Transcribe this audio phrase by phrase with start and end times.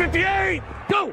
[0.00, 1.12] 58, go!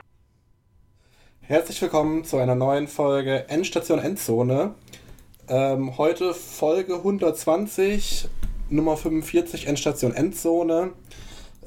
[1.41, 4.75] Herzlich willkommen zu einer neuen Folge Endstation Endzone.
[5.49, 8.29] Ähm, heute Folge 120,
[8.69, 10.91] Nummer 45, Endstation Endzone.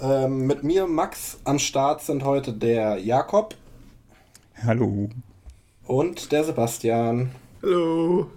[0.00, 3.54] Ähm, mit mir, Max, am Start sind heute der Jakob.
[4.64, 5.10] Hallo.
[5.86, 7.32] Und der Sebastian.
[7.60, 8.30] Hallo.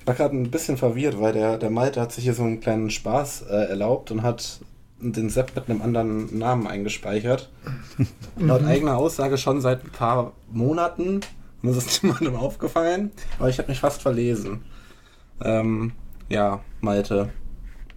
[0.00, 2.58] Ich war gerade ein bisschen verwirrt, weil der, der Malte hat sich hier so einen
[2.58, 4.58] kleinen Spaß äh, erlaubt und hat
[5.00, 7.50] den Sepp mit einem anderen Namen eingespeichert.
[8.38, 11.20] Laut eigener Aussage schon seit ein paar Monaten.
[11.62, 13.10] Und das ist niemandem aufgefallen.
[13.38, 14.62] Aber ich habe mich fast verlesen.
[15.42, 15.92] Ähm,
[16.28, 17.30] ja, Malte.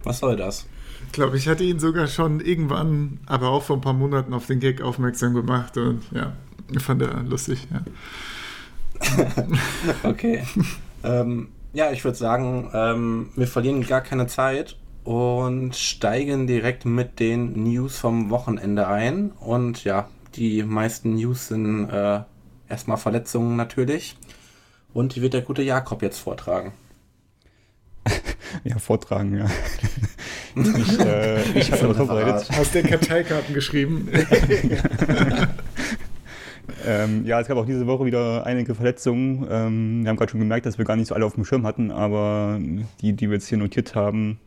[0.02, 0.66] Was soll das?
[1.06, 4.46] Ich glaube, ich hatte ihn sogar schon irgendwann, aber auch vor ein paar Monaten auf
[4.46, 6.32] den Gag aufmerksam gemacht und ja,
[6.78, 7.66] fand er lustig.
[7.70, 7.82] Ja.
[10.08, 10.44] okay.
[11.02, 17.20] ähm, ja, ich würde sagen, ähm, wir verlieren gar keine Zeit und steigen direkt mit
[17.20, 19.30] den News vom Wochenende ein.
[19.32, 22.20] Und ja, die meisten News sind äh,
[22.68, 24.16] erstmal Verletzungen natürlich.
[24.92, 26.72] Und die wird der gute Jakob jetzt vortragen.
[28.64, 29.46] ja, vortragen, ja.
[30.56, 32.48] ich äh, ich habe vorbereitet.
[32.50, 34.08] Hast du Karteikarten geschrieben?
[36.86, 39.46] ähm, ja, es gab auch diese Woche wieder einige Verletzungen.
[39.50, 41.66] Ähm, wir haben gerade schon gemerkt, dass wir gar nicht so alle auf dem Schirm
[41.66, 42.58] hatten, aber
[43.00, 44.40] die, die wir jetzt hier notiert haben,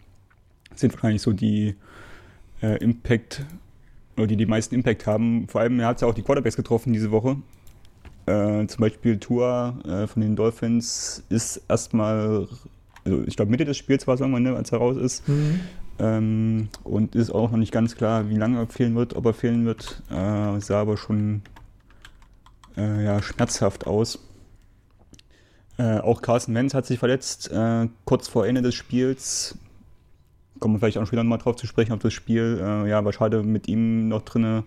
[0.75, 1.75] sind wahrscheinlich so die
[2.61, 3.45] äh, Impact
[4.17, 5.47] oder die die meisten Impact haben.
[5.47, 7.37] Vor allem, er hat ja auch die Quarterbacks getroffen diese Woche.
[8.25, 12.47] Äh, zum Beispiel Tour äh, von den Dolphins ist erstmal,
[13.03, 15.27] also ich glaube Mitte des Spiels war es irgendwann, ne, als er raus ist.
[15.27, 15.59] Mhm.
[15.99, 19.33] Ähm, und ist auch noch nicht ganz klar, wie lange er fehlen wird, ob er
[19.33, 20.01] fehlen wird.
[20.09, 21.41] Äh, sah aber schon
[22.77, 24.19] äh, ja, schmerzhaft aus.
[25.77, 29.57] Äh, auch Carson Wentz hat sich verletzt, äh, kurz vor Ende des Spiels.
[30.63, 32.57] Kommen wir vielleicht auch später nochmal drauf zu sprechen, auf das Spiel.
[32.63, 34.63] Äh, ja, war schade mit ihm noch drin.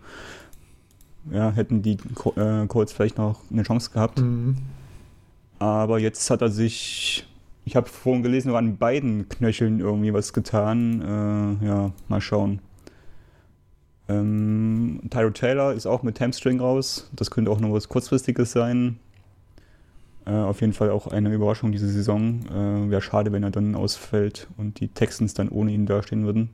[1.32, 1.96] Ja, hätten die
[2.36, 4.20] äh, Colts vielleicht noch eine Chance gehabt.
[4.20, 4.58] Mhm.
[5.58, 7.26] Aber jetzt hat er sich,
[7.64, 11.00] ich habe vorhin gelesen, an beiden Knöcheln irgendwie was getan.
[11.62, 12.58] Äh, ja, mal schauen.
[14.10, 17.08] Ähm, Tyro Taylor ist auch mit Hamstring raus.
[17.16, 18.98] Das könnte auch noch was Kurzfristiges sein.
[20.26, 22.40] Äh, auf jeden Fall auch eine Überraschung diese Saison.
[22.46, 26.50] Äh, Wäre schade, wenn er dann ausfällt und die Texans dann ohne ihn dastehen würden.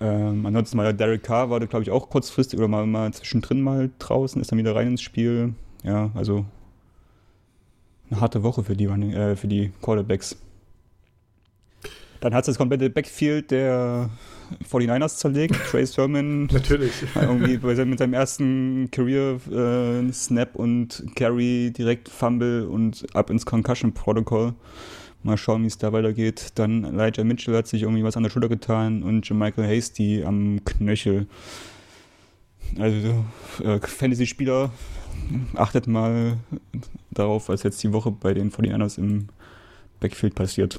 [0.00, 3.60] Ähm, ansonsten mal Derek Carr war da, glaube ich, auch kurzfristig oder mal, mal zwischendrin
[3.60, 5.54] mal draußen, ist dann wieder rein ins Spiel.
[5.82, 6.44] Ja, also
[8.10, 10.36] eine harte Woche für die, äh, für die Quarterbacks.
[12.22, 14.08] Dann hat es das komplette Backfield der
[14.70, 15.56] 49ers zerlegt.
[15.70, 16.46] Trey Sermon.
[16.46, 16.92] Natürlich.
[17.16, 24.54] Irgendwie mit seinem ersten Career-Snap äh, und Carry direkt Fumble und ab ins Concussion-Protokoll.
[25.24, 26.52] Mal schauen, wie es da weitergeht.
[26.54, 30.64] Dann Elijah Mitchell hat sich irgendwie was an der Schulter getan und Michael Hasty am
[30.64, 31.26] Knöchel.
[32.78, 33.24] Also,
[33.64, 34.70] äh, Fantasy-Spieler,
[35.56, 36.36] achtet mal
[37.10, 39.26] darauf, was jetzt die Woche bei den 49ers im
[39.98, 40.78] Backfield passiert.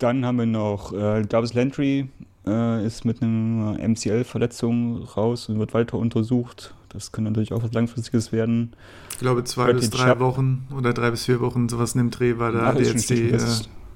[0.00, 2.08] Dann haben wir noch äh, Davis Landry,
[2.46, 6.74] äh, ist mit einer MCL-Verletzung raus und wird weiter untersucht.
[6.88, 8.72] Das kann natürlich auch was Langfristiges werden.
[9.12, 10.20] Ich glaube, zwei Bradley bis drei Chubb.
[10.20, 13.30] Wochen oder drei bis vier Wochen, sowas in dem Dreh war da Ach, jetzt die
[13.30, 13.38] äh,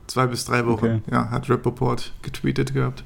[0.06, 0.84] zwei bis drei Wochen.
[0.84, 1.03] Okay.
[1.10, 3.03] Ja, hat Rappaport getweetet gehabt.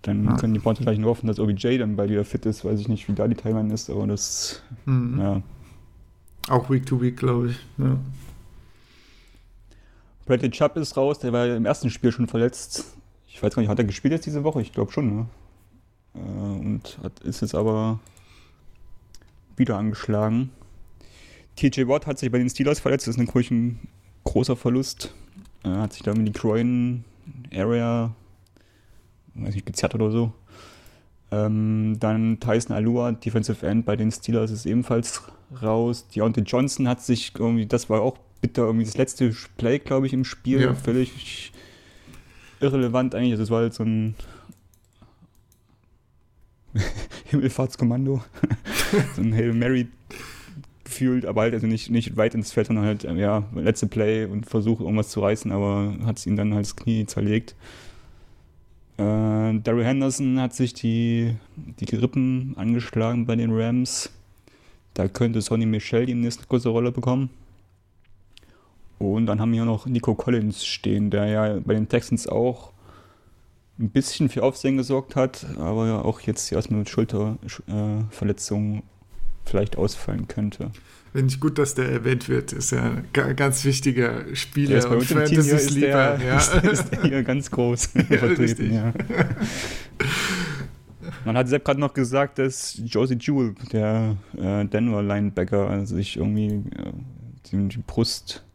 [0.00, 0.36] Dann ja.
[0.36, 2.64] können die Browns vielleicht nur hoffen, dass OBJ dann bald wieder fit ist.
[2.64, 5.20] Weiß ich nicht, wie da die Timeline ist, aber das, mhm.
[5.20, 5.42] ja.
[6.48, 7.56] Auch Week to Week, glaube ich.
[7.76, 7.98] Ja.
[10.30, 12.84] Bradley Chubb ist raus, der war im ersten Spiel schon verletzt.
[13.26, 14.62] Ich weiß gar nicht, hat er gespielt jetzt diese Woche?
[14.62, 15.26] Ich glaube schon, ne?
[16.14, 17.98] Äh, und hat, ist jetzt aber
[19.56, 20.50] wieder angeschlagen.
[21.56, 23.80] TJ Watt hat sich bei den Steelers verletzt, das ist natürlich ein
[24.22, 25.12] großer Verlust.
[25.64, 28.14] Er hat sich da in die Groin-Area,
[29.34, 30.32] weiß nicht, gezerrt oder so.
[31.32, 35.22] Ähm, dann Tyson Alua, Defensive End bei den Steelers, ist ebenfalls
[35.60, 36.06] raus.
[36.14, 40.12] Deontay Johnson hat sich irgendwie, das war auch bitter, irgendwie das letzte Play, glaube ich,
[40.12, 40.60] im Spiel.
[40.60, 40.74] Ja.
[40.74, 41.52] Völlig
[42.60, 43.32] irrelevant eigentlich.
[43.32, 44.14] Also es war halt so ein
[47.26, 48.22] Himmelfahrtskommando.
[49.16, 49.88] so ein Hail Mary
[50.84, 54.46] gefühlt, aber halt also nicht, nicht weit ins Feld, sondern halt, ja, letzte Play und
[54.46, 57.54] Versuch, irgendwas zu reißen, aber hat es ihn dann halt das Knie zerlegt.
[58.96, 64.10] Äh, Daryl Henderson hat sich die, die Rippen angeschlagen bei den Rams.
[64.94, 67.30] Da könnte Sonny Michel die nächste große Rolle bekommen.
[69.00, 72.72] Und dann haben wir noch Nico Collins stehen, der ja bei den Texans auch
[73.78, 78.82] ein bisschen für Aufsehen gesorgt hat, aber ja auch jetzt erstmal mit Schulterverletzungen äh,
[79.46, 80.70] vielleicht ausfallen könnte.
[81.12, 82.52] Finde ich gut, dass der erwähnt wird.
[82.52, 86.22] Ist ja ein ganz wichtiger Spieler und Fantasy Sleeper.
[86.22, 86.36] Ja.
[86.36, 88.74] Ist, ist der hier ganz groß ja, vertreten.
[88.74, 88.92] Ja.
[91.24, 96.48] Man hat Sepp gerade noch gesagt, dass Josie Jewell, der äh, Denver Linebacker, sich irgendwie
[96.48, 96.92] äh,
[97.50, 98.49] die, die Brustmuskel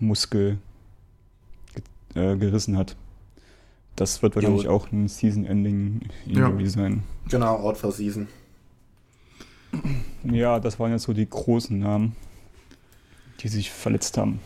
[0.00, 0.56] ge
[2.14, 2.96] äh, gerissen hat.
[3.96, 4.70] Das wird wahrscheinlich jo.
[4.70, 6.70] auch ein Season-Ending-Injury ja.
[6.70, 7.04] sein.
[7.28, 8.28] Genau, out for Season.
[10.24, 12.16] Ja, das waren jetzt so die großen Namen,
[13.40, 14.40] die sich verletzt haben.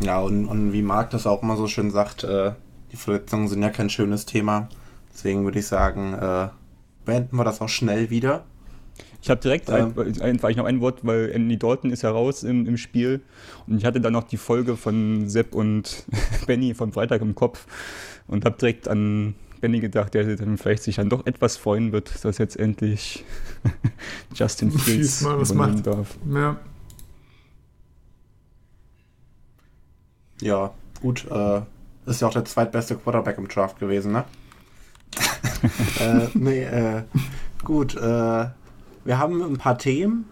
[0.00, 2.52] Ja, und, und wie Marc das auch immer so schön sagt, äh,
[2.92, 4.68] die Verletzungen sind ja kein schönes Thema.
[5.12, 6.48] Deswegen würde ich sagen, äh,
[7.04, 8.44] beenden wir das auch schnell wieder.
[9.22, 12.66] Ich habe direkt ähm, ich noch ein Wort, weil Andy Dalton ist ja raus im,
[12.66, 13.20] im Spiel
[13.66, 16.04] und ich hatte dann noch die Folge von Sepp und
[16.46, 17.66] Benny von Freitag im Kopf
[18.26, 22.24] und habe direkt an Benny gedacht, der dann vielleicht sich dann doch etwas freuen wird,
[22.24, 23.24] dass jetzt endlich
[24.34, 25.86] Justin Fields mal was macht.
[25.86, 26.16] darf.
[26.32, 26.56] Ja.
[30.40, 30.72] Ja,
[31.02, 31.26] gut.
[31.30, 31.60] Äh,
[32.06, 34.24] ist ja auch der zweitbeste Quarterback im Draft gewesen, ne?
[36.00, 37.02] äh, nee, äh,
[37.62, 37.94] gut.
[37.94, 38.46] Äh,
[39.04, 40.26] wir haben ein paar Themen.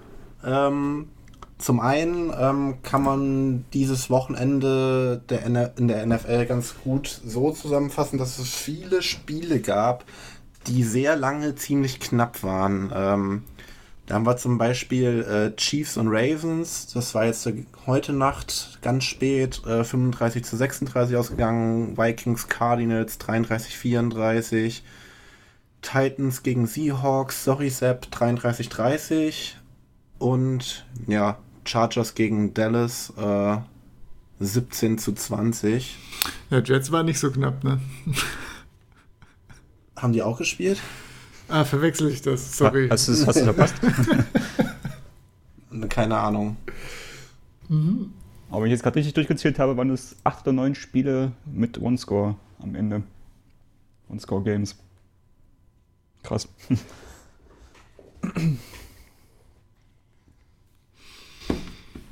[0.45, 1.09] Ähm,
[1.59, 5.45] zum einen ähm, kann man dieses Wochenende der
[5.77, 10.05] in der NFL ganz gut so zusammenfassen, dass es viele Spiele gab,
[10.69, 12.93] die sehr lange ziemlich knapp waren.
[12.95, 13.43] Ähm,
[14.07, 16.87] da haben wir zum Beispiel äh, Chiefs und Ravens.
[16.95, 17.47] Das war jetzt
[17.87, 21.99] heute Nacht ganz spät, äh, 35 zu 36 ausgegangen.
[21.99, 24.83] Vikings Cardinals 33 34.
[25.83, 29.55] Titans gegen Seahawks, sorry Sepp, 33-30.
[30.19, 33.59] Und ja, Chargers gegen Dallas, äh,
[34.41, 35.97] 17 zu 20.
[36.51, 37.81] Ja, Jets war nicht so knapp, ne?
[39.97, 40.81] Haben die auch gespielt?
[41.49, 42.89] Ah, verwechsel ich das, sorry.
[42.89, 43.75] Hast du, hast du verpasst?
[45.89, 46.57] Keine Ahnung.
[47.69, 48.13] Mhm.
[48.51, 51.81] Aber wenn ich jetzt gerade richtig durchgezählt habe, waren es 8 oder 9 Spiele mit
[51.81, 53.03] One-Score am Ende.
[54.09, 54.77] One-Score-Games.
[56.23, 56.49] Krass.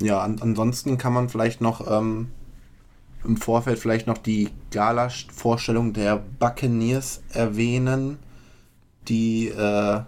[0.01, 2.29] Ja, an, ansonsten kann man vielleicht noch ähm,
[3.23, 8.19] im Vorfeld vielleicht noch die Gala-Vorstellung der Buccaneers erwähnen,
[9.07, 10.01] die äh,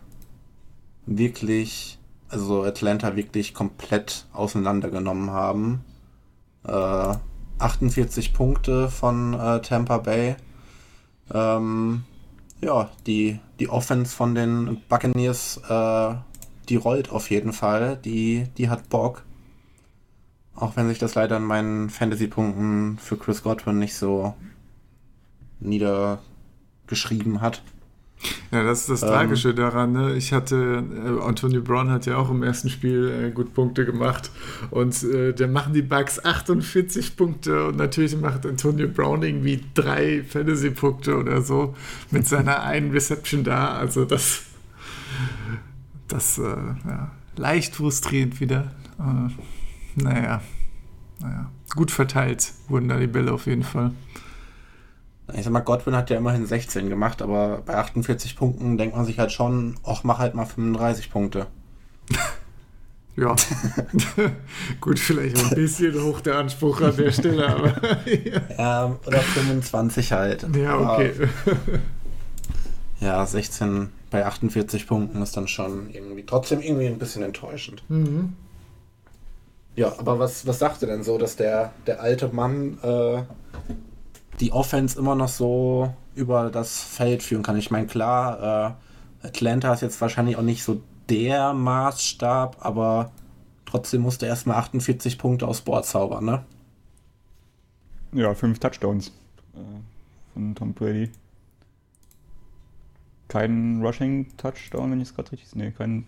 [1.06, 1.98] wirklich,
[2.30, 5.84] also Atlanta wirklich komplett auseinandergenommen haben.
[6.66, 7.16] Äh,
[7.58, 10.36] 48 Punkte von äh, Tampa Bay.
[11.34, 12.04] Ähm,
[12.62, 16.16] ja, die, die Offense von den Buccaneers, äh,
[16.68, 17.98] die rollt auf jeden Fall.
[17.98, 19.24] Die, die hat Bock.
[20.56, 24.34] Auch wenn sich das leider in meinen Fantasy-Punkten für Chris Godwin nicht so
[25.60, 27.62] niedergeschrieben hat.
[28.52, 29.94] Ja, das ist das ähm, Tragische daran.
[29.94, 30.16] Ne?
[30.16, 34.32] Ich hatte, äh, Antonio Brown hat ja auch im ersten Spiel äh, gut Punkte gemacht
[34.72, 40.24] und äh, der machen die Bugs 48 Punkte und natürlich macht Antonio Brown irgendwie drei
[40.24, 41.76] Fantasy-Punkte oder so
[42.12, 43.78] mit seiner einen Reception da.
[43.78, 44.44] Also das,
[46.08, 48.72] das äh, ja, leicht frustrierend wieder.
[49.00, 50.42] Äh, naja,
[51.20, 53.92] naja, gut verteilt wurden da die Bälle auf jeden Fall.
[55.36, 59.06] Ich sag mal, Godwin hat ja immerhin 16 gemacht, aber bei 48 Punkten denkt man
[59.06, 61.48] sich halt schon, ach, mach halt mal 35 Punkte.
[63.16, 63.36] ja.
[64.82, 67.68] Gut, vielleicht ein bisschen hoch der Anspruch an der Stelle, aber.
[68.06, 68.42] ja.
[68.58, 70.48] ja, oder 25 halt.
[70.56, 71.14] Ja, okay.
[73.00, 77.84] ja, 16 bei 48 Punkten ist dann schon irgendwie trotzdem irgendwie ein bisschen enttäuschend.
[77.90, 78.34] Mhm.
[79.76, 83.22] Ja, aber was, was sagt ihr denn so, dass der, der alte Mann äh,
[84.40, 87.58] die Offense immer noch so über das Feld führen kann.
[87.58, 88.78] Ich meine, klar,
[89.24, 93.12] äh, Atlanta ist jetzt wahrscheinlich auch nicht so der Maßstab, aber
[93.66, 96.46] trotzdem musste er erstmal 48 Punkte aufs Board zaubern, ne?
[98.14, 99.10] Ja, fünf Touchdowns
[99.54, 99.60] äh,
[100.34, 101.12] von Tom Brady.
[103.28, 105.64] Kein Rushing-Touchdown, wenn ich es gerade richtig sehe.
[105.64, 106.06] Nee, kein.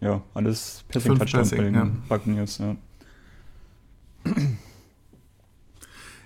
[0.00, 1.90] Ja, alles Passing-Touchdown bei den ja.
[2.08, 2.76] Buccaneers, ja.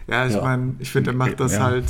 [0.09, 0.43] Ja, ich ja.
[0.43, 1.65] meine, ich finde, er macht das ja.
[1.65, 1.87] halt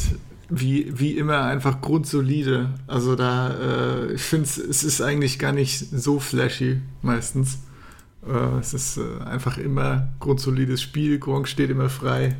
[0.48, 2.70] wie, wie immer einfach grundsolide.
[2.86, 7.58] Also da, äh, ich finde, es ist eigentlich gar nicht so flashy meistens.
[8.26, 11.18] Äh, es ist äh, einfach immer grundsolides Spiel.
[11.18, 12.36] Gronk steht immer frei.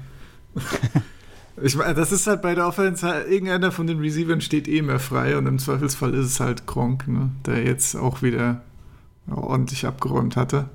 [1.62, 4.78] ich meine, das ist halt bei der Offense, halt, irgendeiner von den Receivern steht eh
[4.78, 8.62] immer frei und im Zweifelsfall ist es halt Gronk, ne, der jetzt auch wieder
[9.30, 10.70] ordentlich abgeräumt hatte.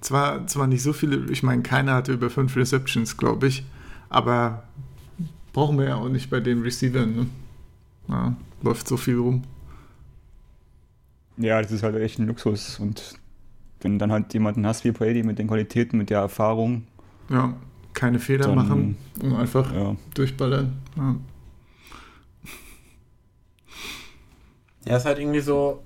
[0.00, 3.64] Zwar, zwar nicht so viele, ich meine, keiner hatte über fünf Receptions, glaube ich.
[4.14, 4.62] Aber
[5.52, 7.16] brauchen wir ja auch nicht bei den Receivern.
[7.16, 7.26] Ne?
[8.06, 9.42] Ja, läuft so viel rum.
[11.36, 12.78] Ja, das ist halt echt ein Luxus.
[12.78, 13.18] Und
[13.80, 16.86] wenn dann halt jemanden hast wie Brady mit den Qualitäten, mit der Erfahrung.
[17.28, 17.54] Ja,
[17.92, 19.96] keine Fehler dann, machen und einfach ja.
[20.14, 20.76] durchballern.
[20.96, 21.16] Ja.
[24.86, 25.82] Ja, ist halt irgendwie so,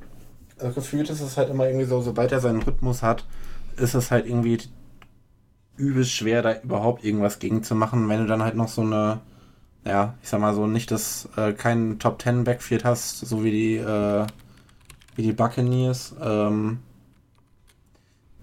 [0.59, 3.25] also gefühlt ist es halt immer irgendwie so, sobald er seinen Rhythmus hat,
[3.77, 4.59] ist es halt irgendwie
[5.79, 9.21] übelst schwer, da überhaupt irgendwas gegen zu machen, wenn du dann halt noch so eine,
[9.85, 13.51] ja, ich sag mal so, nicht das, äh, keinen Top Ten Backfield hast, so wie
[13.51, 14.27] die, äh,
[15.17, 16.79] wie die Buccaneers, ähm,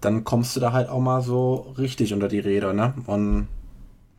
[0.01, 2.94] dann kommst du da halt auch mal so richtig unter die Räder, ne?
[3.08, 3.48] Und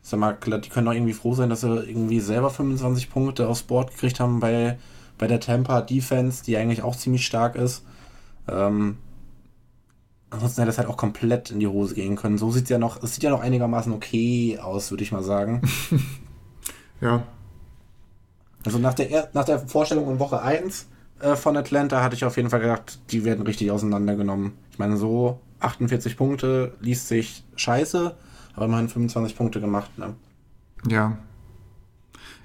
[0.01, 3.63] sag mal, die können doch irgendwie froh sein, dass sie irgendwie selber 25 Punkte aufs
[3.63, 4.77] Board gekriegt haben bei,
[5.17, 7.83] bei der Tampa Defense, die eigentlich auch ziemlich stark ist.
[8.49, 8.97] Ähm,
[10.29, 12.37] ansonsten hätte es halt auch komplett in die Hose gehen können.
[12.37, 15.23] So sieht es ja noch, es sieht ja noch einigermaßen okay aus, würde ich mal
[15.23, 15.61] sagen.
[17.01, 17.23] ja.
[18.65, 20.87] Also nach der, nach der Vorstellung in Woche 1
[21.19, 24.53] äh, von Atlanta hatte ich auf jeden Fall gedacht, die werden richtig auseinandergenommen.
[24.71, 28.15] Ich meine, so 48 Punkte liest sich scheiße,
[28.55, 29.97] aber immerhin 25 Punkte gemacht.
[29.97, 30.15] Ne?
[30.89, 31.17] Ja.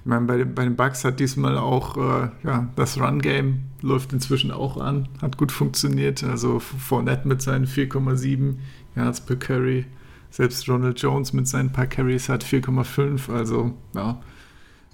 [0.05, 4.51] Ich meine, bei, bei den Bucks hat diesmal auch äh, ja, das Run-Game läuft inzwischen
[4.51, 6.25] auch an, hat gut funktioniert.
[6.25, 8.57] Also Fournette mit seinen 4,7
[8.97, 9.87] Yards per Carry,
[10.31, 13.33] selbst Ronald Jones mit seinen paar Carries hat 4,5.
[13.33, 14.21] Also, ja.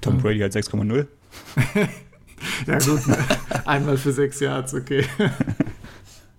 [0.02, 1.06] Tom Brady hat 6,0.
[2.66, 3.00] ja, gut.
[3.66, 5.04] Einmal für 6 Yards, okay.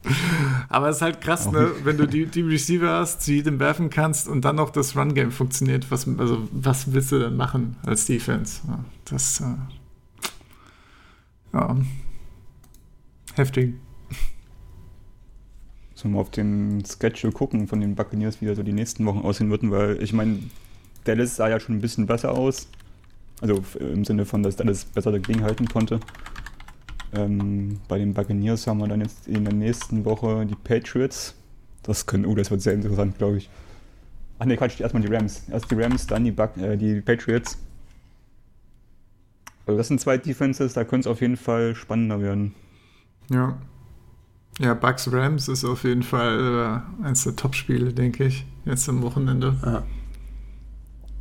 [0.70, 1.72] Aber es ist halt krass, ne?
[1.84, 5.32] wenn du die, die Receiver hast, zu jedem werfen kannst und dann noch das Run-Game
[5.32, 5.90] funktioniert.
[5.92, 8.62] Was, also, was willst du denn machen als Defense?
[9.06, 9.46] Das, äh,
[11.54, 11.76] ja,
[13.36, 13.76] heftig.
[15.96, 19.20] Sollen wir auf den Schedule gucken von den Buccaneers, wie da so die nächsten Wochen
[19.20, 20.40] aussehen würden, weil ich meine,
[21.04, 22.70] Dallas sah ja schon ein bisschen besser aus.
[23.42, 26.00] Also im Sinne von, dass Dallas besser dagegen halten konnte.
[27.14, 31.36] Ähm, bei den Buccaneers haben wir dann jetzt in der nächsten Woche die Patriots.
[31.84, 33.50] Das können, oh, das wird sehr interessant, glaube ich.
[34.38, 35.44] Ach ne, Quatsch, erstmal die Rams.
[35.50, 37.58] Erst die Rams, dann die, Buc äh, die Patriots.
[39.66, 42.56] Also das sind zwei Defenses, da könnte es auf jeden Fall spannender werden.
[43.30, 43.58] Ja.
[44.60, 49.02] Ja, Bucks Rams ist auf jeden Fall äh, eines der Top-Spiele, denke ich, jetzt am
[49.04, 49.58] Wochenende.
[49.64, 49.84] Ja.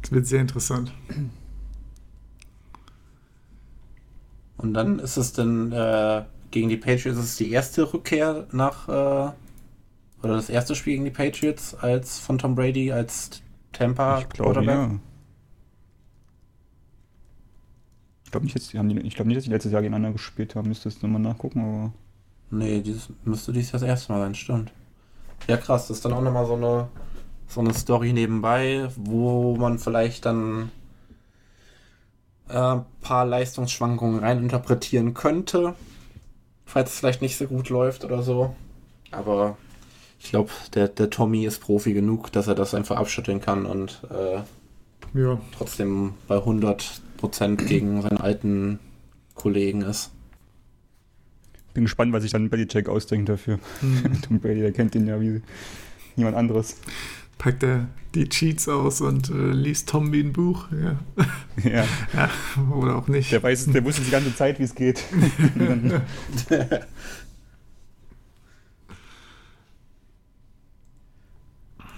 [0.03, 0.93] Das wird sehr interessant.
[4.59, 8.89] Und dann ist es dann äh, gegen die Patriots ist es die erste Rückkehr nach
[8.89, 9.33] äh,
[10.23, 14.65] oder das erste Spiel gegen die Patriots als von Tom Brady als Tampa ich glaube,
[14.65, 14.91] ja.
[18.25, 20.69] Ich glaube nicht, glaub nicht, dass die letztes Jahr gegeneinander gespielt haben.
[20.69, 21.93] Müsstest du nochmal nachgucken, aber.
[22.51, 24.73] Nee, dieses, müsste dies das erste Mal sein, stimmt.
[25.47, 26.89] Ja, krass, das ist dann auch nochmal so eine,
[27.47, 30.71] so eine Story nebenbei, wo man vielleicht dann
[32.49, 35.75] äh, paar Leistungsschwankungen reininterpretieren könnte,
[36.67, 38.55] falls es vielleicht nicht so gut läuft oder so.
[39.11, 39.57] Aber
[40.21, 44.03] ich glaube, der, der Tommy ist Profi genug, dass er das einfach abschütteln kann und
[44.11, 44.43] äh,
[45.19, 45.41] ja.
[45.57, 48.79] trotzdem bei 100% gegen seinen alten
[49.35, 50.11] Kollegen ist.
[51.75, 53.59] Bin gespannt, was sich dann Belichick ausdenkt dafür.
[53.81, 54.23] Mhm.
[54.27, 55.43] Tom Brady, der kennt ihn ja wie
[56.17, 56.77] niemand anderes
[57.39, 60.67] packt er die Cheats aus und äh, liest Tom wie ein Buch.
[60.73, 60.99] Ja.
[61.63, 61.85] Ja.
[62.15, 62.29] ja.
[62.75, 63.33] Oder auch nicht.
[63.33, 65.05] Der weiß, der wusste die ganze Zeit, wie es geht.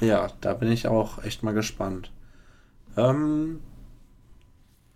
[0.00, 2.12] ja, da bin ich auch echt mal gespannt.
[2.96, 3.60] Ähm,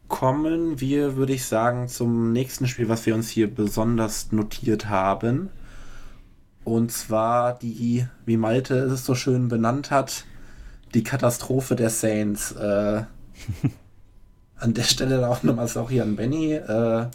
[0.08, 5.50] kommen wir, würde ich sagen, zum nächsten Spiel, was wir uns hier besonders notiert haben.
[6.64, 10.24] Und zwar die, wie Malte es so schön benannt hat,
[10.94, 12.52] die Katastrophe der Saints.
[12.52, 13.02] Äh,
[14.56, 16.54] an der Stelle auch nochmal Sorry an Benny.
[16.54, 17.06] Äh,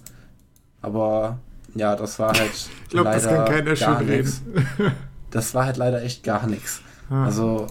[0.81, 1.39] aber
[1.75, 2.51] ja, das war halt.
[2.83, 4.33] ich glaube, das kann keiner schön reden.
[5.31, 6.81] das war halt leider echt gar nichts.
[7.09, 7.25] Ah.
[7.25, 7.67] Also,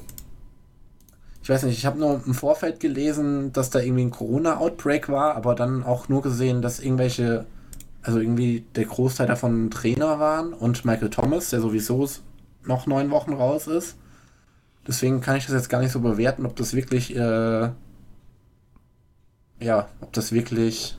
[1.42, 5.36] ich weiß nicht, ich habe nur im Vorfeld gelesen, dass da irgendwie ein Corona-Outbreak war,
[5.36, 7.46] aber dann auch nur gesehen, dass irgendwelche,
[8.02, 12.08] also irgendwie der Großteil davon Trainer waren und Michael Thomas, der sowieso
[12.64, 13.96] noch neun Wochen raus ist.
[14.88, 17.68] Deswegen kann ich das jetzt gar nicht so bewerten, ob das wirklich, äh,
[19.60, 20.96] ja, ob das wirklich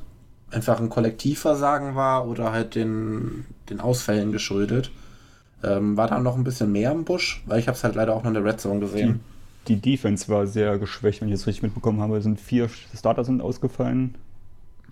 [0.51, 4.91] einfach ein Kollektivversagen war oder halt den, den Ausfällen geschuldet.
[5.63, 8.13] Ähm, war da noch ein bisschen mehr im Busch, weil ich habe es halt leider
[8.13, 9.21] auch noch in der Red Zone gesehen.
[9.67, 12.17] Die, die Defense war sehr geschwächt, wenn ich das richtig mitbekommen habe.
[12.17, 14.15] Es sind vier Starter sind ausgefallen.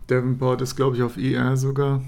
[0.08, 2.02] Davenport ist, glaube ich, auf IR sogar.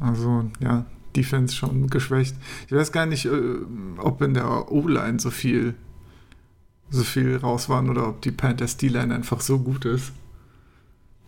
[0.00, 2.36] Also, ja, Defense schon geschwächt.
[2.66, 3.58] Ich weiß gar nicht, äh,
[3.98, 5.74] ob in der O-Line so viel,
[6.90, 10.12] so viel raus waren oder ob die Panthers D-Line einfach so gut ist.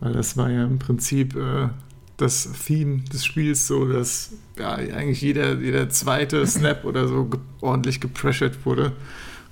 [0.01, 1.69] Weil das war ja im Prinzip äh,
[2.17, 7.41] das Theme des Spiels so, dass ja, eigentlich jeder, jeder zweite Snap oder so ge
[7.61, 8.93] ordentlich gepressured wurde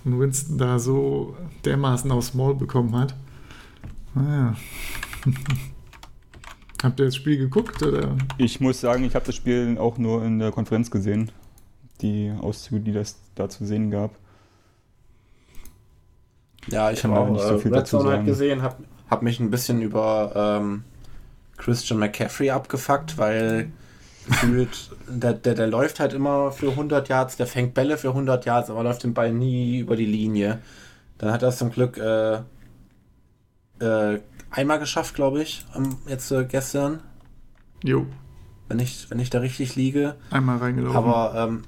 [0.05, 3.15] und Winston da so dermaßen aufs Maul bekommen hat.
[4.15, 4.57] Naja.
[6.85, 7.83] Habt ihr das Spiel geguckt?
[7.83, 8.15] Oder?
[8.37, 11.33] Ich muss sagen, ich habe das Spiel auch nur in der Konferenz gesehen.
[12.03, 14.11] Die Auszüge, die das da zu sehen gab.
[16.69, 18.77] Ja, ich habe auch nicht so viel Red dazu Zone halt gesehen, habe
[19.09, 20.85] hab mich ein bisschen über ähm,
[21.57, 23.71] Christian McCaffrey abgefuckt, weil
[24.27, 28.45] gefühlt, der, der, der läuft halt immer für 100 Yards, der fängt Bälle für 100
[28.45, 30.59] Yards, aber läuft den Ball nie über die Linie.
[31.17, 32.41] Dann hat er es zum Glück äh,
[33.81, 34.21] äh,
[34.55, 35.65] einmal geschafft, glaube ich,
[36.07, 37.01] jetzt äh, gestern.
[37.83, 38.07] Jo.
[38.69, 40.17] Wenn ich, wenn ich da richtig liege.
[40.31, 40.97] Einmal reingelaufen.
[40.97, 41.65] Aber ähm,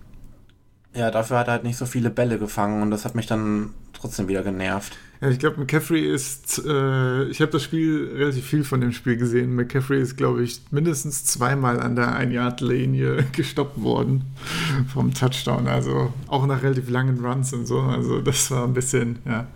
[0.94, 3.74] ja, dafür hat er halt nicht so viele Bälle gefangen und das hat mich dann
[3.92, 4.96] trotzdem wieder genervt.
[5.20, 9.16] Ja, ich glaube, McCaffrey ist, äh, ich habe das Spiel relativ viel von dem Spiel
[9.16, 9.54] gesehen.
[9.54, 14.24] McCaffrey ist, glaube ich, mindestens zweimal an der Ein-Yard-Linie gestoppt worden
[14.92, 15.68] vom Touchdown.
[15.68, 17.80] Also auch nach relativ langen Runs und so.
[17.80, 19.46] Also das war ein bisschen, ja,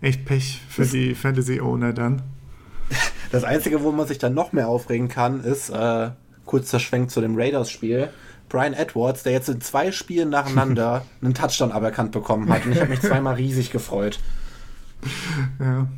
[0.00, 2.22] echt Pech für das die Fantasy-Owner dann.
[3.34, 6.10] Das Einzige, wo man sich dann noch mehr aufregen kann, ist äh,
[6.44, 8.10] kurzer Schwenk zu dem Raiders-Spiel.
[8.48, 12.64] Brian Edwards, der jetzt in zwei Spielen nacheinander einen Touchdown aberkannt bekommen hat.
[12.64, 14.20] Und ich habe mich zweimal riesig gefreut.
[15.58, 15.88] Ja.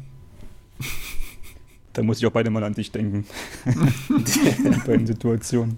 [1.93, 3.26] Da muss ich auch beide mal an dich denken.
[4.87, 5.76] Bei den Situationen.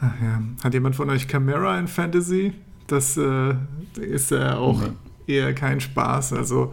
[0.00, 0.42] Ach ja.
[0.64, 2.54] Hat jemand von euch Camera in Fantasy?
[2.86, 3.56] Das äh,
[4.00, 5.34] ist ja auch nee.
[5.34, 6.32] eher kein Spaß.
[6.32, 6.72] Also,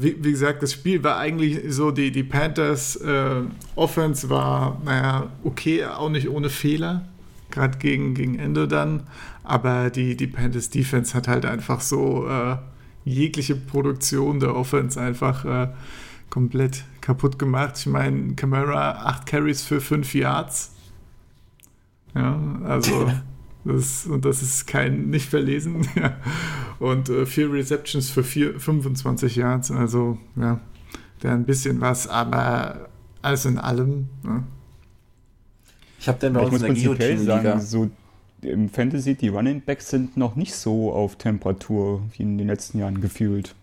[0.00, 3.42] wie, wie, gesagt, das Spiel war eigentlich so, die, die Panthers äh,
[3.76, 7.06] Offense war, naja, okay, auch nicht ohne Fehler.
[7.50, 9.04] Gerade gegen, gegen Ende dann.
[9.44, 12.56] Aber die, die Panthers Defense hat halt einfach so äh,
[13.04, 15.68] jegliche Produktion der Offense einfach äh,
[16.28, 17.74] komplett kaputt gemacht.
[17.78, 20.74] Ich meine, Camara 8 Carries für 5 Yards.
[22.14, 23.10] Ja, also
[23.68, 25.86] das, und das ist kein nicht verlesen.
[26.78, 29.70] und äh, 4 Receptions für 4, 25 Yards.
[29.70, 30.60] Also ja,
[31.20, 32.88] wäre ein bisschen was, aber
[33.22, 34.08] alles in allem.
[34.24, 34.42] Ja.
[36.00, 37.60] Ich habe den bei uns in der Guillotine-Liga.
[37.60, 37.90] So
[38.42, 42.78] im Fantasy, die Running Backs sind noch nicht so auf Temperatur wie in den letzten
[42.78, 43.54] Jahren gefühlt.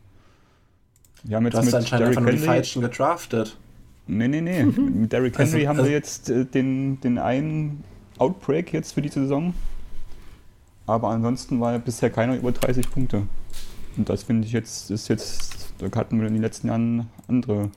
[1.24, 3.58] Wir haben jetzt du hast mit anscheinend Derrick einfach Henry, die Falschen gedraftet.
[4.08, 4.64] Nee, nee, nee.
[4.64, 7.84] mit Derrick also, Henry also, haben also, wir jetzt äh, den, den einen
[8.18, 9.54] Outbreak jetzt für die Saison.
[10.88, 13.24] Aber ansonsten war bisher keiner über 30 Punkte.
[13.98, 17.70] Und das finde ich jetzt, ist jetzt, da hatten wir in den letzten Jahren andere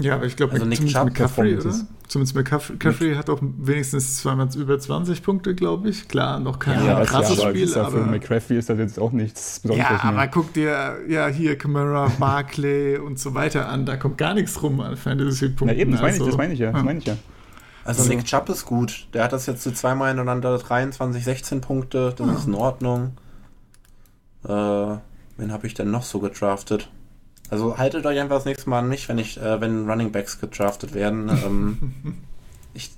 [0.00, 1.74] ja, aber ich glaube, also Chubb McCaffrey, oder?
[2.06, 6.08] Zumindest McCaffrey hat auch wenigstens zweimal über 20 Punkte, glaube ich.
[6.08, 7.74] Klar, noch kein ja, krasses ja, Spiel.
[7.74, 9.90] aber für McCaffrey ist das jetzt auch nichts Besonderes.
[9.90, 13.84] Ja, aber guck dir ja hier Camara, Barclay und so weiter an.
[13.84, 15.76] Da kommt gar nichts rum an Fantasy-Punkten.
[15.76, 16.72] Ja, eben, das meine ich, das meine ich ja.
[16.72, 17.16] Das meine ich ja.
[17.88, 19.08] Also, Nick Chubb ist gut.
[19.14, 22.12] Der hat das jetzt zweimal ineinander 23, 16 Punkte.
[22.14, 22.34] Das ja.
[22.34, 23.12] ist in Ordnung.
[24.44, 26.90] Äh, wen habe ich denn noch so gedraftet?
[27.48, 30.38] Also haltet euch einfach das nächste Mal an mich, wenn ich, äh, wenn Running Backs
[30.38, 31.30] gedraftet werden.
[31.46, 32.18] Ähm,
[32.74, 32.90] ich,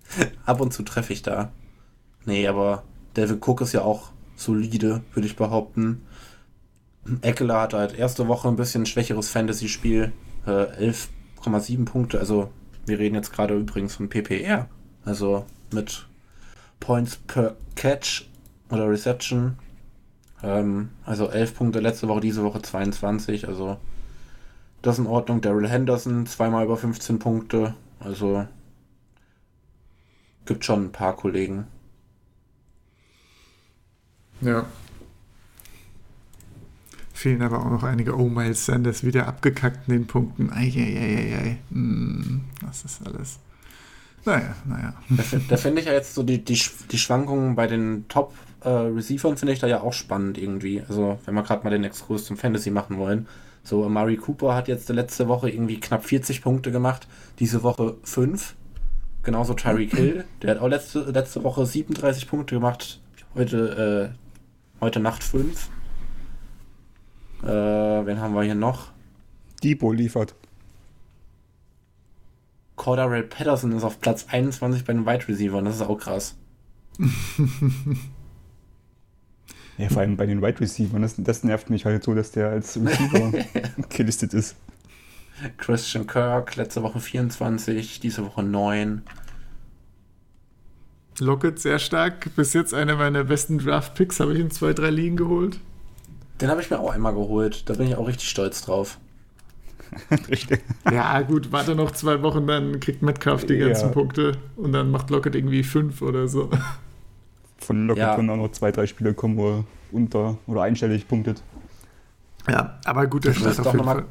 [0.44, 1.52] ab und zu treffe ich da.
[2.24, 2.82] Nee, aber
[3.14, 6.04] David Cook ist ja auch solide, würde ich behaupten.
[7.20, 10.12] Eckler hat halt erste Woche ein bisschen schwächeres Fantasy-Spiel.
[10.46, 12.18] Äh, 11,7 Punkte.
[12.18, 12.50] Also,
[12.86, 14.68] wir reden jetzt gerade übrigens von PPR.
[15.04, 16.06] Also mit
[16.80, 18.28] Points per Catch
[18.70, 19.58] oder Reception.
[20.42, 23.48] Ähm, also 11 Punkte letzte Woche, diese Woche 22.
[23.48, 23.78] Also
[24.82, 25.40] das in Ordnung.
[25.40, 27.74] Daryl Henderson, zweimal über 15 Punkte.
[28.00, 28.46] Also
[30.44, 31.66] gibt schon ein paar Kollegen.
[34.40, 34.66] Ja.
[37.22, 38.18] Fehlen aber auch noch einige.
[38.18, 40.50] Oh, Miles Sanders wieder abgekackt in den Punkten.
[40.50, 41.58] Eieieiei.
[41.70, 43.38] Hm, das ist alles.
[44.24, 44.94] Naja, naja.
[45.08, 49.36] Da, da finde ich ja jetzt so die, die, die Schwankungen bei den Top-Receivern, äh,
[49.36, 50.82] finde ich da ja auch spannend irgendwie.
[50.88, 53.28] Also, wenn wir gerade mal den Exkurs zum Fantasy machen wollen.
[53.62, 57.06] So, Murray Cooper hat jetzt letzte Woche irgendwie knapp 40 Punkte gemacht,
[57.38, 58.56] diese Woche 5.
[59.22, 63.00] Genauso Tyreek Hill, der hat auch letzte, letzte Woche 37 Punkte gemacht,
[63.36, 65.70] heute, äh, heute Nacht 5.
[67.42, 67.46] Äh,
[68.06, 68.92] wen haben wir hier noch?
[69.62, 70.34] Debo liefert.
[72.76, 76.36] Cordarell Patterson ist auf Platz 21 bei den Wide Receivers, das ist auch krass.
[79.78, 81.00] Ja, vor allem bei den Wide Receivers.
[81.00, 83.32] Das, das nervt mich halt so, dass der als Receiver
[83.88, 84.56] gelistet ist.
[85.56, 89.02] Christian Kirk, letzte Woche 24, diese Woche 9.
[91.18, 92.34] Lockett sehr stark.
[92.36, 95.58] Bis jetzt einer meiner besten Draft-Picks habe ich in zwei, drei Ligen geholt.
[96.42, 97.68] Den habe ich mir auch einmal geholt.
[97.70, 98.98] Da bin ich auch richtig stolz drauf.
[100.28, 100.60] richtig.
[100.90, 103.92] Ja, gut, warte noch zwei Wochen, dann kriegt Metcalf die ganzen ja.
[103.92, 106.50] Punkte und dann macht Lockett irgendwie fünf oder so.
[107.58, 108.16] Von locker ja.
[108.16, 111.42] können auch noch zwei, drei Spiele kommen, wo er unter oder einstellig punktet.
[112.48, 114.04] Ja, aber gut, der Start auf jeden Fall.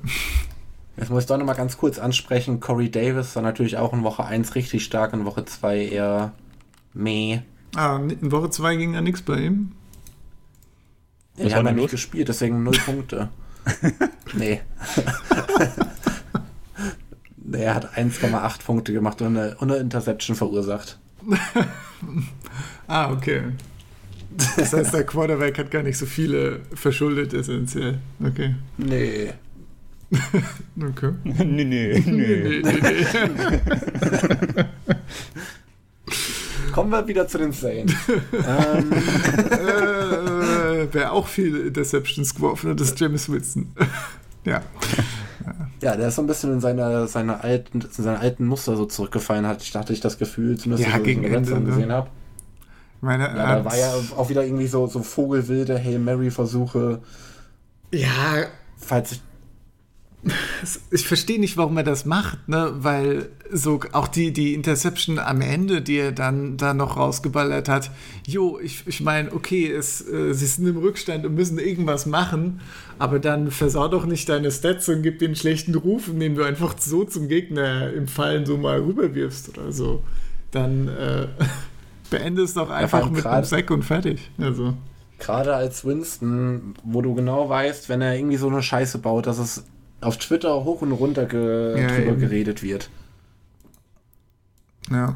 [0.96, 2.62] Jetzt muss ich doch nochmal ganz kurz ansprechen.
[2.62, 6.32] Corey Davis war natürlich auch in Woche 1 richtig stark, in Woche 2 eher
[6.94, 7.40] meh.
[7.76, 9.74] Ah, in Woche 2 ging ja nichts bei ihm.
[11.38, 13.30] Ja, die haben ja nicht gespielt, deswegen null Punkte.
[14.34, 14.62] nee.
[17.38, 17.64] nee.
[17.64, 21.00] Er hat 1,8 Punkte gemacht und eine, und eine Interception verursacht.
[22.88, 23.44] ah, okay.
[24.58, 28.00] Das heißt, der Quarterback hat gar nicht so viele verschuldet essentiell.
[28.24, 28.56] Okay.
[28.78, 29.34] Nee.
[30.82, 31.12] okay.
[31.24, 32.04] nee, nee, nee.
[32.06, 33.06] nee, nee, nee.
[36.72, 37.94] Kommen wir wieder zu den Saints.
[38.34, 38.92] ähm.
[39.52, 40.41] äh,
[40.92, 43.72] wer auch viele Interceptions geworfen hat, ist James Wilson.
[44.46, 44.62] ja.
[45.82, 49.48] Ja, der ist so ein bisschen in seine, seine, alten, seine alten Muster so zurückgefallen,
[49.48, 51.66] hat, ich dachte ich das Gefühl, zumindest ja, so gegen Ende, ne?
[51.66, 52.10] gesehen habe.
[53.02, 57.02] Meine, ja, da war ja auch wieder irgendwie so, so vogelwilde Hail Mary-Versuche.
[57.92, 58.46] Ja.
[58.78, 59.22] Falls ich
[60.92, 62.74] ich verstehe nicht, warum er das macht, ne?
[62.78, 67.90] Weil so auch die, die Interception am Ende, die er dann da noch rausgeballert hat,
[68.28, 72.62] jo, ich, ich meine, okay, es, äh, sie sind im Rückstand und müssen irgendwas machen,
[73.00, 76.76] aber dann versau doch nicht deine Stats und gib den schlechten Ruf, indem du einfach
[76.78, 80.04] so zum Gegner im Fallen so mal rüberwirfst oder so.
[80.52, 81.28] Dann äh,
[82.12, 84.30] beende es doch einfach mit einem Sack und fertig.
[84.38, 84.76] Also.
[85.18, 89.38] Gerade als Winston, wo du genau weißt, wenn er irgendwie so eine Scheiße baut, dass
[89.38, 89.64] es
[90.02, 92.20] auf Twitter hoch und runter ge ja, drüber eben.
[92.20, 92.90] geredet wird.
[94.90, 95.16] Ja.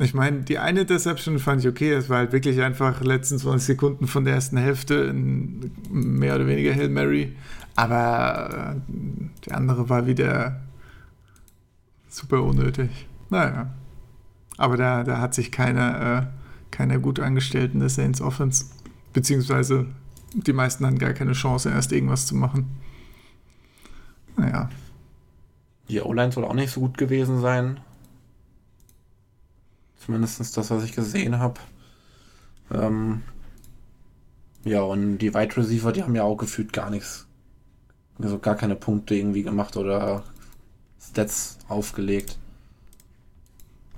[0.00, 1.92] Ich meine, die eine Deception fand ich okay.
[1.92, 6.48] Es war halt wirklich einfach letzten 20 Sekunden von der ersten Hälfte in mehr oder
[6.48, 7.36] weniger Hail Mary.
[7.76, 8.94] Aber äh,
[9.44, 10.60] die andere war wieder
[12.08, 12.90] super unnötig.
[13.30, 13.72] Naja.
[14.56, 18.66] Aber da, da hat sich keiner, äh, keiner gut angestellt in der Saints Offense.
[19.12, 19.86] Beziehungsweise
[20.32, 22.66] die meisten hatten gar keine Chance, erst irgendwas zu machen.
[24.36, 24.68] Naja.
[25.88, 27.80] Die O-Line soll auch nicht so gut gewesen sein.
[29.96, 31.60] Zumindest das, was ich gesehen habe.
[32.70, 33.22] Ähm
[34.64, 37.26] ja, und die Wide Receiver, die haben ja auch gefühlt gar nichts.
[38.18, 40.24] Also gar keine Punkte irgendwie gemacht oder
[41.00, 42.38] Stats aufgelegt.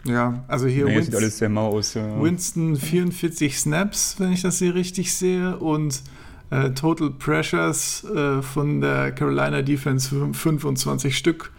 [0.05, 1.95] Ja, also hier nee, Winston, sieht alles sehr mau aus.
[1.95, 2.21] Ja.
[2.21, 6.03] Winston 44 Snaps, wenn ich das hier richtig sehe, und
[6.51, 11.51] äh, Total Pressures äh, von der Carolina Defense 25 Stück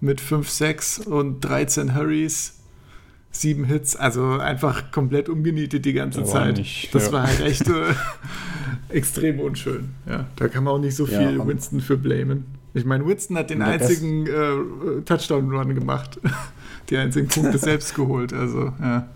[0.00, 2.58] mit 5 6 und 13 Hurries,
[3.30, 6.58] 7 Hits, also einfach komplett umgenietet die ganze Zeit.
[6.58, 7.12] Nicht, das ja.
[7.12, 7.94] war halt echt äh,
[8.88, 9.90] extrem unschön.
[10.06, 12.46] Ja, da kann man auch nicht so viel ja, Winston für blamen.
[12.74, 16.18] Ich meine, Winston hat den einzigen äh, Touchdown-Run gemacht,
[16.90, 19.08] die einzigen Punkte selbst geholt, also ja.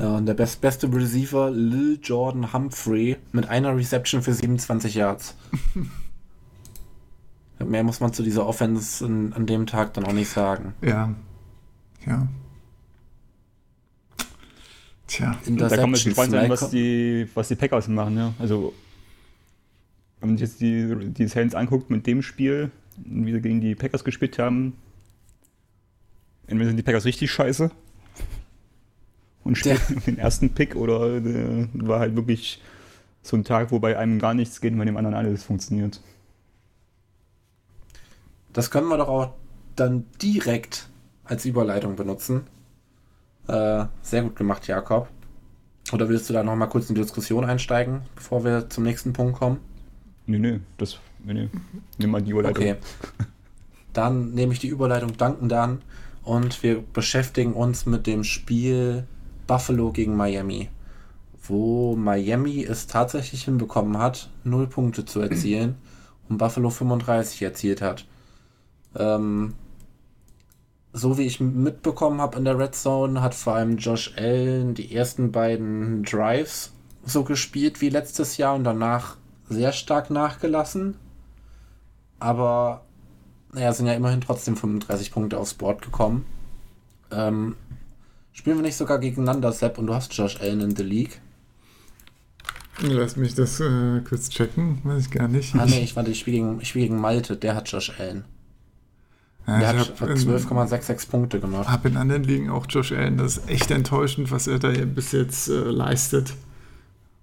[0.00, 5.36] Ja, und der best, beste Receiver, Lil Jordan Humphrey, mit einer Reception für 27 Yards.
[7.58, 10.72] Mehr muss man zu dieser Offense in, an dem Tag dann auch nicht sagen.
[10.80, 11.14] Ja.
[12.06, 12.26] Ja.
[15.06, 15.36] Tja.
[15.46, 18.32] Da kann man sich gespannt sein, was die, was die Packers machen, ja.
[18.38, 18.72] Also,
[20.20, 23.74] wenn man sich jetzt die, die Saints anguckt mit dem Spiel, wie sie gegen die
[23.74, 24.78] Packers gespielt haben,
[26.46, 27.70] entweder sind die Packers richtig scheiße
[29.50, 29.96] und spielt ja.
[30.06, 32.62] den ersten Pick oder äh, war halt wirklich
[33.22, 36.00] so ein Tag, wo bei einem gar nichts geht und bei dem anderen alles funktioniert.
[38.52, 39.34] Das können wir doch auch
[39.76, 40.88] dann direkt
[41.24, 42.42] als Überleitung benutzen.
[43.48, 45.08] Äh, sehr gut gemacht, Jakob.
[45.92, 49.12] Oder willst du da noch mal kurz in die Diskussion einsteigen, bevor wir zum nächsten
[49.12, 49.58] Punkt kommen?
[50.26, 51.48] Nee, nee, das, nee, nee.
[51.98, 52.62] Nimm mal die Überleitung.
[52.62, 52.76] Okay.
[53.92, 55.82] Dann nehme ich die Überleitung dankend an
[56.22, 59.04] und wir beschäftigen uns mit dem Spiel
[59.50, 60.68] Buffalo gegen Miami,
[61.42, 65.74] wo Miami es tatsächlich hinbekommen hat, 0 Punkte zu erzielen
[66.28, 68.06] und Buffalo 35 erzielt hat.
[68.94, 69.54] Ähm,
[70.92, 74.94] so wie ich mitbekommen habe in der Red Zone, hat vor allem Josh Allen die
[74.94, 76.70] ersten beiden Drives
[77.02, 79.16] so gespielt wie letztes Jahr und danach
[79.48, 80.94] sehr stark nachgelassen.
[82.20, 82.82] Aber
[83.52, 86.24] naja, sind ja immerhin trotzdem 35 Punkte aufs Board gekommen.
[87.10, 87.56] Ähm,
[88.32, 91.20] Spielen wir nicht sogar gegeneinander, Sepp, und du hast Josh Allen in the League?
[92.82, 95.54] Lass mich das äh, kurz checken, weiß ich gar nicht.
[95.54, 98.24] Ah, nee, ich warte, ich spiele gegen, spiel gegen Malte, der hat Josh Allen.
[99.46, 101.64] Ja, der hat 12,66 Punkte gemacht.
[101.66, 103.18] Ich habe in anderen Ligen auch Josh Allen.
[103.18, 106.34] Das ist echt enttäuschend, was er da bis jetzt äh, leistet.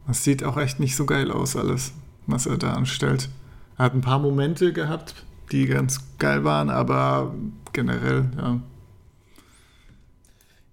[0.07, 1.93] Das sieht auch echt nicht so geil aus, alles,
[2.25, 3.29] was er da anstellt.
[3.77, 5.15] Er hat ein paar Momente gehabt,
[5.51, 7.33] die ganz geil waren, aber
[7.73, 8.59] generell, ja,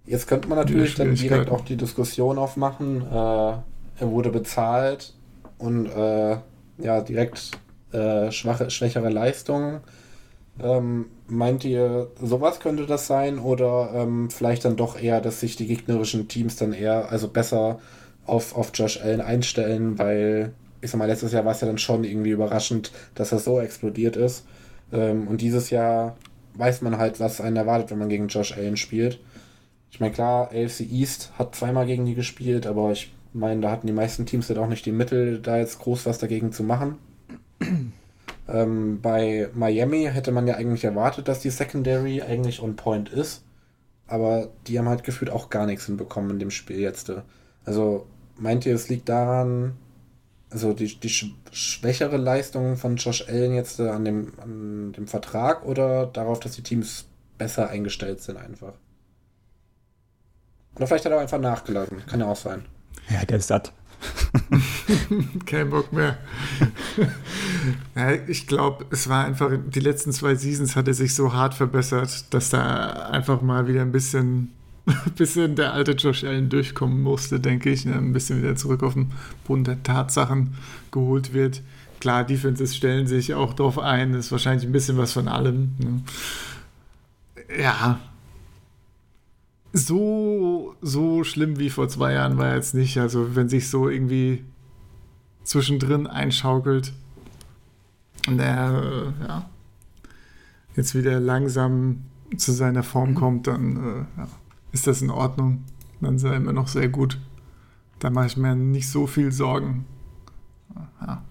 [0.06, 3.02] Jetzt könnte man natürlich dann direkt auch die Diskussion aufmachen.
[3.02, 3.62] Äh, er
[4.10, 5.14] wurde bezahlt
[5.58, 6.36] und äh,
[6.78, 7.52] ja, direkt
[7.92, 9.80] äh, schwache, schwächere Leistungen.
[10.62, 15.56] Ähm, meint ihr, sowas könnte das sein oder ähm, vielleicht dann doch eher, dass sich
[15.56, 17.80] die gegnerischen Teams dann eher, also besser
[18.26, 21.78] auf, auf Josh Allen einstellen, weil ich sag mal, letztes Jahr war es ja dann
[21.78, 24.44] schon irgendwie überraschend, dass er so explodiert ist.
[24.92, 26.16] Ähm, und dieses Jahr
[26.54, 29.18] weiß man halt, was einen erwartet, wenn man gegen Josh Allen spielt.
[29.94, 33.86] Ich meine, klar, AFC East hat zweimal gegen die gespielt, aber ich meine, da hatten
[33.86, 36.98] die meisten Teams halt auch nicht die Mittel, da jetzt groß was dagegen zu machen.
[38.48, 43.44] ähm, bei Miami hätte man ja eigentlich erwartet, dass die Secondary eigentlich on point ist.
[44.08, 47.12] Aber die haben halt gefühlt auch gar nichts hinbekommen in dem Spiel jetzt.
[47.64, 49.74] Also meint ihr, es liegt daran,
[50.50, 55.64] also die, die schwächere Leistung von Josh Allen jetzt äh, an, dem, an dem Vertrag
[55.64, 57.06] oder darauf, dass die Teams
[57.38, 58.72] besser eingestellt sind einfach?
[60.76, 62.04] Oder vielleicht hat er auch einfach nachgelassen.
[62.06, 62.64] Kann ja auch sein.
[63.08, 63.72] Ja, der ist satt.
[65.46, 66.18] Kein Bock mehr.
[67.94, 71.54] ja, ich glaube, es war einfach, die letzten zwei Seasons hat er sich so hart
[71.54, 74.50] verbessert, dass da einfach mal wieder ein bisschen
[75.16, 77.84] bisschen der alte Josh Allen durchkommen musste, denke ich.
[77.84, 77.94] Ne?
[77.94, 79.12] Ein bisschen wieder zurück auf den
[79.46, 80.54] Boden der Tatsachen
[80.90, 81.62] geholt wird.
[82.00, 85.74] Klar, Defenses stellen sich auch darauf ein, das ist wahrscheinlich ein bisschen was von allem.
[85.78, 86.02] Ne?
[87.62, 88.00] Ja.
[89.76, 92.96] So, so schlimm wie vor zwei Jahren war er jetzt nicht.
[92.98, 94.44] Also, wenn sich so irgendwie
[95.42, 96.92] zwischendrin einschaukelt
[98.28, 98.82] und er
[99.20, 99.50] äh, ja,
[100.76, 102.04] jetzt wieder langsam
[102.36, 104.28] zu seiner Form kommt, dann äh, ja
[104.74, 105.64] ist das in Ordnung.
[106.00, 107.18] Dann sei immer noch sehr gut.
[108.00, 109.86] Da mache ich mir nicht so viel Sorgen.
[111.00, 111.22] Ja.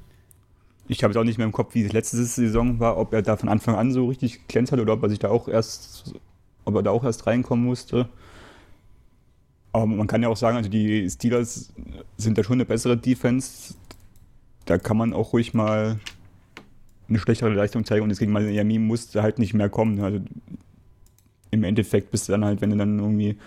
[0.87, 3.21] Ich habe es auch nicht mehr im Kopf, wie die letzte Saison war, ob er
[3.21, 6.15] da von Anfang an so richtig glänzt hat oder ob er sich da auch erst,
[6.65, 8.09] ob er da auch erst reinkommen musste.
[9.73, 11.73] Aber man kann ja auch sagen, also die Steelers
[12.17, 13.73] sind da schon eine bessere Defense.
[14.65, 15.99] Da kann man auch ruhig mal
[17.09, 19.99] eine schlechtere Leistung zeigen und deswegen Miami musste halt nicht mehr kommen.
[19.99, 20.21] Also
[21.51, 23.37] im Endeffekt bist du dann halt, wenn du dann irgendwie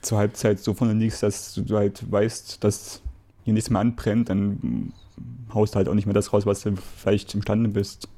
[0.00, 3.02] zur Halbzeit so von liegst, dass du halt weißt, dass
[3.44, 4.92] hier nichts mehr anbrennt, dann
[5.52, 8.08] haust du halt auch nicht mehr das raus, was du vielleicht imstande bist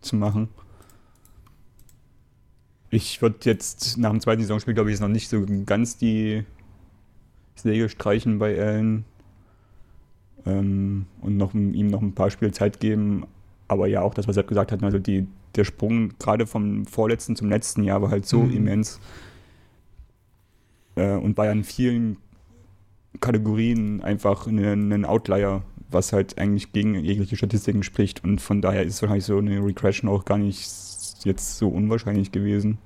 [0.00, 0.48] zu machen.
[2.94, 6.44] Ich würde jetzt nach dem zweiten Saisonspiel, glaube ich, jetzt noch nicht so ganz die
[7.54, 9.06] Säge streichen bei Allen
[10.44, 13.24] ähm, und noch, ihm noch ein paar Spiele Zeit geben.
[13.66, 17.34] Aber ja, auch das, was er gesagt hat, also die, der Sprung gerade vom vorletzten
[17.34, 18.56] zum letzten Jahr war halt so mhm.
[18.56, 19.00] immens.
[20.94, 22.18] Äh, und war ja in vielen
[23.20, 28.22] Kategorien einfach ein Outlier, was halt eigentlich gegen jegliche Statistiken spricht.
[28.22, 30.91] Und von daher ist wahrscheinlich so eine Regression auch gar nicht
[31.24, 32.78] jetzt so unwahrscheinlich gewesen.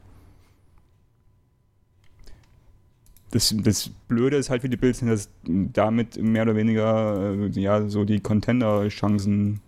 [3.31, 7.89] Das, das Blöde ist halt für die Bills, dass damit mehr oder weniger äh, ja,
[7.89, 9.61] so die Contender-Chancen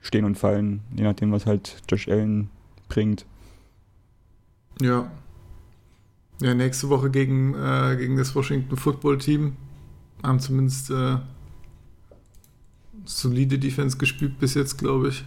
[0.00, 2.50] stehen und fallen, je nachdem, was halt Josh Allen
[2.88, 3.26] bringt.
[4.80, 5.10] Ja.
[6.40, 9.56] Ja, nächste Woche gegen, äh, gegen das Washington Football Team
[10.22, 11.16] haben zumindest äh,
[13.04, 15.24] solide Defense gespielt bis jetzt, glaube ich.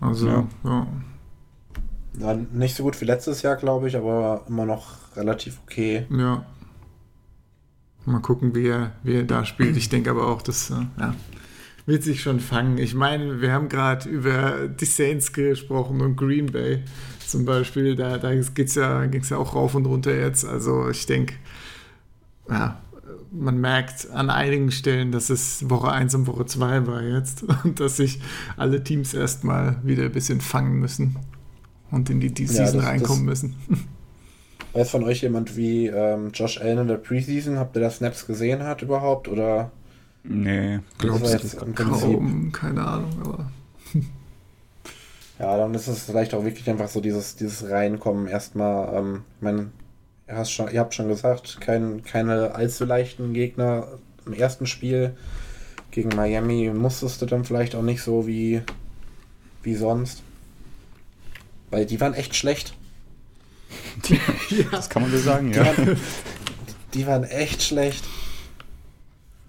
[0.00, 0.48] Also, ja.
[0.64, 0.86] ja.
[2.18, 2.34] Ja.
[2.34, 6.06] Nicht so gut wie letztes Jahr, glaube ich, aber immer noch relativ okay.
[6.10, 6.44] Ja.
[8.04, 9.76] Mal gucken, wie er, wie er da spielt.
[9.76, 11.14] Ich denke aber auch, dass, äh, ja,
[11.86, 12.78] wird sich schon fangen.
[12.78, 16.84] Ich meine, wir haben gerade über die Saints gesprochen und Green Bay
[17.26, 17.96] zum Beispiel.
[17.96, 20.44] Da, da ja, ging es ja auch rauf und runter jetzt.
[20.44, 21.34] Also ich denke,
[22.48, 22.80] ja,
[23.32, 27.80] man merkt an einigen Stellen, dass es Woche 1 und Woche 2 war jetzt und
[27.80, 28.20] dass sich
[28.56, 31.16] alle Teams erstmal wieder ein bisschen fangen müssen
[31.96, 33.56] und in die, die Season ja, reinkommen das, müssen.
[34.72, 38.26] Weiß von euch jemand, wie ähm, Josh Allen in der Preseason, habt ihr da Snaps
[38.26, 39.70] gesehen hat überhaupt oder
[40.28, 43.50] Nee, glaubst du das kaum, keine Ahnung, aber.
[45.38, 48.94] ja, dann ist es vielleicht auch wirklich einfach so dieses, dieses Reinkommen erstmal.
[48.94, 49.70] Ähm, ich meine,
[50.26, 53.86] ihr, schon, ihr habt schon gesagt, kein, keine allzu leichten Gegner
[54.26, 55.16] im ersten Spiel.
[55.92, 58.62] Gegen Miami musstest du dann vielleicht auch nicht so wie,
[59.62, 60.22] wie sonst.
[61.70, 62.74] Weil die waren echt schlecht.
[64.08, 64.14] Die,
[64.50, 64.64] ja.
[64.70, 65.66] Das kann man so sagen, die ja.
[65.66, 65.96] Waren,
[66.94, 68.04] die waren echt schlecht.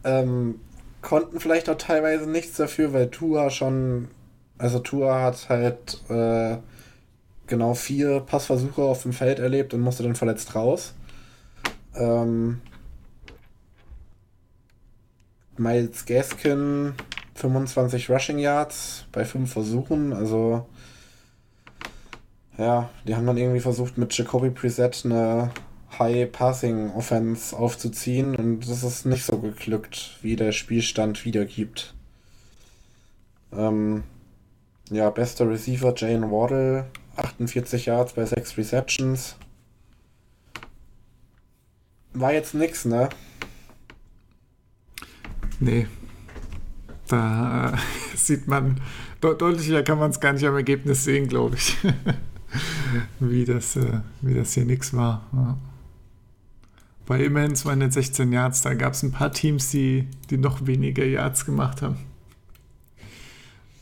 [0.03, 0.59] Ähm,
[1.01, 4.07] konnten vielleicht auch teilweise nichts dafür, weil Tua schon,
[4.57, 6.57] also Tua hat halt äh,
[7.47, 10.93] genau vier Passversuche auf dem Feld erlebt und musste dann verletzt raus.
[11.95, 12.61] Ähm,
[15.57, 16.93] Miles Gaskin
[17.35, 20.67] 25 Rushing Yards bei fünf Versuchen, also
[22.57, 25.51] ja, die haben dann irgendwie versucht mit Jacoby Preset eine
[25.99, 31.93] High-Passing-Offense aufzuziehen und das ist nicht so geglückt, wie der Spielstand wiedergibt.
[33.53, 34.03] Ähm,
[34.89, 36.85] Ja, bester Receiver Jane Waddle,
[37.17, 39.35] 48 Yards bei 6 Receptions.
[42.13, 43.09] War jetzt nix, ne?
[45.59, 45.87] Nee.
[47.07, 47.77] Da
[48.15, 48.79] sieht man,
[49.23, 51.75] de deutlicher kann man es gar nicht am Ergebnis sehen, glaube ich.
[53.19, 55.25] wie, das, äh, wie das hier nix war.
[55.33, 55.57] Ja.
[57.05, 61.45] Bei immerhin 216 Yards, da gab es ein paar Teams, die, die noch weniger Yards
[61.45, 61.97] gemacht haben.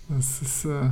[0.10, 0.90] Das ist, äh,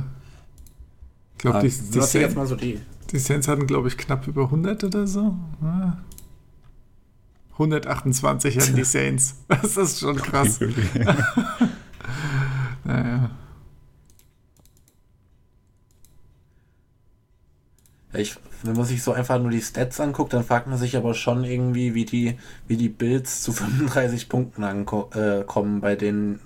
[1.32, 2.80] ich glaube, ah, die, die, Saints, so die.
[3.12, 5.36] die Saints hatten, glaube ich, knapp über 100 oder so.
[5.62, 6.02] Ja.
[7.52, 9.36] 128 hatten die Saints.
[9.46, 10.58] Das ist schon krass.
[12.84, 13.30] naja.
[18.16, 21.14] Ich, wenn man sich so einfach nur die Stats anguckt, dann fragt man sich aber
[21.14, 26.40] schon irgendwie, wie die, wie die Bills zu 35 Punkten ankommen äh, bei den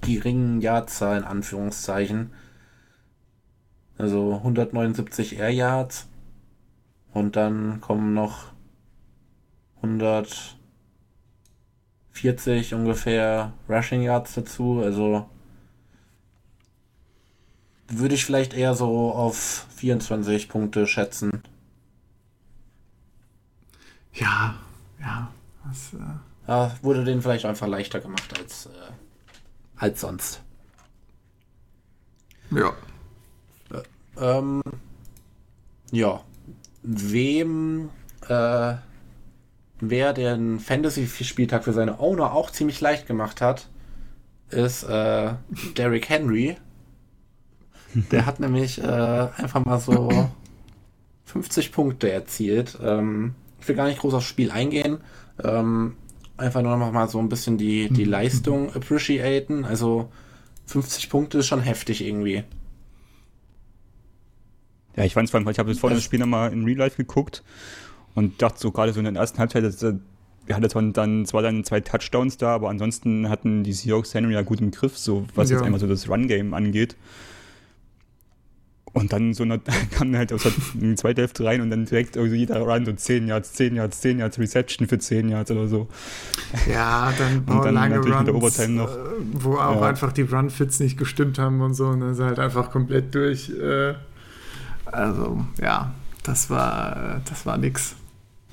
[0.00, 2.32] geringen Jahrzahl in Anführungszeichen.
[3.96, 6.06] Also 179 Air Yards
[7.12, 8.52] und dann kommen noch
[9.82, 14.80] 140 ungefähr Rushing Yards dazu.
[14.84, 15.28] Also
[17.88, 21.42] würde ich vielleicht eher so auf 24 Punkte schätzen.
[24.12, 24.54] Ja,
[25.00, 25.32] ja.
[25.64, 28.92] Das, äh ja, wurde denen vielleicht einfach leichter gemacht als äh,
[29.76, 30.40] als sonst.
[32.50, 32.72] Ja.
[33.70, 33.82] Äh,
[34.38, 34.62] ähm,
[35.90, 36.22] ja.
[36.82, 37.90] Wem,
[38.28, 38.74] äh,
[39.80, 43.68] wer den Fantasy-Spieltag für seine Owner auch ziemlich leicht gemacht hat,
[44.50, 45.34] ist äh,
[45.76, 46.56] Derrick Henry.
[47.94, 48.86] Der hat nämlich äh,
[49.36, 50.30] einfach mal so
[51.24, 52.78] 50 Punkte erzielt.
[52.82, 54.98] Ähm, ich will gar nicht groß aufs Spiel eingehen.
[55.42, 55.94] Ähm,
[56.36, 58.10] einfach nur noch mal so ein bisschen die, die mhm.
[58.10, 59.64] Leistung appreciaten.
[59.64, 60.10] Also
[60.66, 62.44] 50 Punkte ist schon heftig irgendwie.
[64.96, 66.78] Ja, ich fand es vor allem, ich habe das vor dem Spiel nochmal in Real
[66.78, 67.44] Life geguckt
[68.14, 71.62] und dachte so gerade so in der ersten Halbzeit, dass, er hatte dann zwar dann
[71.64, 75.50] zwei Touchdowns da, aber ansonsten hatten die Seahawks Henry ja gut im Griff, so was
[75.50, 75.56] ja.
[75.56, 76.96] jetzt einmal so das Run-Game angeht.
[78.92, 82.34] Und dann so eine, kam halt aus der zweiten Hälfte rein und dann direkt also
[82.34, 85.88] jeder Run so 10 Yards, 10 Yards, 10 Yards, Reception für 10 Yards oder so.
[86.70, 88.96] Ja, dann, und dann lange natürlich Runs, mit der Overtime noch.
[88.96, 89.00] Äh,
[89.32, 89.88] wo auch ja.
[89.88, 93.50] einfach die Run-Fits nicht gestimmt haben und so und dann ist halt einfach komplett durch.
[93.50, 93.94] Äh,
[94.86, 97.94] also, ja, das war, das war nix.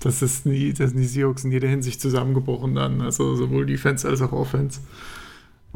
[0.02, 3.02] Das ist nie, das sind die Seahawks in jeder Hinsicht zusammengebrochen dann.
[3.02, 4.82] Also sowohl Defense als auch Offense.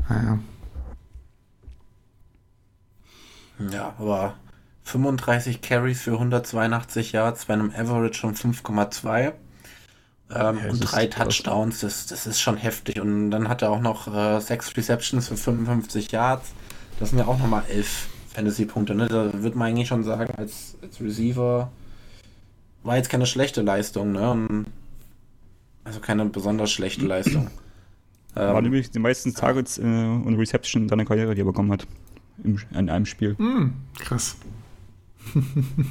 [0.07, 0.39] Naja.
[3.71, 4.35] Ja, aber
[4.89, 9.19] 35 Carries für 182 Yards bei einem Average von 5,2.
[9.21, 9.33] Ähm,
[10.31, 12.99] ja, und drei Touchdowns, das, das ist schon heftig.
[12.99, 16.51] Und dann hat er auch noch äh, sechs Receptions für 55 Yards.
[16.99, 18.93] Das sind ja auch nochmal elf Fantasy-Punkte.
[18.95, 19.07] Ne?
[19.07, 21.71] Da würde man eigentlich schon sagen, als, als Receiver
[22.83, 24.11] war jetzt keine schlechte Leistung.
[24.11, 24.65] Ne?
[25.83, 27.49] Also keine besonders schlechte Leistung.
[28.35, 31.87] War ähm, nämlich die meisten Targets äh, und Reception seiner Karriere, die er bekommen hat.
[32.43, 33.33] Im, in einem Spiel.
[33.37, 34.37] Mm, krass.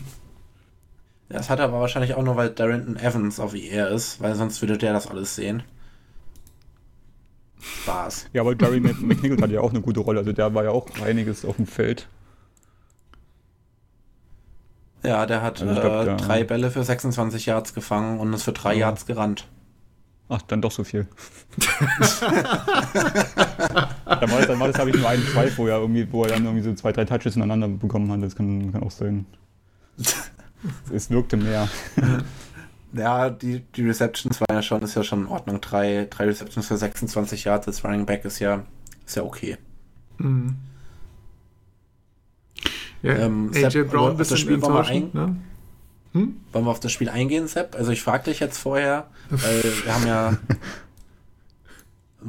[1.29, 4.63] Das hat er aber wahrscheinlich auch nur, weil Darrington Evans auf IR ist, weil sonst
[4.63, 5.63] würde der das alles sehen.
[7.61, 8.29] Spaß.
[8.33, 10.87] Ja, aber Gary McNichol hat ja auch eine gute Rolle, also der war ja auch
[11.03, 12.09] einiges auf dem Feld.
[15.03, 18.53] Ja, der hat also glaub, äh, drei Bälle für 26 Yards gefangen und ist für
[18.53, 18.81] drei ja.
[18.81, 19.47] Yards gerannt.
[20.31, 21.07] Ach, dann doch so viel.
[24.05, 26.31] dann war das, dann war das habe ich nur einen, zwei vorher, irgendwie, wo er
[26.31, 28.23] dann irgendwie so zwei, drei Touches ineinander bekommen hat.
[28.23, 29.25] Das kann, kann auch sein.
[30.93, 31.69] es wirkte mehr.
[32.93, 35.61] Ja, die, die Receptions waren ja schon, ist ja schon in Ordnung.
[35.61, 38.65] Drei, drei Receptions für 26 Yards als Running Back ist ja,
[39.05, 39.59] ist ja okay.
[40.17, 40.57] Mhm.
[43.03, 45.37] Ja, ähm, AJ Sepp, Brown bisschen das Spiel ein, ne?
[46.13, 46.37] Hm?
[46.53, 47.75] Wollen wir auf das Spiel eingehen, Sepp?
[47.75, 50.39] Also ich frage dich jetzt vorher, weil wir haben ja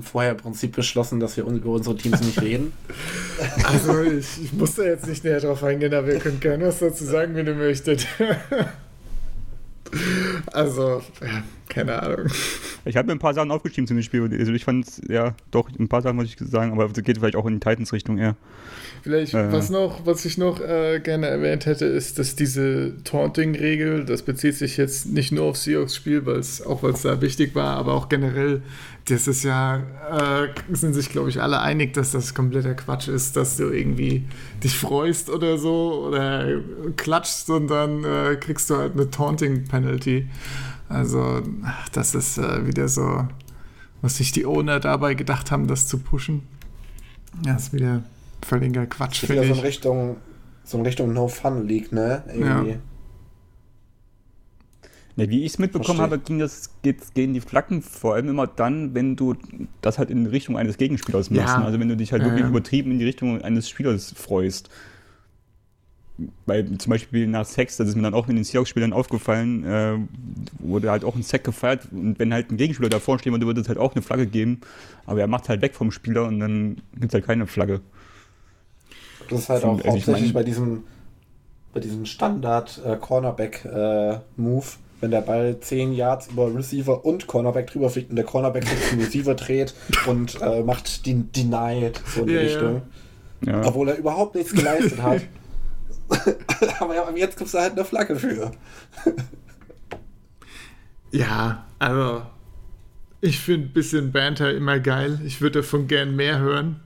[0.02, 2.74] vorher im Prinzip beschlossen, dass wir über unsere Teams nicht reden.
[3.64, 6.80] Also ich, ich muss da jetzt nicht näher drauf eingehen, aber ihr könnt gerne was
[6.80, 8.06] dazu sagen, wenn ihr möchtet.
[10.54, 12.28] Also, ja, keine Ahnung.
[12.86, 14.22] Ich habe mir ein paar Sachen aufgeschrieben zu dem Spiel.
[14.40, 17.36] Also ich fand ja doch ein paar Sachen muss ich sagen, aber das geht vielleicht
[17.36, 18.36] auch in die Titans-Richtung eher.
[19.02, 24.06] Vielleicht, äh, was noch, was ich noch äh, gerne erwähnt hätte, ist, dass diese Taunting-Regel,
[24.06, 27.22] das bezieht sich jetzt nicht nur auf Seahawks Spiel, weil es auch weil es da
[27.22, 28.62] wichtig war, aber auch generell,
[29.08, 33.36] das ist ja, äh, sind sich glaube ich alle einig, dass das kompletter Quatsch ist,
[33.36, 34.24] dass du irgendwie
[34.64, 36.62] dich freust oder so oder
[36.98, 40.28] klatschst und dann äh, kriegst du halt eine Taunting-Penalty.
[40.90, 41.44] Also,
[41.92, 43.28] das ist äh, wieder so,
[44.02, 46.42] was sich die Owner dabei gedacht haben, das zu pushen.
[47.46, 48.04] Ja, ist wieder
[48.42, 49.50] völliger Quatsch, finde ich.
[49.50, 50.18] So in Richtung,
[50.64, 52.24] so in Richtung No Fun League, ne?
[52.28, 52.72] Irgendwie.
[52.72, 52.78] Ja.
[55.20, 56.18] Ne, wie ich es mitbekommen Verstehe.
[56.18, 59.36] habe, ging das, geht, gehen die Flaggen vor allem immer dann, wenn du
[59.82, 61.46] das halt in Richtung eines Gegenspielers machst.
[61.46, 61.60] Ja.
[61.60, 61.66] Ne?
[61.66, 62.50] Also wenn du dich halt ja, wirklich ja.
[62.50, 64.70] übertrieben in die Richtung eines Spielers freust.
[66.46, 69.98] Weil zum Beispiel nach Sex, das ist mir dann auch in den Seahawks-Spielern aufgefallen, äh,
[70.60, 73.62] wurde halt auch ein Sack gefeiert und wenn halt ein Gegenspieler davor stehen würde, würde
[73.62, 74.60] es halt auch eine Flagge geben,
[75.06, 77.82] aber er macht halt weg vom Spieler und dann gibt es halt keine Flagge.
[79.30, 80.84] Das ist halt auch also hauptsächlich bei diesem,
[81.74, 84.62] bei diesem Standard-Cornerback-Move, äh, äh,
[85.02, 88.90] wenn der Ball 10 Yards über Receiver und Cornerback drüber fliegt und der Cornerback sich
[88.90, 89.74] zum Receiver dreht
[90.08, 92.82] und äh, macht die Denied so in die ja, Richtung.
[93.46, 93.66] Ja.
[93.66, 95.22] Obwohl er überhaupt nichts geleistet hat.
[96.80, 98.52] aber jetzt gibt es da halt eine Flagge für.
[101.12, 102.24] ja, also
[103.22, 105.20] ich finde ein bisschen Banter immer geil.
[105.26, 106.80] Ich würde davon gern mehr hören.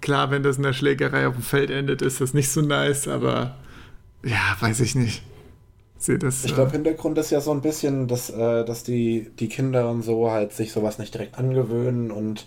[0.00, 3.08] Klar, wenn das in der Schlägerei auf dem Feld endet, ist das nicht so nice,
[3.08, 3.56] aber
[4.24, 5.22] ja, weiß ich nicht.
[5.96, 6.44] Sehe das.
[6.44, 9.88] Ich glaube, äh, Hintergrund ist ja so ein bisschen, dass, äh, dass die, die Kinder
[9.88, 12.46] und so halt sich sowas nicht direkt angewöhnen und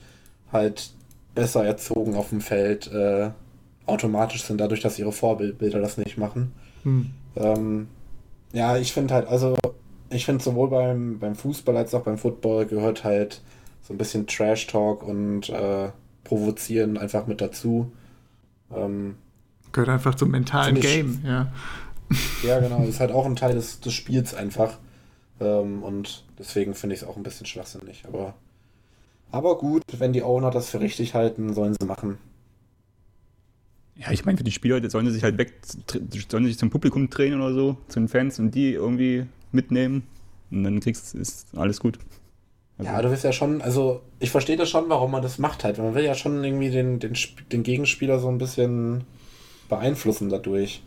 [0.51, 0.91] halt
[1.33, 3.31] besser erzogen auf dem Feld äh,
[3.85, 6.51] automatisch sind, dadurch, dass ihre Vorbildbilder das nicht machen.
[6.83, 7.11] Hm.
[7.35, 7.87] Ähm,
[8.53, 9.57] ja, ich finde halt, also
[10.09, 13.41] ich finde sowohl beim, beim Fußball als auch beim Football gehört halt
[13.81, 15.89] so ein bisschen Trash-Talk und äh,
[16.23, 17.91] Provozieren einfach mit dazu.
[18.73, 19.15] Ähm,
[19.71, 21.51] gehört einfach zum mentalen Game, ja.
[22.43, 24.79] Ja, genau, ist halt auch ein Teil des, des Spiels einfach.
[25.39, 28.03] Ähm, und deswegen finde ich es auch ein bisschen schwachsinnig.
[28.07, 28.33] Aber,
[29.31, 32.17] aber gut, wenn die Owner das für richtig halten, sollen sie machen.
[33.97, 35.53] Ja, ich meine, für die Spieler sollen sie sich halt weg,
[36.29, 40.03] sollen sie sich zum Publikum drehen oder so, zu den Fans und die irgendwie mitnehmen.
[40.51, 41.97] Und dann kriegst ist alles gut.
[42.77, 45.63] Also ja, du willst ja schon, also ich verstehe das schon, warum man das macht
[45.63, 45.77] halt.
[45.77, 47.13] Man will ja schon irgendwie den, den,
[47.51, 49.05] den Gegenspieler so ein bisschen
[49.69, 50.83] beeinflussen dadurch.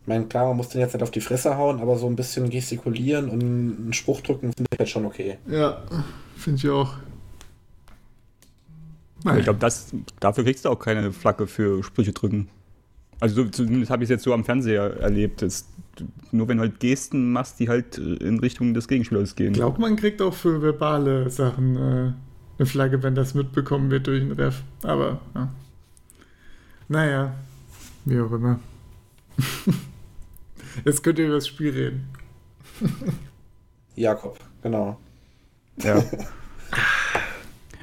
[0.00, 2.16] Ich meine, klar, man muss den jetzt nicht auf die Fresse hauen, aber so ein
[2.16, 5.38] bisschen gestikulieren und einen Spruch drücken finde ich halt schon okay.
[5.48, 5.82] Ja,
[6.36, 6.96] finde ich auch.
[9.24, 9.38] Nein.
[9.38, 9.58] Ich glaube,
[10.20, 12.48] dafür kriegst du auch keine Flagge für Sprüche drücken.
[13.20, 15.42] Also so, zumindest habe ich es jetzt so am Fernseher erlebt.
[15.42, 15.68] Dass
[16.32, 19.52] nur wenn du halt Gesten machst, die halt äh, in Richtung des Gegenspielers gehen.
[19.52, 22.12] Ich glaube, man kriegt auch für verbale Sachen äh,
[22.58, 24.62] eine Flagge, wenn das mitbekommen wird durch einen Ref.
[24.82, 25.52] Aber, ja.
[26.88, 27.34] Naja,
[28.04, 28.58] wie auch immer.
[30.84, 32.08] Jetzt könnt ihr über das Spiel reden.
[33.94, 34.98] Jakob, genau.
[35.82, 36.02] Ja.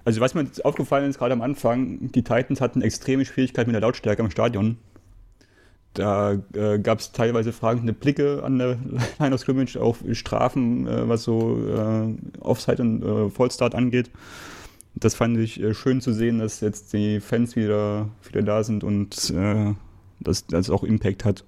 [0.09, 3.81] Also was mir aufgefallen ist, gerade am Anfang, die Titans hatten extreme Schwierigkeiten mit der
[3.81, 4.77] Lautstärke im Stadion.
[5.93, 8.79] Da äh, gab es teilweise fragende Blicke an der
[9.19, 14.09] Line of Scrimmage auf Strafen, äh, was so äh, Offside und äh, Vollstart angeht.
[14.95, 18.83] Das fand ich äh, schön zu sehen, dass jetzt die Fans wieder, wieder da sind
[18.83, 19.75] und äh,
[20.21, 21.45] dass das auch Impact hat.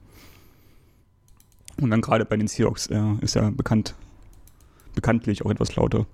[1.82, 3.96] Und dann gerade bei den Seahawks äh, ist er bekannt,
[4.94, 6.06] bekanntlich auch etwas lauter.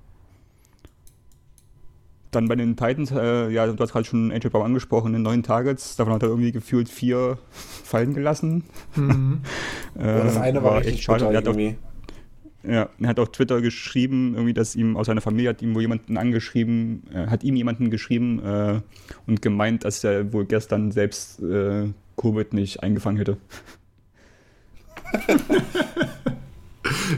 [2.38, 5.42] Dann bei den Titans, äh, ja, du hast gerade schon AJ Brown angesprochen, in neun
[5.42, 7.40] Targets, davon hat er irgendwie gefühlt vier
[7.84, 8.64] fallen gelassen.
[8.96, 9.42] Mhm.
[9.98, 11.26] äh, das eine war, war echt schade.
[11.26, 15.50] Er hat, auch, ja, er hat auf Twitter geschrieben, irgendwie, dass ihm aus seiner Familie
[15.50, 18.82] hat ihm wohl jemanden angeschrieben, äh, hat ihm jemanden geschrieben äh,
[19.26, 23.38] und gemeint, dass er wohl gestern selbst äh, Covid nicht eingefangen hätte.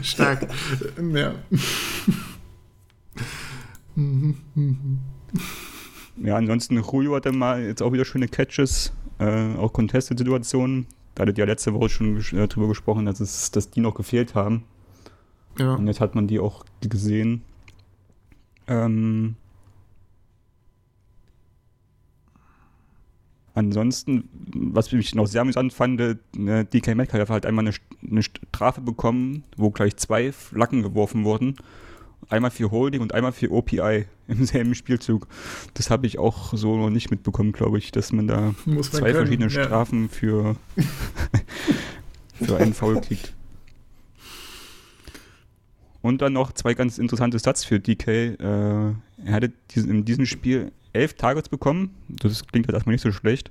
[0.02, 0.48] Stark.
[1.12, 1.34] Ja.
[6.16, 10.86] ja, ansonsten Julio hatte mal jetzt auch wieder schöne Catches, äh, auch Contested-Situationen.
[11.14, 13.94] Da hattet ihr ja letzte Woche schon äh, drüber gesprochen, dass, es, dass die noch
[13.94, 14.64] gefehlt haben.
[15.58, 15.74] Ja.
[15.74, 17.42] Und jetzt hat man die auch gesehen.
[18.66, 19.36] Ähm,
[23.52, 26.00] Ansonsten, was mich noch sehr amüsant fand,
[26.36, 27.74] ne, DK Metcalf hat einmal eine,
[28.08, 31.56] eine, Strafe bekommen, wo gleich zwei Flaggen geworfen wurden.
[32.28, 35.26] Einmal für Holding und einmal für OPI im selben Spielzug.
[35.74, 39.00] Das habe ich auch so noch nicht mitbekommen, glaube ich, dass man da man zwei
[39.00, 39.64] können, verschiedene ja.
[39.64, 40.56] Strafen für,
[42.34, 43.34] für einen Foul kriegt.
[46.02, 48.08] Und dann noch zwei ganz interessante Stats für DK.
[48.08, 51.94] Äh, er hatte in diesem Spiel elf Targets bekommen.
[52.08, 53.50] Das klingt halt erstmal nicht so schlecht.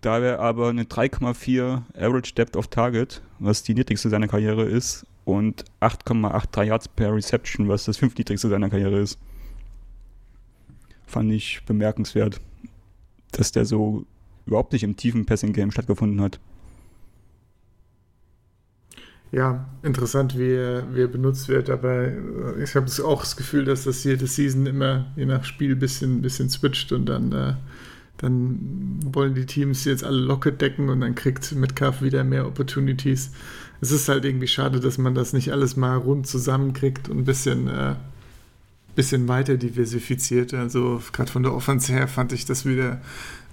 [0.00, 5.06] Da wäre aber eine 3,4 Average Depth of Target, was die niedrigste seiner Karriere ist,
[5.24, 9.18] und 8,83 Yards per Reception, was das fünftniedrigste seiner Karriere ist.
[11.06, 12.40] Fand ich bemerkenswert,
[13.32, 14.04] dass der so
[14.46, 16.40] überhaupt nicht im tiefen Passing-Game stattgefunden hat
[19.34, 23.64] ja, interessant, wie er, wie er benutzt wird, aber äh, ich habe auch das Gefühl,
[23.64, 27.54] dass das jede Season immer je nach Spiel ein bisschen, bisschen switcht und dann, äh,
[28.18, 33.32] dann wollen die Teams jetzt alle Locket decken und dann kriegt Metcalf wieder mehr Opportunities.
[33.84, 37.24] Es ist halt irgendwie schade, dass man das nicht alles mal rund zusammenkriegt und ein
[37.24, 37.96] bisschen, äh,
[38.94, 40.54] bisschen weiter diversifiziert.
[40.54, 43.02] Also gerade von der Offense her fand ich das wieder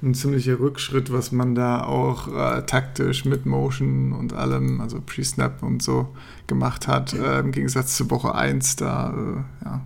[0.02, 5.64] ein ziemlicher Rückschritt, was man da auch äh, taktisch mit Motion und allem, also Pre-Snap
[5.64, 6.16] und so
[6.48, 9.82] gemacht hat, äh, im Gegensatz zu Woche 1, da, äh, ja,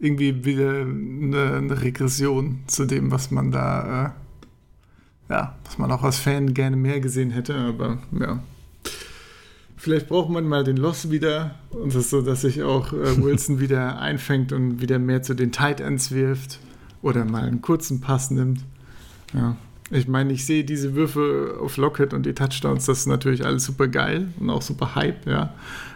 [0.00, 4.14] irgendwie wieder eine, eine, Regression zu dem, was man da,
[5.28, 8.40] äh, ja, was man auch als Fan gerne mehr gesehen hätte, aber ja.
[9.80, 13.60] Vielleicht braucht man mal den Loss wieder und das so, dass sich auch äh, Wilson
[13.60, 16.58] wieder einfängt und wieder mehr zu den Tight Ends wirft
[17.00, 18.60] oder mal einen kurzen Pass nimmt.
[19.32, 19.56] Ja.
[19.90, 23.64] Ich meine, ich sehe diese Würfe auf Lockett und die Touchdowns, das ist natürlich alles
[23.64, 25.54] super geil und auch super Hype, ja.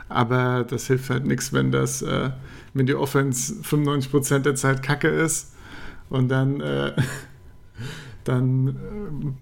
[0.09, 2.31] Aber das hilft halt nichts, wenn das, äh,
[2.73, 5.53] wenn die Offense 95% der Zeit kacke ist
[6.09, 6.93] und dann, äh,
[8.25, 8.73] dann äh,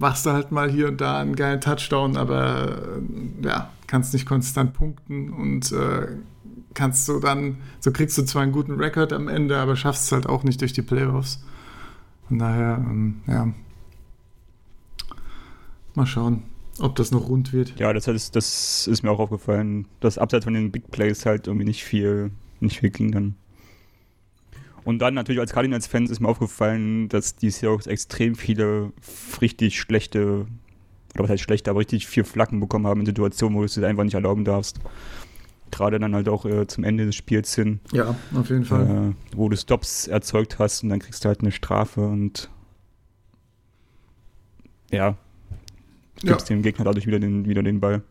[0.00, 4.24] machst du halt mal hier und da einen geilen Touchdown, aber äh, ja, kannst nicht
[4.24, 6.16] konstant punkten und äh,
[6.72, 10.12] kannst du dann, so kriegst du zwar einen guten Rekord am Ende, aber schaffst es
[10.12, 11.44] halt auch nicht durch die Playoffs.
[12.26, 13.52] Von daher, ähm, ja.
[15.94, 16.44] Mal schauen,
[16.78, 17.78] ob das noch rund wird.
[17.78, 21.46] Ja, das, heißt, das ist mir auch aufgefallen, dass abseits von den Big Plays halt
[21.46, 22.30] irgendwie nicht viel,
[22.60, 23.34] nicht viel ging dann.
[24.84, 28.94] Und dann natürlich als Cardinals-Fans ist mir aufgefallen, dass die Seahawks extrem viele
[29.42, 30.46] richtig schlechte,
[31.14, 33.74] oder was heißt schlechte, aber richtig vier Flaggen bekommen haben in Situationen, wo du es
[33.74, 34.80] dir einfach nicht erlauben darfst
[35.72, 37.80] gerade dann halt auch äh, zum Ende des Spiels hin.
[37.92, 39.14] Ja, auf jeden Fall.
[39.14, 42.48] Äh, wo du Stops erzeugt hast und dann kriegst du halt eine Strafe und
[44.92, 45.16] ja,
[46.16, 46.56] gibst ja.
[46.56, 48.02] dem Gegner dadurch wieder den, wieder den Ball.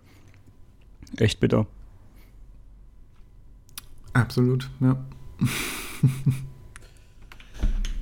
[1.18, 1.68] Echt bitter.
[4.14, 4.98] Absolut, ja.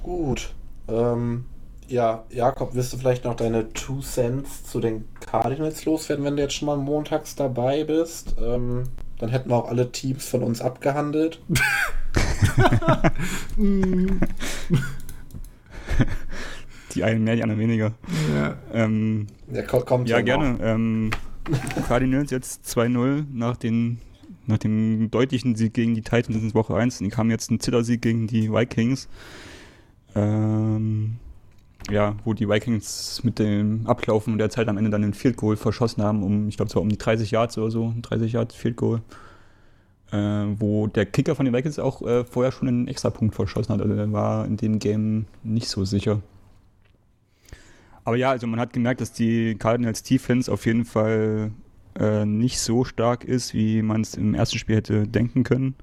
[0.02, 0.56] Gut.
[0.88, 1.46] Ähm,
[1.90, 6.44] ja, Jakob, wirst du vielleicht noch deine Two Cents zu den Cardinals loswerden, wenn du
[6.44, 8.36] jetzt schon mal montags dabei bist?
[8.40, 8.84] Ähm,
[9.18, 11.42] dann hätten wir auch alle Teams von uns abgehandelt.
[16.94, 17.92] die einen mehr, die anderen weniger.
[18.34, 20.58] Ja, ähm, ja kommt Ja, gerne.
[20.62, 21.10] Ähm,
[21.88, 23.58] Cardinals jetzt 2-0 nach,
[24.46, 27.00] nach dem deutlichen Sieg gegen die Titans in Woche 1.
[27.00, 29.10] Dann kam jetzt ein Zittersieg gegen die Vikings.
[30.16, 31.18] Ähm,
[31.92, 35.58] ja, wo die Vikings mit dem Ablaufen der Zeit am Ende dann den Field Goal
[35.58, 38.56] verschossen haben, um, ich glaube, es war um die 30 Yards oder so, 30 Yards
[38.56, 39.02] Field Goal.
[40.12, 43.82] Äh, wo der Kicker von den Vikings auch äh, vorher schon einen Extrapunkt verschossen hat.
[43.82, 46.22] Also der war in dem Game nicht so sicher.
[48.04, 51.52] Aber ja, also man hat gemerkt, dass die Cardinals Defense auf jeden Fall
[52.00, 55.76] äh, nicht so stark ist, wie man es im ersten Spiel hätte denken können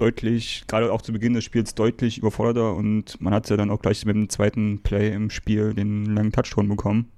[0.00, 3.80] deutlich, gerade auch zu Beginn des Spiels, deutlich überforderter und man hat ja dann auch
[3.80, 7.10] gleich mit dem zweiten Play im Spiel den langen Touchdown bekommen.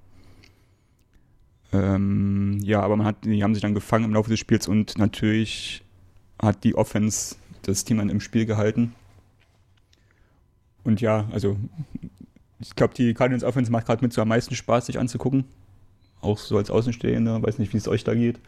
[1.73, 4.99] Ähm, ja, aber man hat, die haben sich dann gefangen im Laufe des Spiels und
[4.99, 5.85] natürlich
[6.43, 8.95] hat die Offense das Team dann im Spiel gehalten.
[10.83, 11.57] Und ja, also
[12.59, 15.45] ich glaube, die Cardinals Offense macht gerade mit so am meisten Spaß, sich anzugucken.
[16.21, 18.39] Auch so als Außenstehender, weiß nicht, wie es euch da geht.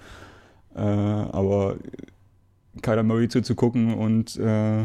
[0.74, 1.76] Äh, aber
[2.80, 4.84] Kyler Murray zuzugucken und äh,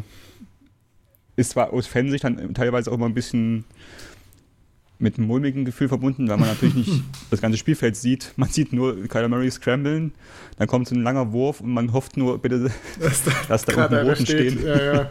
[1.38, 3.63] ist zwar aus Fansicht dann teilweise auch immer ein bisschen
[4.99, 8.33] mit einem mulmigen Gefühl verbunden, weil man natürlich nicht das ganze Spielfeld sieht.
[8.35, 10.11] Man sieht nur Kyler Murray scramblen,
[10.57, 13.83] dann kommt so ein langer Wurf und man hofft nur bitte, dass da, dass da
[13.83, 14.63] unten Roten steht.
[14.63, 15.09] Ja, ja.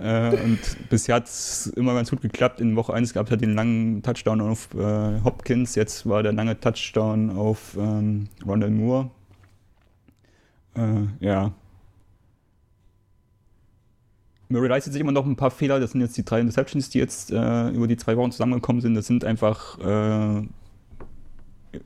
[0.32, 0.58] äh, und
[0.88, 2.60] bisher hat es immer ganz gut geklappt.
[2.60, 6.32] In Woche 1 gab es halt den langen Touchdown auf äh, Hopkins, jetzt war der
[6.32, 9.10] lange Touchdown auf ähm, Rondell Moore.
[10.78, 11.52] Äh, ja.
[14.48, 15.78] Murray leistet sich immer noch ein paar Fehler.
[15.80, 18.94] Das sind jetzt die drei Interceptions, die jetzt äh, über die zwei Wochen zusammengekommen sind.
[18.94, 20.42] Das sind einfach äh,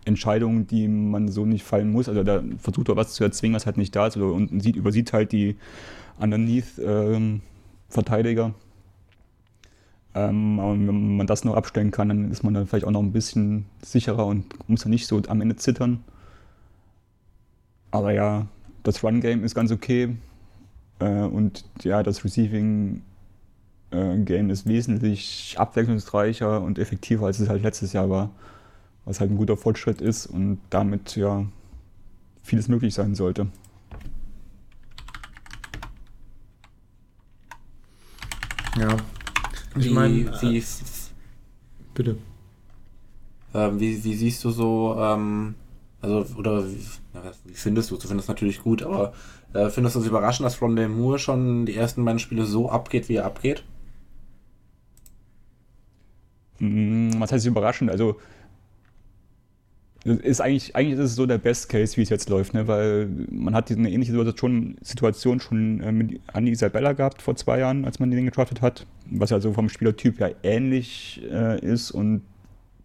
[0.05, 2.09] Entscheidungen, die man so nicht fallen muss.
[2.09, 4.17] Also da versucht er was zu erzwingen, was halt nicht da ist.
[4.17, 5.57] Oder, und sieht, übersieht halt die
[6.21, 8.55] Underneath-Verteidiger.
[10.15, 13.03] Ähm, aber wenn man das noch abstellen kann, dann ist man dann vielleicht auch noch
[13.03, 16.05] ein bisschen sicherer und muss dann nicht so am Ende zittern.
[17.91, 18.47] Aber ja,
[18.83, 20.17] das Run-Game ist ganz okay.
[20.99, 23.03] Äh, und ja, das Receiving
[23.91, 28.31] äh, Game ist wesentlich abwechslungsreicher und effektiver, als es halt letztes Jahr war.
[29.05, 31.45] Was halt ein guter Fortschritt ist und damit ja
[32.43, 33.49] vieles möglich sein sollte.
[38.79, 38.97] Ja.
[39.77, 40.15] Ich meine.
[40.41, 40.63] Wie, äh,
[41.95, 42.17] bitte.
[43.55, 45.55] Ähm, wie, wie siehst du so ähm,
[46.03, 47.97] also, oder wie, findest du?
[47.97, 49.13] Du findest natürlich gut, aber
[49.55, 53.09] äh, findest du es überraschend, dass Rondell Moore schon die ersten beiden Spiele so abgeht,
[53.09, 53.65] wie er abgeht?
[56.59, 57.91] Mm, was heißt überraschend?
[57.91, 58.17] Also
[60.05, 62.67] ist eigentlich, eigentlich ist es so der Best Case, wie es jetzt läuft, ne?
[62.67, 67.61] weil man hat eine ähnliche Situation, Situation schon äh, mit Andy Isabella gehabt vor zwei
[67.61, 72.23] Jahren, als man den gedraftet hat, was also vom Spielertyp ja ähnlich äh, ist und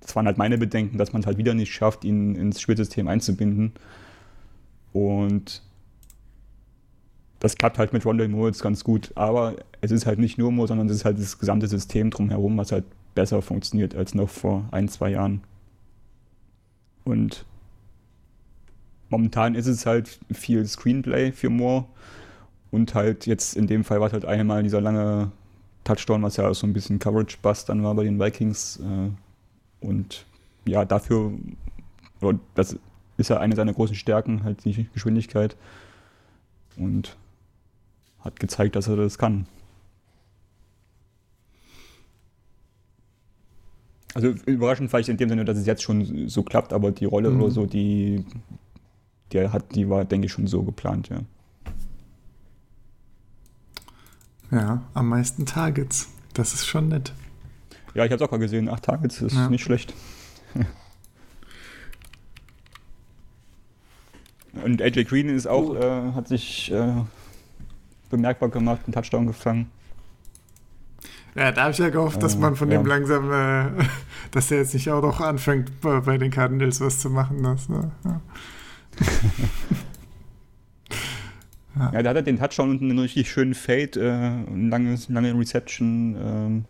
[0.08, 3.08] das waren halt meine Bedenken, dass man es halt wieder nicht schafft, ihn ins Spielsystem
[3.08, 3.74] einzubinden
[4.93, 5.62] und
[7.39, 10.51] das klappt halt mit Rondell Moore jetzt ganz gut, aber es ist halt nicht nur
[10.51, 14.30] Moore, sondern es ist halt das gesamte System drumherum, was halt besser funktioniert als noch
[14.30, 15.41] vor ein, zwei Jahren.
[17.03, 17.45] Und
[19.10, 21.86] momentan ist es halt viel Screenplay für Moore.
[22.72, 25.32] Und halt jetzt in dem Fall war es halt einmal dieser lange
[25.84, 28.78] Touchdown, was ja auch so ein bisschen Coverage-Bust dann war bei den Vikings.
[28.78, 29.12] Äh,
[29.80, 30.26] und
[30.66, 31.34] ja, dafür,
[32.56, 32.78] das
[33.18, 35.56] ist ja eine seiner großen Stärken, halt die Geschwindigkeit.
[36.76, 37.18] Und
[38.20, 39.48] hat gezeigt, dass er das kann.
[44.14, 47.30] Also überraschend vielleicht in dem Sinne, dass es jetzt schon so klappt, aber die Rolle
[47.30, 47.42] mhm.
[47.42, 48.26] oder so, die,
[49.32, 51.20] die hat, die war, denke ich, schon so geplant, ja.
[54.50, 56.10] Ja, am meisten Targets.
[56.34, 57.14] Das ist schon nett.
[57.98, 58.70] Ja, ich habe es auch mal gesehen.
[58.70, 59.50] Acht Targets ist ja.
[59.50, 59.91] nicht schlecht.
[64.64, 66.93] Und AJ Green ist auch, äh, hat sich äh,
[68.12, 69.72] bemerkbar gemacht, einen Touchdown gefangen.
[71.34, 72.78] Ja, da habe ich ja gehofft, dass man von ja.
[72.78, 73.84] dem langsam, äh,
[74.32, 77.41] dass der jetzt nicht auch noch anfängt, bei, bei den Cardinals was zu machen.
[77.41, 77.91] Das, ne?
[78.06, 78.22] ja.
[81.76, 81.89] ja.
[81.93, 84.12] ja, da hat er den Touchdown und einen richtig schönen Fade, äh,
[84.52, 86.16] eine lange, lange Reception.
[86.16, 86.66] Ähm,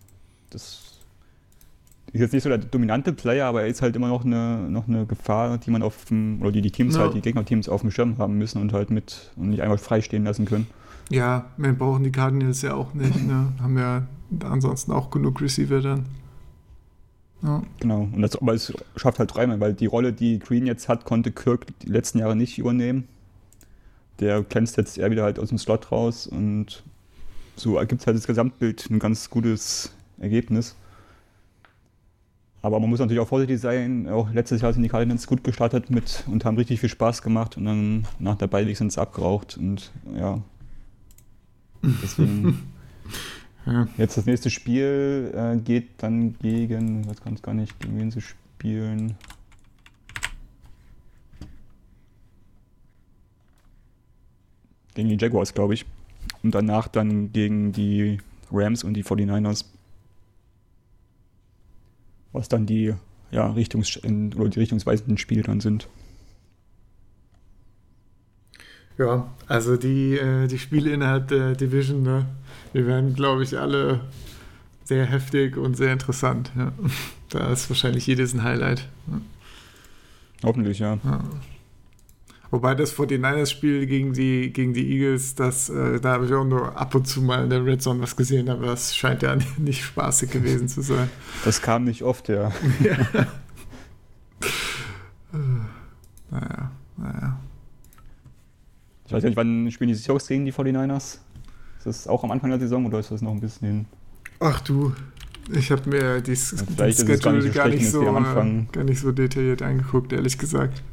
[0.51, 0.96] das
[2.13, 4.87] ist jetzt nicht so der dominante Player, aber er ist halt immer noch eine, noch
[4.87, 7.01] eine Gefahr, die man auf dem, oder die die Teams ja.
[7.01, 10.23] halt, die Gegnerteams auf dem Schirm haben müssen und halt mit und nicht einfach freistehen
[10.23, 10.67] lassen können.
[11.09, 13.25] Ja, wir brauchen die Cardinals ja auch nicht.
[13.25, 13.53] Ne?
[13.61, 14.07] Haben ja
[14.43, 16.05] ansonsten auch genug Receiver dann.
[17.43, 17.61] Ja.
[17.79, 21.05] Genau, und das, aber es schafft halt dreimal, weil die Rolle, die Green jetzt hat,
[21.05, 23.07] konnte Kirk die letzten Jahre nicht übernehmen.
[24.19, 26.83] Der glänzt jetzt eher wieder halt aus dem Slot raus und
[27.55, 30.75] so ergibt halt das Gesamtbild ein ganz gutes Ergebnis.
[32.61, 34.09] Aber man muss natürlich auch vorsichtig sein.
[34.09, 37.57] Auch letztes Jahr sind die Cardinals gut gestartet mit und haben richtig viel Spaß gemacht
[37.57, 40.41] und dann nach der Beilig sind sie abgeraucht und ja,
[41.83, 42.71] Deswegen.
[43.65, 43.87] ja.
[43.97, 48.11] Jetzt das nächste Spiel äh, geht dann gegen, ich weiß ganz gar nicht, gegen wen
[48.11, 49.15] sie spielen.
[54.95, 55.85] Gegen die Jaguars, glaube ich.
[56.43, 58.19] Und danach dann gegen die
[58.51, 59.65] Rams und die 49ers.
[62.37, 62.93] Was dann die
[63.31, 65.87] ja, Richtungs oder die richtungsweisenden Spiele dann sind.
[68.99, 72.27] Ja, also die, äh, die Spiele innerhalb der Division, ne,
[72.73, 74.01] die werden, glaube ich, alle
[74.83, 76.51] sehr heftig und sehr interessant.
[76.57, 76.71] Ja.
[77.29, 78.87] Da ist wahrscheinlich jedes ein Highlight.
[79.07, 79.19] Ja.
[80.45, 80.97] Hoffentlich, ja.
[81.03, 81.21] ja.
[82.49, 86.77] Wobei das 49ers-Spiel gegen die, gegen die Eagles, das, äh, da habe ich auch nur
[86.77, 89.83] ab und zu mal in der Red Zone was gesehen, aber das scheint ja nicht
[89.83, 91.09] spaßig gewesen zu sein.
[91.43, 92.51] Das kam nicht oft, ja.
[92.79, 92.97] ja.
[96.31, 97.39] naja, naja.
[99.05, 101.19] Ich weiß nicht, wann spielen die Seahawks gegen die 49ers?
[101.77, 103.85] Ist das auch am Anfang der Saison oder ist das noch ein bisschen hin?
[104.39, 104.93] Ach du,
[105.51, 108.99] ich habe mir die ja, Schedule gar nicht so, gar nicht so, äh, gar nicht
[108.99, 110.83] so detailliert angeguckt, ehrlich gesagt.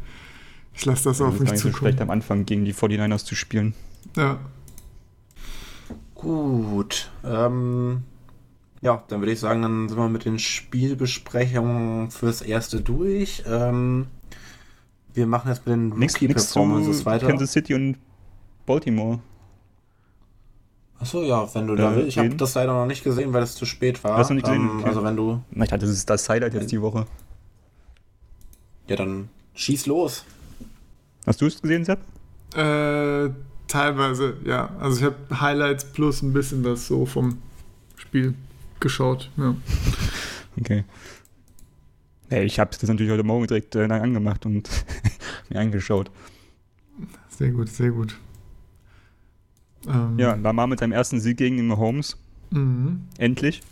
[0.75, 1.73] Ich lasse das ja, auf mich zukommen.
[1.73, 3.75] So schlecht am Anfang gegen die 49ers zu spielen.
[4.17, 4.39] Ja.
[6.15, 7.11] Gut.
[7.25, 8.03] Ähm,
[8.81, 13.45] ja, dann würde ich sagen, dann sind wir mit den Spielbesprechungen fürs erste durch.
[13.47, 14.07] Ähm,
[15.15, 17.29] wir machen jetzt mit den Rookie-Performances weiter.
[17.29, 17.97] Kansas City und
[18.67, 19.21] Baltimore.
[20.99, 22.09] Achso, ja, wenn du da willst.
[22.09, 24.17] Ich habe das leider noch nicht gesehen, weil es zu spät war.
[24.17, 24.63] Hast du nicht gesehen?
[24.63, 24.89] Ähm, okay.
[24.89, 25.43] Also wenn du.
[25.51, 27.07] Ich dachte, das ist das Highlight jetzt die Woche.
[28.89, 30.25] Ja, dann schieß los.
[31.27, 32.01] Hast du es gesehen, Sepp?
[32.55, 33.31] Äh,
[33.67, 34.71] teilweise, ja.
[34.79, 37.39] Also ich habe Highlights plus ein bisschen das so vom
[37.97, 38.35] Spiel
[38.81, 39.55] geschaut, ja.
[40.61, 40.85] Okay.
[42.29, 44.69] Hey, ich habe das natürlich heute Morgen direkt äh, angemacht und
[45.51, 46.11] mir angeschaut.
[47.29, 48.17] Sehr gut, sehr gut.
[49.87, 52.17] Ähm, ja, Lamar mit seinem ersten Sieg gegen den Mahomes.
[52.51, 53.03] Mhm.
[53.19, 53.63] Endlich.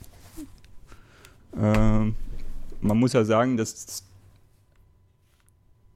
[1.56, 2.14] Ähm,
[2.80, 4.04] man muss ja sagen, dass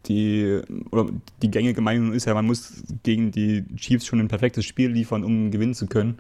[0.08, 1.06] die, oder
[1.42, 5.24] die gängige Meinung ist ja, man muss gegen die Chiefs schon ein perfektes Spiel liefern,
[5.24, 6.18] um gewinnen zu können.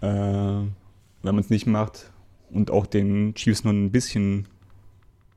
[0.00, 2.10] Äh, wenn man es nicht macht
[2.50, 4.46] und auch den Chiefs nur ein bisschen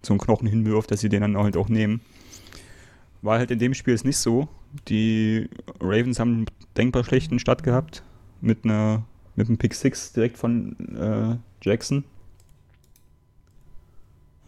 [0.08, 2.02] einen Knochen hinwirft, dass sie den dann halt auch nehmen.
[3.22, 4.47] War halt in dem Spiel jetzt nicht so.
[4.88, 5.50] Die
[5.82, 6.45] Ravens haben einen
[6.78, 8.04] denkbar schlechten Start gehabt
[8.41, 9.04] mit einer
[9.36, 12.04] mit einem Pick 6 direkt von äh, Jackson.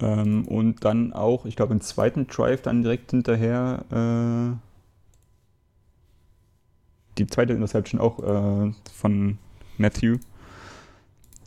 [0.02, 4.58] Ähm, und dann auch, ich glaube, im zweiten Drive dann direkt hinterher äh,
[7.18, 9.38] die zweite Interception auch äh, von
[9.78, 10.18] Matthew,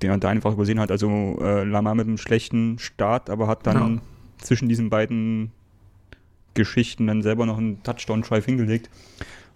[0.02, 0.90] den er da einfach übersehen hat.
[0.90, 4.02] Also äh, Lamar mit einem schlechten Start, aber hat dann ja.
[4.38, 5.50] zwischen diesen beiden
[6.54, 8.88] Geschichten dann selber noch einen Touchdown-Drive hingelegt,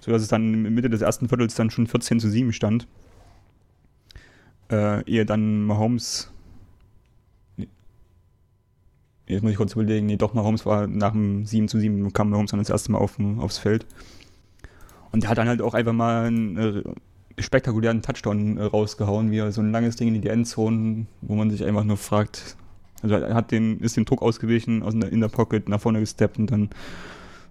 [0.01, 2.89] sodass es dann Mitte des ersten Viertels dann schon 14 zu 7 stand.
[4.71, 6.31] Äh, ehe dann Mahomes
[9.29, 12.31] jetzt muss ich kurz überlegen, nee, doch, Mahomes war nach dem 7 zu 7, kam
[12.31, 13.87] Mahomes dann das erste Mal auf, aufs Feld.
[15.13, 16.83] Und der hat dann halt auch einfach mal einen äh,
[17.43, 21.51] spektakulären Touchdown äh, rausgehauen, wie er so ein langes Ding in die Endzone, wo man
[21.51, 22.57] sich einfach nur fragt,
[23.03, 26.01] also er hat den, ist dem Druck ausgewichen, aus der, in der Pocket nach vorne
[26.01, 26.71] gesteppt und dann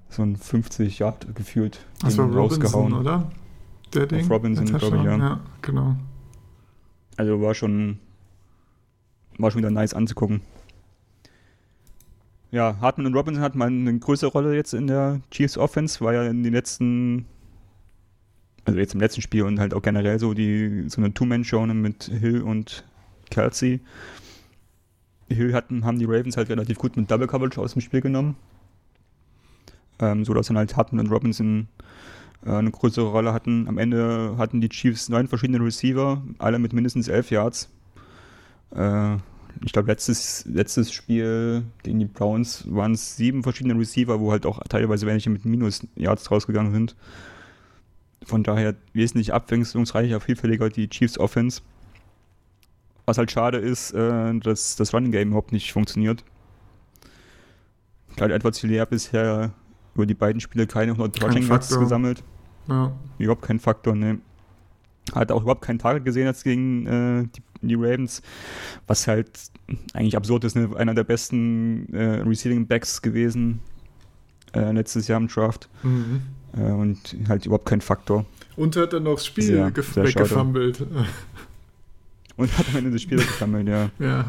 [0.09, 2.93] so ein 50 Yard gefühlt war rausgehauen.
[2.93, 3.32] Oder?
[3.93, 4.21] Der Ding?
[4.21, 5.17] Auf Robinson, glaube ich, ja.
[5.17, 5.39] ja.
[5.61, 5.95] genau.
[7.17, 7.99] Also war schon,
[9.38, 10.41] war schon wieder nice anzugucken.
[12.52, 16.14] Ja, Hartman und Robinson hatten mal eine größere Rolle jetzt in der Chiefs Offense, war
[16.14, 17.26] ja in den letzten,
[18.64, 22.06] also jetzt im letzten Spiel und halt auch generell so die so eine Two-Man-Show mit
[22.06, 22.86] Hill und
[23.30, 23.82] Kelsey.
[25.30, 28.38] Hill hatten, haben die Ravens halt relativ gut mit Double Coverage aus dem Spiel genommen.
[30.00, 31.68] Ähm, so dass dann halt Hartman und Robinson
[32.45, 33.68] äh, eine größere Rolle hatten.
[33.68, 37.70] Am Ende hatten die Chiefs neun verschiedene Receiver, alle mit mindestens elf Yards.
[38.72, 39.18] Äh,
[39.64, 44.45] ich glaube, letztes, letztes Spiel gegen die Browns waren es sieben verschiedene Receiver, wo halt
[44.45, 46.95] auch teilweise welche mit Minus-Yards rausgegangen sind.
[48.26, 51.62] Von daher wesentlich abwechslungsreicher, vielfältiger die Chiefs Offense.
[53.05, 56.24] Was halt schade ist, äh, dass das Running Game überhaupt nicht funktioniert.
[58.18, 59.53] Clyde Edwards Hilaire bisher
[59.95, 62.24] über die beiden Spiele keine 100 Rushing Yards gesammelt.
[62.68, 62.91] Ja.
[63.18, 64.20] Überhaupt kein Faktor, ne.
[65.14, 68.22] Hat auch überhaupt kein Target gesehen als gegen äh, die, die, Ravens,
[68.88, 69.30] was halt
[69.93, 70.70] eigentlich absurd ist, ne?
[70.76, 73.60] einer der besten äh, Receiving Backs gewesen
[74.53, 75.70] äh, letztes Jahr im Draft.
[75.84, 76.22] Mhm.
[76.58, 78.26] Äh, und halt überhaupt kein Faktor.
[78.55, 80.86] Und hat dann noch das Spiel sehr, sehr weggefummelt.
[82.38, 83.89] Und hat am Ende das Spiel weggefummelt, ja.
[83.97, 84.26] Ja.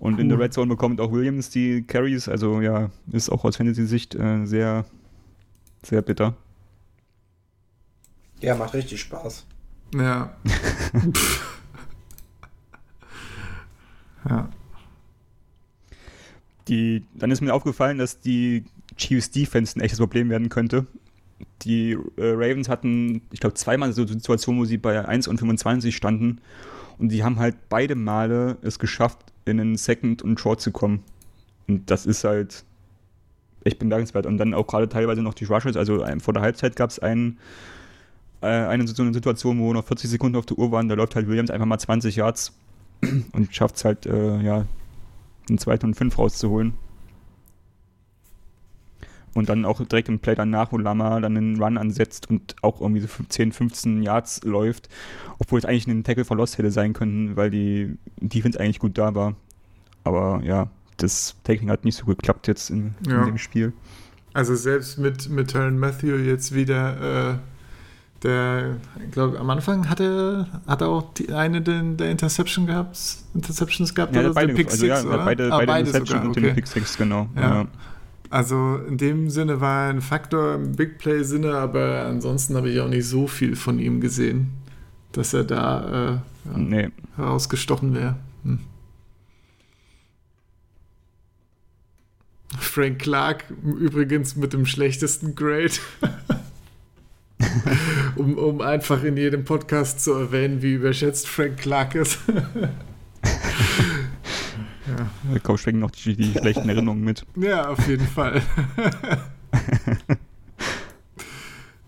[0.00, 0.20] Und cool.
[0.20, 4.16] in der Red Zone bekommt auch Williams die Carries, also ja, ist auch aus Fantasy-Sicht
[4.16, 4.84] äh, sehr,
[5.84, 6.34] sehr bitter.
[8.42, 9.46] Ja, macht richtig Spaß.
[9.94, 10.34] Ja.
[14.28, 14.48] ja.
[16.68, 18.64] Die, dann ist mir aufgefallen, dass die
[18.96, 20.86] Chiefs Defense ein echtes Problem werden könnte.
[21.62, 25.38] Die äh, Ravens hatten, ich glaube, zweimal so eine Situation, wo sie bei 1 und
[25.38, 26.40] 25 standen.
[26.98, 31.04] Und die haben halt beide Male es geschafft, in einen Second und Short zu kommen.
[31.68, 32.64] Und das ist halt
[33.64, 34.26] echt bemerkenswert.
[34.26, 35.76] Und dann auch gerade teilweise noch die Rushes.
[35.76, 37.38] Also ähm, vor der Halbzeit gab es einen
[38.42, 41.14] äh, eine, so eine Situation, wo noch 40 Sekunden auf der Uhr waren, da läuft
[41.14, 42.52] halt Williams einfach mal 20 Yards
[43.32, 44.66] und schafft es halt, äh, ja,
[45.48, 46.74] einen zweiten und fünf rauszuholen.
[49.34, 52.82] Und dann auch direkt im Play danach, wo Lama dann einen Run ansetzt und auch
[52.82, 54.90] irgendwie so 10, 15 Yards läuft,
[55.38, 58.98] obwohl es eigentlich ein Tackle for Loss hätte sein können, weil die Defense eigentlich gut
[58.98, 59.34] da war.
[60.04, 60.68] Aber ja,
[60.98, 63.20] das Tackling hat nicht so geklappt jetzt in, ja.
[63.20, 63.72] in dem Spiel.
[64.34, 67.38] Also selbst mit, mit Tyron Matthew jetzt wieder äh,
[68.22, 72.98] der, ich glaube, am Anfang hatte, hat er auch die, eine den, der Interception gehabt,
[73.34, 75.24] Interceptions gehabt ja, oder beide, Pick also, Six, ja, oder?
[75.24, 76.46] Beide, ah, beide, beide Interception sogar, und okay.
[76.46, 77.28] den Pick Six, genau.
[77.36, 77.66] Ja.
[78.30, 82.80] Also in dem Sinne war er ein Faktor im Big Play-Sinne, aber ansonsten habe ich
[82.80, 84.52] auch nicht so viel von ihm gesehen,
[85.12, 86.88] dass er da äh, nee.
[87.16, 88.16] herausgestochen wäre.
[88.44, 88.60] Hm.
[92.58, 95.72] Frank Clark übrigens mit dem schlechtesten Grade.
[98.16, 102.18] um, um einfach in jedem Podcast zu erwähnen, wie überschätzt Frank Clark ist.
[104.86, 105.10] ja.
[105.32, 107.26] Da kommen schwenken noch die, die schlechten Erinnerungen mit.
[107.36, 108.42] Ja, auf jeden Fall.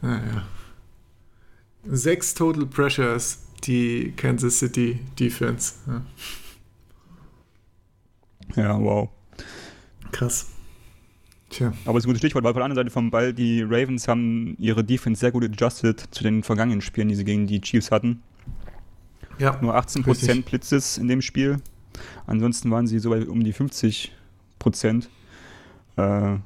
[0.03, 0.45] naja.
[1.87, 5.75] Sechs Total Pressures, die Kansas City Defense.
[5.87, 6.03] Ja,
[8.63, 9.11] ja wow.
[10.13, 10.54] Krass.
[11.55, 11.73] Tja.
[11.85, 14.09] Aber es ist ein gutes Stichwort, weil von der anderen Seite vom Ball, die Ravens
[14.09, 17.93] haben ihre Defense sehr gut adjusted zu den vergangenen Spielen, die sie gegen die Chiefs
[17.93, 18.23] hatten.
[19.39, 19.57] Ja.
[19.61, 20.45] Nur 18% richtig.
[20.47, 21.59] Blitzes in dem Spiel.
[22.27, 24.11] Ansonsten waren sie so bei um die 50%
[25.97, 26.39] Äh,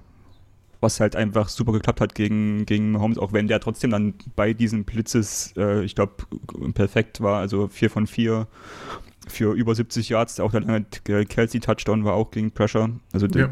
[0.81, 4.53] was halt einfach super geklappt hat gegen, gegen Mahomes, auch wenn der trotzdem dann bei
[4.53, 6.13] diesen Blitzes, äh, ich glaube,
[6.75, 7.41] perfekt war.
[7.41, 8.47] Also 4 von 4
[9.27, 10.39] für über 70 Yards.
[10.39, 12.91] Auch der Kelsey-Touchdown war auch gegen Pressure.
[13.13, 13.49] Also ja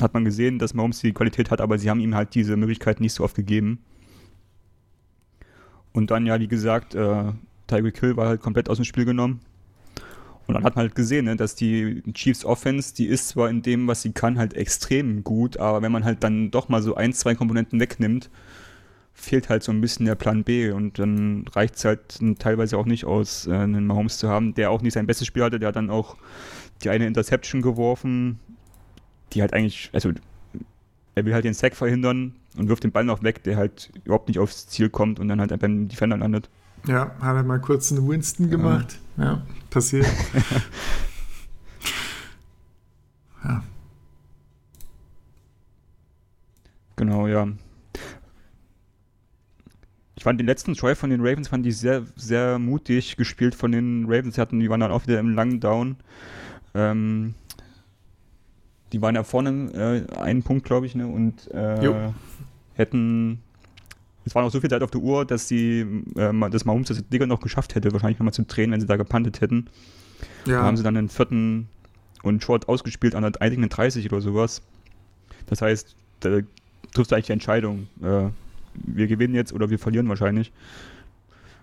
[0.00, 3.00] hat man gesehen, dass Mahomes die Qualität hat, aber sie haben ihm halt diese Möglichkeit
[3.00, 3.80] nicht so oft gegeben.
[5.92, 7.32] Und dann ja, wie gesagt, äh,
[7.66, 9.40] Tyreek Hill war halt komplett aus dem Spiel genommen.
[10.46, 13.62] Und dann hat man halt gesehen, ne, dass die Chiefs Offense, die ist zwar in
[13.62, 16.94] dem, was sie kann, halt extrem gut, aber wenn man halt dann doch mal so
[16.94, 18.28] ein, zwei Komponenten wegnimmt,
[19.14, 22.86] fehlt halt so ein bisschen der Plan B und dann reicht es halt teilweise auch
[22.86, 25.68] nicht aus, äh, einen Mahomes zu haben, der auch nicht sein bestes Spiel hatte, der
[25.68, 26.16] hat dann auch
[26.82, 28.40] die eine Interception geworfen,
[29.34, 30.12] die halt eigentlich, also
[31.14, 34.28] er will halt den Sack verhindern und wirft den Ball noch weg, der halt überhaupt
[34.28, 36.48] nicht aufs Ziel kommt und dann halt beim Defender landet.
[36.86, 38.98] Ja, hat er mal kurz einen Winston gemacht.
[39.16, 40.06] Ja, ja passiert.
[43.44, 43.62] ja.
[46.96, 47.48] Genau, ja.
[50.16, 53.72] Ich fand den letzten Drive von den Ravens fand ich sehr, sehr mutig gespielt von
[53.72, 54.36] den Ravens.
[54.36, 55.96] Die, hatten, die waren dann auch wieder im langen Down.
[56.74, 57.34] Ähm,
[58.92, 61.06] die waren ja vorne äh, einen Punkt, glaube ich, ne?
[61.06, 62.10] und äh,
[62.74, 63.40] hätten
[64.24, 65.80] es war noch so viel Zeit auf der Uhr, dass sie
[66.14, 68.96] äh, das Mahomes das Digger noch geschafft hätte, wahrscheinlich nochmal zu drehen, wenn sie da
[68.96, 69.66] gepantet hätten.
[70.46, 70.60] Ja.
[70.60, 71.68] Da haben sie dann den vierten
[72.22, 74.62] und Short ausgespielt an der eigenen 30 oder sowas.
[75.46, 76.38] Das heißt, da
[76.92, 77.88] triffst du eigentlich die Entscheidung.
[78.00, 78.28] Äh,
[78.74, 80.52] wir gewinnen jetzt oder wir verlieren wahrscheinlich.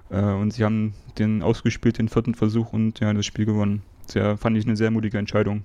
[0.10, 3.84] Äh, und sie haben den ausgespielt, den vierten Versuch und ja, das Spiel gewonnen.
[4.06, 5.64] Sehr, fand ich eine sehr mutige Entscheidung.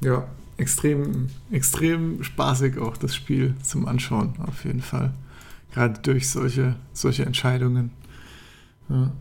[0.00, 5.12] Ja, extrem, extrem spaßig auch das Spiel zum Anschauen, auf jeden Fall.
[5.72, 7.90] Gerade durch solche, solche Entscheidungen.
[8.88, 9.12] Ja.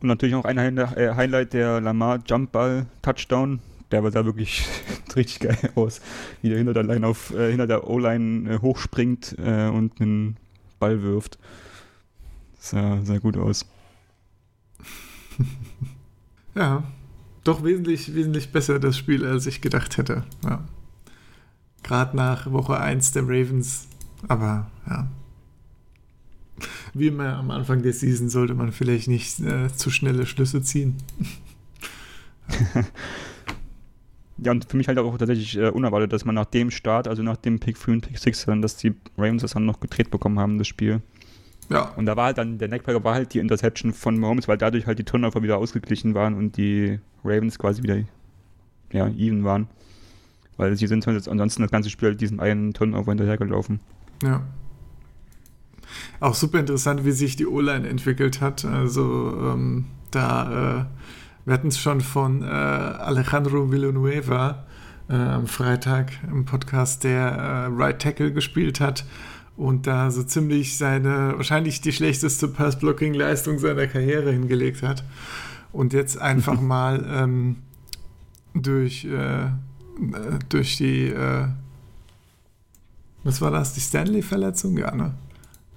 [0.00, 3.60] Und natürlich auch ein äh, Highlight der Lamar Jumpball Touchdown.
[3.90, 4.66] Der war da wirklich
[5.16, 6.00] richtig geil aus,
[6.42, 10.36] wie der hinter der Line auf, äh, hinter der O-Line äh, hochspringt äh, und einen
[10.78, 11.38] Ball wirft.
[12.58, 13.66] Sah sehr gut aus.
[16.54, 16.82] ja,
[17.44, 20.24] doch wesentlich, wesentlich besser das Spiel, als ich gedacht hätte.
[20.44, 20.64] Ja.
[21.82, 23.86] Gerade nach Woche 1 der Ravens.
[24.26, 25.08] Aber ja.
[26.94, 30.96] Wie immer am Anfang der Season sollte man vielleicht nicht äh, zu schnelle Schlüsse ziehen.
[34.38, 37.22] ja, und für mich halt auch tatsächlich äh, unerwartet, dass man nach dem Start, also
[37.22, 40.10] nach dem Pick 3 und Pick 6, dann, dass die Ravens das dann noch gedreht
[40.10, 41.02] bekommen haben, das Spiel.
[41.70, 41.92] Ja.
[41.96, 44.86] Und da war halt dann, der Neckbreaker war halt die Interception von Mahomes, weil dadurch
[44.86, 47.98] halt die Turnover wieder ausgeglichen waren und die Ravens quasi wieder
[48.92, 49.68] ja, even waren.
[50.56, 53.80] Weil sie sind halt ansonsten das ganze Spiel diesen einen Turnover hinterhergelaufen.
[54.22, 54.42] Ja.
[56.20, 58.64] Auch super interessant, wie sich die O-Line entwickelt hat.
[58.64, 60.84] Also ähm, da, äh,
[61.44, 64.64] wir hatten es schon von äh, Alejandro Villanueva
[65.08, 69.04] äh, am Freitag im Podcast, der äh, Right Tackle gespielt hat
[69.56, 75.04] und da so ziemlich seine, wahrscheinlich die schlechteste Pass-Blocking-Leistung seiner Karriere hingelegt hat.
[75.72, 77.56] Und jetzt einfach mal ähm,
[78.54, 79.46] durch, äh,
[80.48, 81.46] durch die, äh,
[83.22, 84.76] was war das, die Stanley-Verletzung?
[84.76, 85.14] Ja, ne?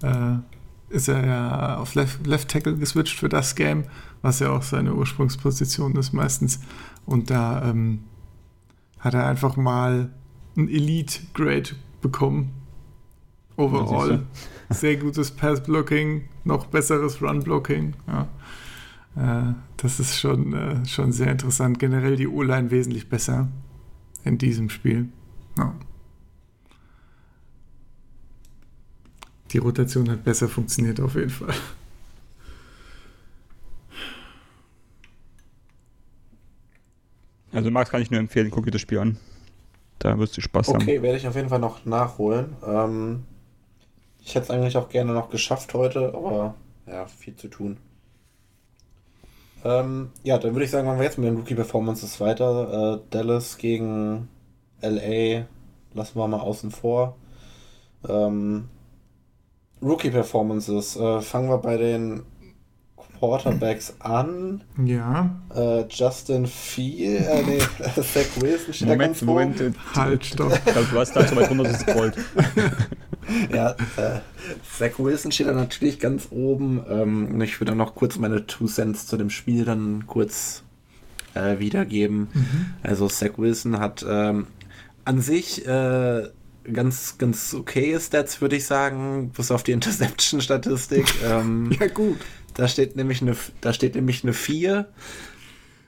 [0.01, 3.83] Äh, ist er ja auf Left, Left Tackle geswitcht für das Game,
[4.21, 6.61] was ja auch seine Ursprungsposition ist meistens.
[7.05, 8.03] Und da ähm,
[8.99, 10.09] hat er einfach mal
[10.55, 11.71] ein Elite-Grade
[12.01, 12.56] bekommen
[13.57, 14.25] overall.
[14.69, 17.93] Sehr gutes Pass-Blocking, noch besseres Run-Blocking.
[18.07, 18.27] Ja.
[19.17, 21.79] Äh, das ist schon, äh, schon sehr interessant.
[21.79, 23.47] Generell die O-Line wesentlich besser
[24.23, 25.09] in diesem Spiel.
[25.57, 25.73] Ja.
[29.51, 31.53] Die Rotation hat besser funktioniert auf jeden Fall.
[37.53, 39.17] Also Max kann ich nur empfehlen, guck dir das Spiel an.
[39.99, 40.83] Da wirst du Spaß okay, haben.
[40.83, 42.55] Okay, werde ich auf jeden Fall noch nachholen.
[42.63, 43.23] Ähm,
[44.27, 46.53] ich hätte es eigentlich auch gerne noch geschafft heute, aber
[46.85, 47.77] ja, viel zu tun.
[49.63, 52.95] Ähm, ja, dann würde ich sagen, machen wir jetzt mit den Rookie Performances weiter.
[52.95, 54.27] Äh, Dallas gegen
[54.81, 55.45] LA
[55.93, 57.15] lassen wir mal außen vor.
[58.07, 58.67] Ähm,
[59.81, 60.97] Rookie Performances.
[60.97, 62.23] Äh, fangen wir bei den
[63.17, 64.63] Quarterbacks an.
[64.83, 65.35] Ja.
[65.53, 67.59] Äh, Justin Field, äh, nee,
[67.95, 69.75] Zach Wilson steht Moment, da ganz Moment, oben.
[69.95, 70.53] Halt, stopp.
[70.53, 72.15] Ich glaube, du hast da zu weit runter gescrollt.
[73.53, 74.19] ja, äh,
[74.77, 76.83] Zach Wilson steht da natürlich ganz oben.
[76.89, 80.63] Ähm, ich würde noch kurz meine Two Cents zu dem Spiel dann kurz
[81.33, 82.27] äh, wiedergeben.
[82.33, 82.65] Mhm.
[82.83, 84.47] Also Zach Wilson hat ähm,
[85.05, 86.27] an sich äh,
[86.71, 91.05] ganz, ganz okay Stats, würde ich sagen, bis auf die Interception-Statistik.
[91.25, 92.17] ähm, ja, gut.
[92.53, 94.87] Da steht nämlich eine, da steht nämlich eine 4.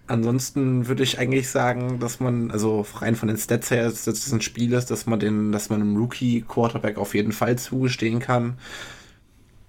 [0.07, 4.32] Ansonsten würde ich eigentlich sagen, dass man, also rein von den Stats her, dass das
[4.32, 8.57] ein Spiel ist, dass man den, dass man einem Rookie-Quarterback auf jeden Fall zugestehen kann.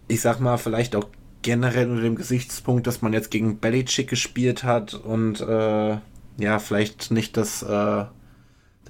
[0.09, 1.09] Ich sag mal, vielleicht auch
[1.43, 5.99] generell unter dem Gesichtspunkt, dass man jetzt gegen Belichick gespielt hat und äh,
[6.39, 8.05] ja, vielleicht nicht das, äh,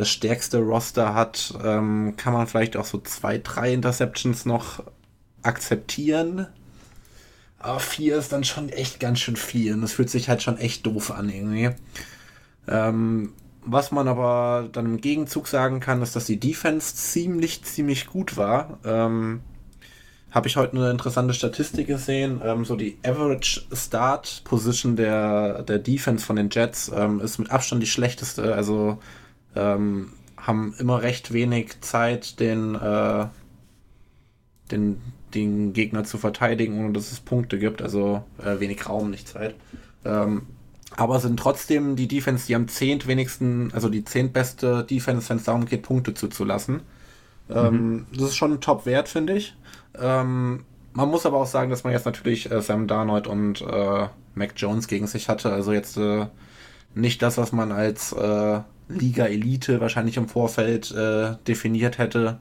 [0.00, 4.82] das stärkste Roster hat, ähm, kann man vielleicht auch so zwei, drei Interceptions noch
[5.42, 6.46] akzeptieren.
[7.58, 9.74] Aber vier ist dann schon echt ganz schön viel.
[9.74, 11.68] Und das fühlt sich halt schon echt doof an irgendwie.
[12.66, 18.06] Ähm, was man aber dann im Gegenzug sagen kann, ist, dass die Defense ziemlich, ziemlich
[18.06, 18.78] gut war.
[18.86, 19.42] Ähm,
[20.30, 22.40] Habe ich heute eine interessante Statistik gesehen.
[22.42, 27.50] Ähm, so die Average Start Position der, der Defense von den Jets ähm, ist mit
[27.50, 28.54] Abstand die schlechteste.
[28.54, 28.98] Also
[29.54, 33.26] ähm, haben immer recht wenig Zeit, den, äh,
[34.70, 35.00] den,
[35.34, 37.82] den Gegner zu verteidigen, ohne dass es Punkte gibt.
[37.82, 39.54] Also äh, wenig Raum, nicht Zeit.
[40.04, 40.42] Ähm,
[40.96, 45.44] aber sind trotzdem die Defense, die am zehnt wenigsten, also die zehntbeste Defense, wenn es
[45.44, 46.82] darum geht, Punkte zuzulassen.
[47.48, 48.06] Ähm, mhm.
[48.12, 49.56] Das ist schon ein Top-Wert, finde ich.
[49.98, 54.08] Ähm, man muss aber auch sagen, dass man jetzt natürlich äh, Sam Darnold und äh,
[54.34, 55.52] Mac Jones gegen sich hatte.
[55.52, 56.26] Also jetzt äh,
[56.94, 62.38] nicht das, was man als äh, Liga-Elite wahrscheinlich im Vorfeld äh, definiert hätte.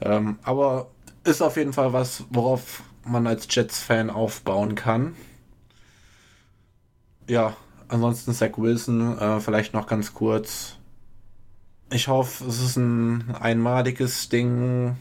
[0.00, 0.88] Ähm, aber
[1.24, 5.14] ist auf jeden Fall was, worauf man als Jets-Fan aufbauen kann
[7.28, 7.56] ja,
[7.88, 10.76] ansonsten Zach Wilson, äh, vielleicht noch ganz kurz.
[11.90, 14.96] Ich hoffe, es ist ein einmaliges Ding.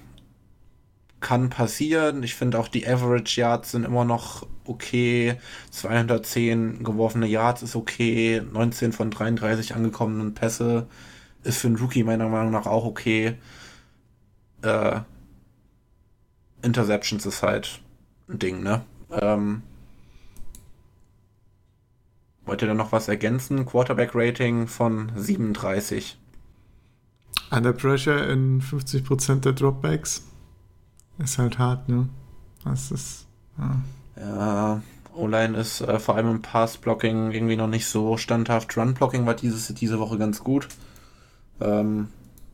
[1.21, 2.23] Kann passieren.
[2.23, 5.35] Ich finde auch die Average Yards sind immer noch okay.
[5.69, 8.41] 210 geworfene Yards ist okay.
[8.51, 10.87] 19 von 33 angekommenen Pässe
[11.43, 13.35] ist für einen Rookie meiner Meinung nach auch okay.
[14.63, 14.99] Äh,
[16.61, 17.79] Interceptions ist halt
[18.27, 18.83] ein Ding, ne?
[19.11, 19.63] Ähm,
[22.45, 23.65] Wollt ihr da noch was ergänzen?
[23.65, 26.17] Quarterback-Rating von 37.
[27.51, 30.27] Under Pressure in 50% der Dropbacks.
[31.23, 32.09] Ist halt hart, ne?
[32.63, 33.27] Das ist.
[33.57, 33.81] Ja,
[34.17, 34.81] ja
[35.13, 38.77] O-Line ist äh, vor allem im Pass-Blocking irgendwie noch nicht so standhaft.
[38.77, 40.67] Run-Blocking war dieses, diese Woche ganz gut.
[41.59, 42.07] Ähm,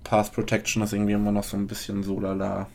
[0.03, 2.67] Pass-Protection ist irgendwie immer noch so ein bisschen so lala.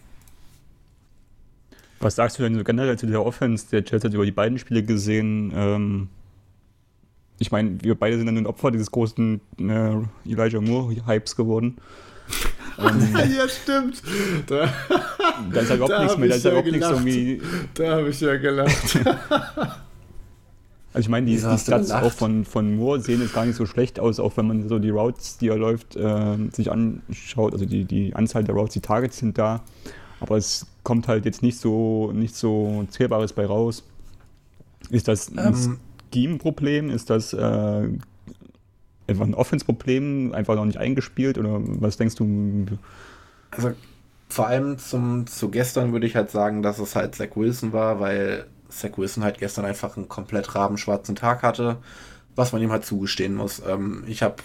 [2.01, 3.66] Was sagst du denn so generell zu der Offense?
[3.70, 5.53] Der Jets hat über die beiden Spiele gesehen.
[5.55, 6.09] Ähm
[7.38, 11.76] ich meine, wir beide sind dann ein Opfer dieses großen äh, Elijah Moore-Hypes geworden.
[13.36, 14.02] ja, stimmt.
[14.46, 14.68] Da,
[15.52, 16.28] da ist halt überhaupt nichts mehr.
[16.28, 17.42] Da ist halt überhaupt nichts irgendwie.
[17.74, 18.98] Da habe ich ja gelacht.
[20.94, 23.64] Also ich meine, die, die Stats auch von, von Moore sehen jetzt gar nicht so
[23.64, 27.54] schlecht aus, auch wenn man so die Routes, die er läuft, äh, sich anschaut.
[27.54, 29.62] Also die, die Anzahl der Routes, die Targets sind da.
[30.20, 33.84] Aber es kommt halt jetzt nicht so, nicht so Zählbares bei raus.
[34.90, 35.78] Ist das ähm,
[36.12, 36.90] Scheme-Problem?
[36.90, 37.88] Ist das äh,
[39.12, 41.38] einfach ein Offense-Problem, einfach noch nicht eingespielt?
[41.38, 42.66] Oder was denkst du?
[43.50, 43.72] Also
[44.28, 48.00] vor allem zum, zu gestern würde ich halt sagen, dass es halt Zach Wilson war,
[48.00, 51.78] weil Zach Wilson halt gestern einfach einen komplett rabenschwarzen Tag hatte,
[52.34, 53.62] was man ihm halt zugestehen muss.
[53.66, 54.36] Ähm, ich habe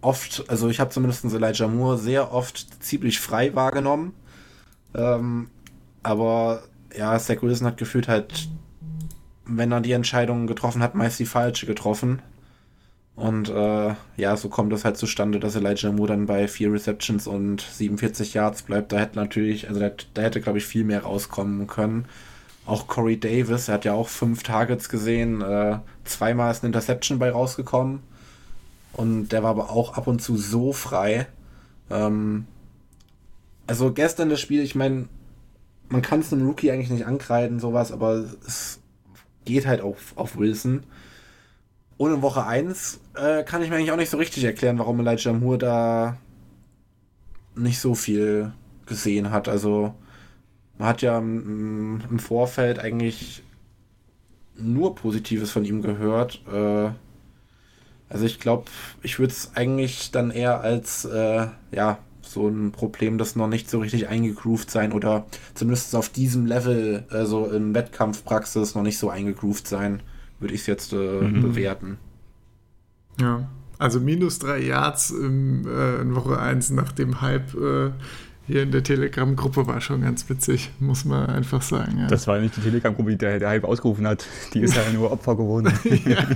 [0.00, 4.14] oft, also ich habe zumindest Elijah Moore sehr oft ziemlich frei wahrgenommen.
[4.94, 5.48] Ähm,
[6.02, 6.62] aber
[6.96, 8.48] ja, Zach Wilson hat gefühlt halt
[9.44, 12.22] wenn er die Entscheidung getroffen hat, meist die falsche getroffen.
[13.14, 17.26] Und äh, ja, so kommt es halt zustande, dass Elijah Moore dann bei vier Receptions
[17.26, 18.92] und 47 Yards bleibt.
[18.92, 22.06] Da hätte natürlich, also da, da hätte, glaube ich, viel mehr rauskommen können.
[22.64, 27.18] Auch Corey Davis, er hat ja auch fünf Targets gesehen, äh, zweimal ist eine Interception
[27.18, 28.00] bei rausgekommen.
[28.92, 31.26] Und der war aber auch ab und zu so frei.
[31.90, 32.46] Ähm,
[33.66, 35.08] also gestern das Spiel, ich meine,
[35.88, 38.80] man kann es einem Rookie eigentlich nicht ankreiden, sowas, aber es
[39.44, 40.84] geht halt auf, auf Wilson.
[41.96, 45.00] Und in Woche 1 äh, kann ich mir eigentlich auch nicht so richtig erklären, warum
[45.00, 46.16] Elijah Moore da
[47.54, 48.52] nicht so viel
[48.86, 49.48] gesehen hat.
[49.48, 49.94] Also
[50.78, 53.42] man hat ja im, im Vorfeld eigentlich
[54.56, 56.42] nur Positives von ihm gehört.
[56.52, 56.90] Äh,
[58.08, 58.64] also ich glaube,
[59.02, 63.68] ich würde es eigentlich dann eher als äh, ja so ein Problem, das noch nicht
[63.68, 69.10] so richtig eingegroovt sein oder zumindest auf diesem Level, also in Wettkampfpraxis noch nicht so
[69.10, 70.02] eingegroovt sein,
[70.42, 71.40] würde ich es jetzt äh, mhm.
[71.40, 71.98] bewerten.
[73.20, 77.90] Ja, also minus drei Yards im, äh, in Woche 1 nach dem Hype äh,
[78.46, 81.98] hier in der Telegram-Gruppe war schon ganz witzig, muss man einfach sagen.
[81.98, 82.06] Ja.
[82.06, 84.26] Das war nicht die Telegram-Gruppe, die der, der Hype ausgerufen hat.
[84.54, 85.72] Die ist ja nur Opfer geworden.
[86.04, 86.26] ja.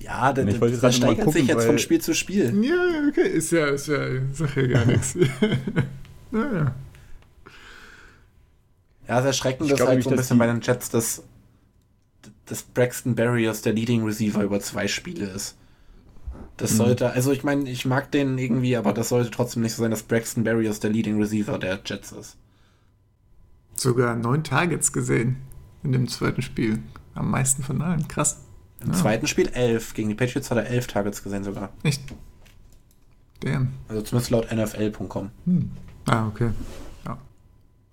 [0.00, 2.54] ja, das, das, das steigert gucken, sich jetzt von Spiel zu Spiel.
[2.64, 3.98] Ja, okay, ist ja, ist ja,
[4.32, 5.16] sag ja gar nichts.
[6.30, 6.74] naja.
[9.10, 11.24] Ja, das Erschreckende ist halt so ein bisschen bei den Jets, dass,
[12.46, 15.56] dass Braxton Barriers der Leading Receiver über zwei Spiele ist.
[16.56, 16.76] Das mhm.
[16.76, 19.90] sollte, also ich meine, ich mag den irgendwie, aber das sollte trotzdem nicht so sein,
[19.90, 22.36] dass Braxton Barriers der Leading Receiver der Jets ist.
[23.74, 25.38] Sogar neun Targets gesehen
[25.82, 26.78] in dem zweiten Spiel.
[27.14, 28.06] Am meisten von allen.
[28.06, 28.44] Krass.
[28.80, 28.94] Im ja.
[28.94, 29.92] zweiten Spiel elf.
[29.92, 31.70] Gegen die Patriots hat er elf Targets gesehen sogar.
[31.82, 32.02] Echt?
[33.40, 33.72] Damn.
[33.88, 35.30] Also zumindest laut NFL.com.
[35.46, 35.72] Hm.
[36.06, 36.50] Ah, okay.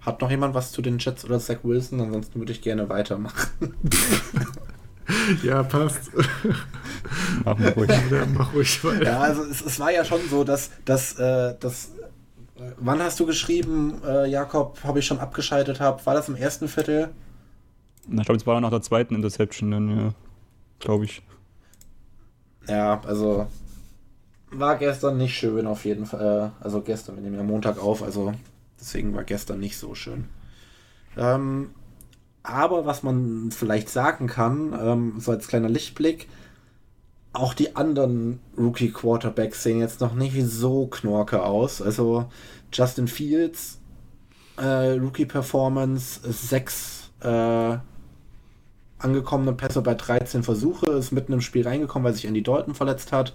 [0.08, 2.00] Hat noch jemand was zu den Jets oder Zach Wilson?
[2.00, 3.74] Ansonsten würde ich gerne weitermachen.
[5.44, 6.12] ja, passt.
[7.44, 7.90] Mach mal ruhig.
[7.90, 9.04] Ja, mach ruhig weiter.
[9.04, 11.90] Ja, also es, es, war ja schon so, dass, dass, äh, dass
[12.56, 16.06] äh, wann hast du geschrieben, äh, Jakob, habe ich schon abgeschaltet habe?
[16.06, 17.10] War das im ersten Viertel?
[18.08, 20.14] Na, ich glaube, es war nach der zweiten Interception dann, ja.
[20.80, 21.22] Glaube ich.
[22.70, 23.48] Ja, also
[24.52, 26.54] war gestern nicht schön auf jeden Fall.
[26.62, 28.32] Äh, also gestern, wir nehmen ja Montag auf, also
[28.80, 30.26] deswegen war gestern nicht so schön.
[31.18, 31.72] Ähm,
[32.44, 36.28] aber was man vielleicht sagen kann, ähm, so als kleiner Lichtblick,
[37.34, 41.82] auch die anderen Rookie Quarterbacks sehen jetzt noch nicht so knorke aus.
[41.82, 42.30] Also
[42.72, 43.80] Justin Fields,
[44.58, 47.78] äh, Rookie Performance, sechs äh,
[49.00, 53.12] angekommene Pässe bei 13 Versuche, ist mitten im Spiel reingekommen, weil sich Andy Dalton verletzt
[53.12, 53.34] hat.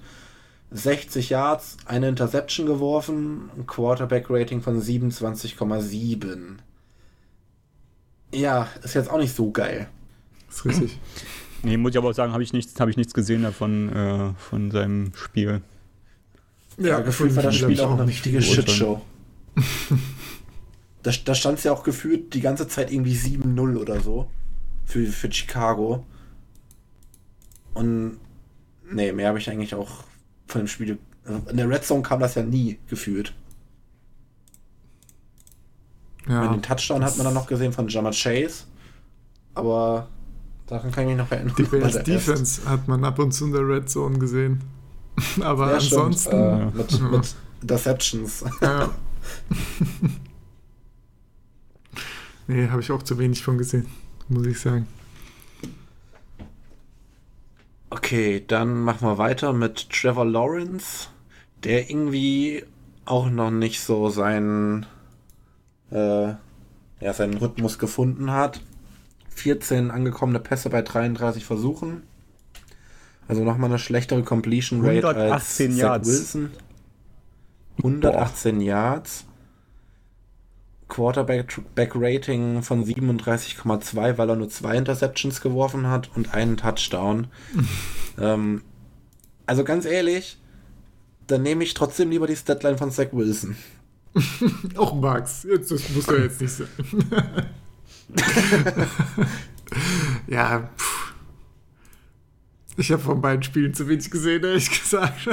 [0.75, 6.57] 60 Yards, eine Interception geworfen, ein Quarterback-Rating von 27,7.
[8.35, 9.89] Ja, ist jetzt auch nicht so geil.
[10.49, 10.99] Das ist richtig.
[11.65, 14.35] Nee, muss ich aber auch sagen, habe ich, nichts, hab ich nichts gesehen davon, äh,
[14.37, 15.63] von seinem Spiel.
[16.77, 19.01] Ja, ja gefühlt war das Spiel auch eine richtige Shitshow.
[21.05, 24.29] da, da stand es ja auch gefühlt die ganze Zeit irgendwie 7-0 oder so.
[24.87, 26.05] Für, für Chicago.
[27.75, 28.19] Und
[28.91, 30.03] nee, mehr habe ich eigentlich auch
[30.53, 30.99] von dem Spiel.
[31.51, 33.33] In der Red Zone kam das ja nie gefühlt.
[36.29, 38.65] Ja, den Touchdown hat man dann noch gesehen von Jammer Chase.
[39.55, 40.09] Aber
[40.67, 41.55] daran kann ich mich noch erinnern.
[41.59, 44.63] Die Bears Defense hat man ab und zu in der Red Zone gesehen.
[45.41, 46.33] Aber ja, ansonsten.
[46.33, 47.09] Äh, mit, ja.
[47.09, 48.45] mit Deceptions.
[48.61, 48.91] Ja.
[52.47, 53.87] nee, habe ich auch zu wenig von gesehen,
[54.29, 54.87] muss ich sagen.
[57.93, 61.09] Okay, dann machen wir weiter mit Trevor Lawrence,
[61.63, 62.65] der irgendwie
[63.05, 64.87] auch noch nicht so seinen,
[65.91, 66.29] äh,
[67.01, 68.63] ja, seinen Rhythmus gefunden hat.
[69.29, 72.05] 14 angekommene Pässe bei 33 Versuchen.
[73.29, 76.09] Also nochmal eine schlechtere Completion Rate als Zach Yards.
[76.09, 76.51] Wilson.
[77.77, 78.65] 118 Boah.
[78.65, 79.27] Yards.
[80.93, 87.29] Quarterback-Rating von 37,2, weil er nur zwei Interceptions geworfen hat und einen Touchdown.
[88.21, 88.63] ähm,
[89.47, 90.39] also ganz ehrlich,
[91.27, 93.57] dann nehme ich trotzdem lieber die Statline von Zach Wilson.
[94.77, 96.69] Auch Max, jetzt, das muss doch jetzt nicht sein.
[100.27, 101.15] ja, pff.
[102.77, 105.27] ich habe von beiden Spielen zu wenig gesehen, ehrlich gesagt.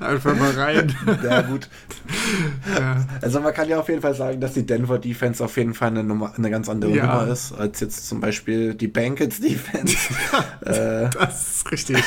[0.00, 0.94] Einfach mal rein.
[1.22, 1.68] Ja, gut.
[2.78, 3.04] Ja.
[3.20, 5.88] Also man kann ja auf jeden Fall sagen, dass die Denver Defense auf jeden Fall
[5.88, 7.06] eine, Nummer, eine ganz andere ja.
[7.06, 9.96] Nummer ist, als jetzt zum Beispiel die Bankets Defense.
[10.64, 12.02] äh, das ist richtig.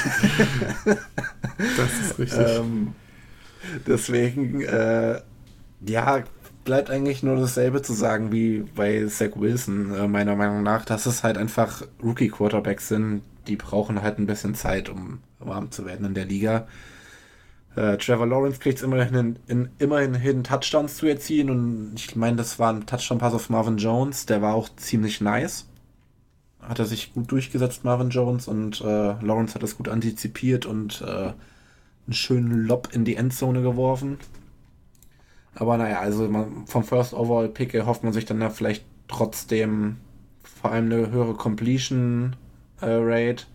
[0.85, 2.39] das ist richtig.
[2.39, 2.93] Ähm,
[3.85, 5.21] deswegen, äh,
[5.85, 6.23] ja,
[6.63, 11.05] bleibt eigentlich nur dasselbe zu sagen wie bei Zach Wilson, äh, meiner Meinung nach, dass
[11.05, 16.05] es halt einfach Rookie-Quarterbacks sind, die brauchen halt ein bisschen Zeit, um warm zu werden
[16.05, 16.67] in der Liga.
[17.75, 22.15] Äh, Trevor Lawrence kriegt es immerhin, in, in, immerhin hin, Touchdowns zu erzielen und ich
[22.15, 25.67] meine, das war ein Touchdown-Pass auf Marvin Jones, der war auch ziemlich nice.
[26.61, 31.01] Hat er sich gut durchgesetzt, Marvin Jones, und äh, Lawrence hat das gut antizipiert und
[31.01, 31.31] äh,
[32.05, 34.17] einen schönen Lob in die Endzone geworfen.
[35.55, 39.97] Aber naja, also man, vom First Overall Pick erhofft man sich dann da vielleicht trotzdem
[40.43, 42.35] vor allem eine höhere Completion
[42.81, 43.45] äh, Rate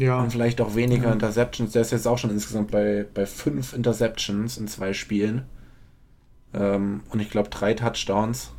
[0.00, 0.20] ja.
[0.20, 1.12] Und vielleicht auch weniger ja.
[1.12, 1.72] Interceptions.
[1.72, 5.44] Der ist jetzt auch schon insgesamt bei, bei fünf Interceptions in zwei Spielen.
[6.54, 8.52] Ähm, und ich glaube drei Touchdowns.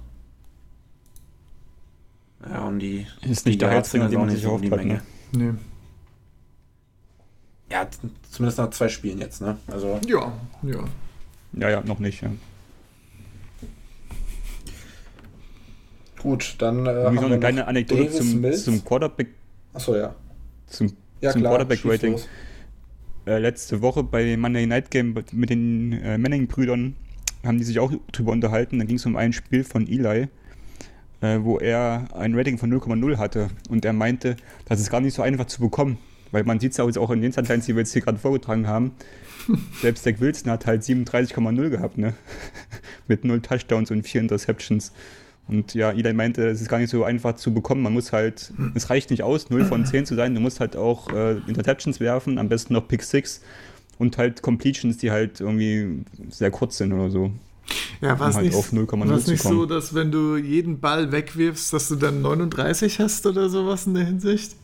[2.47, 3.07] Ja, und die.
[3.21, 5.01] Ist nicht die der Herzlinger, die man sich um die Menge.
[5.31, 5.53] Ne?
[5.53, 5.53] Nee.
[7.71, 7.87] Ja,
[8.29, 9.57] zumindest nach zwei Spielen jetzt, ne?
[9.67, 9.99] Also.
[10.07, 10.31] Ja,
[10.63, 10.83] ja.
[11.53, 12.29] Ja, ja, noch nicht, ja.
[16.21, 16.85] Gut, dann.
[16.85, 19.29] Äh, haben noch eine kleine Anekdote zum, zum Quarterback.
[19.73, 20.15] Achso, ja.
[20.67, 22.19] Zum ja, zum Quarterback-Rating.
[23.25, 26.95] Äh, letzte Woche bei Monday Night Game mit den äh, Manning-Brüdern
[27.45, 28.79] haben die sich auch drüber unterhalten.
[28.79, 30.27] Da ging es um ein Spiel von Eli,
[31.21, 33.49] äh, wo er ein Rating von 0,0 hatte.
[33.69, 34.35] Und er meinte,
[34.65, 35.97] das ist gar nicht so einfach zu bekommen.
[36.31, 38.91] Weil man sieht es auch in den Satellites, die wir jetzt hier gerade vorgetragen haben.
[39.81, 42.13] Selbst Zach Wilson hat halt 37,0 gehabt, ne?
[43.07, 44.93] Mit 0 Touchdowns und 4 Interceptions.
[45.47, 47.81] Und ja, Eli meinte, es ist gar nicht so einfach zu bekommen.
[47.81, 50.33] Man muss halt, es reicht nicht aus, 0 von 10 zu sein.
[50.33, 53.41] Du musst halt auch äh, Interceptions werfen, am besten noch Pick 6
[53.97, 57.31] und halt Completions, die halt irgendwie sehr kurz sind oder so.
[58.01, 58.53] Ja, war es um halt
[59.09, 63.49] nicht, nicht so, dass wenn du jeden Ball wegwirfst, dass du dann 39 hast oder
[63.49, 64.55] sowas in der Hinsicht?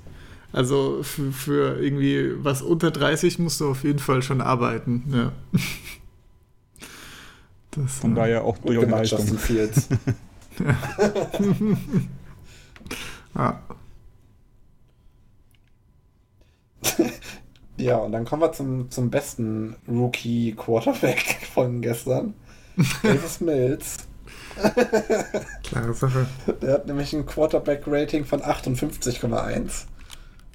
[0.53, 5.31] Also für, für irgendwie was unter 30 musst du auf jeden Fall schon arbeiten, ja.
[7.71, 9.37] Das, Von daher auch durchaus eine Leistung.
[13.35, 13.61] ja.
[17.77, 22.33] ja, und dann kommen wir zum, zum besten Rookie-Quarterback von gestern.
[23.03, 23.97] Davis Mills.
[25.63, 26.25] Klare Sache.
[26.61, 29.85] Der hat nämlich ein Quarterback-Rating von 58,1.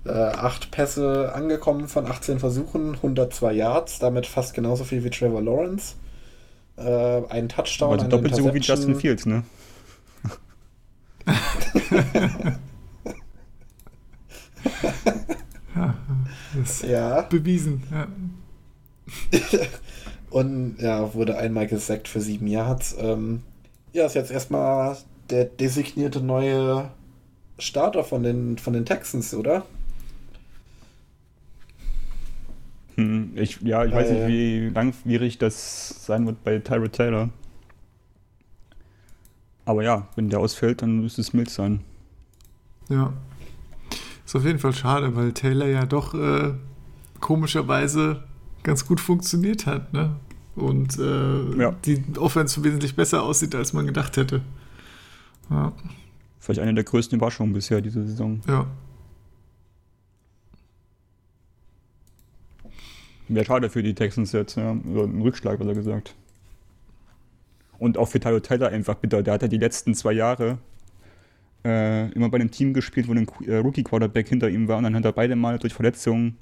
[0.04, 5.42] Äh, acht Pässe angekommen von 18 Versuchen, 102 Yards, damit fast genauso viel wie Trevor
[5.42, 5.94] Lawrence.
[6.76, 7.92] Äh, ein Touchdown.
[7.92, 9.44] Also doppelt so gut wie Justin Fields, ne?
[16.82, 17.22] Ja, ja.
[17.22, 17.82] bewiesen.
[17.90, 18.08] Ja.
[20.30, 22.96] Und ja, wurde einmal gesackt für sieben Yards.
[22.98, 23.42] Ähm,
[23.92, 24.96] ja, ist jetzt erstmal
[25.28, 26.90] der designierte neue
[27.58, 29.64] Starter von den, von den Texans, oder?
[32.96, 37.30] Hm, ich, ja, ich äh, weiß nicht, wie langwierig das sein wird bei Tyrod Taylor.
[39.64, 41.80] Aber ja, wenn der ausfällt, dann müsste es Mills sein.
[42.88, 43.12] Ja.
[44.24, 46.54] Ist auf jeden Fall schade, weil Taylor ja doch äh,
[47.20, 48.24] komischerweise
[48.62, 50.16] ganz gut funktioniert hat, ne?
[50.54, 51.72] Und äh, ja.
[51.84, 54.42] die Offense wesentlich besser aussieht, als man gedacht hätte.
[55.48, 55.72] Ja.
[56.38, 58.40] Vielleicht eine der größten Überraschungen bisher diese Saison.
[58.46, 58.66] Ja.
[63.28, 64.72] Wäre schade für die Texans jetzt, ja.
[64.72, 66.14] Oder ein Rückschlag, was er gesagt.
[67.82, 69.24] Und auch für Tyler Taylor einfach bitter.
[69.24, 70.58] Der hat ja die letzten zwei Jahre
[71.64, 74.78] äh, immer bei einem Team gespielt, wo ein äh, Rookie-Quarterback hinter ihm war.
[74.78, 76.38] Und dann hat er beide Mal durch Verletzungen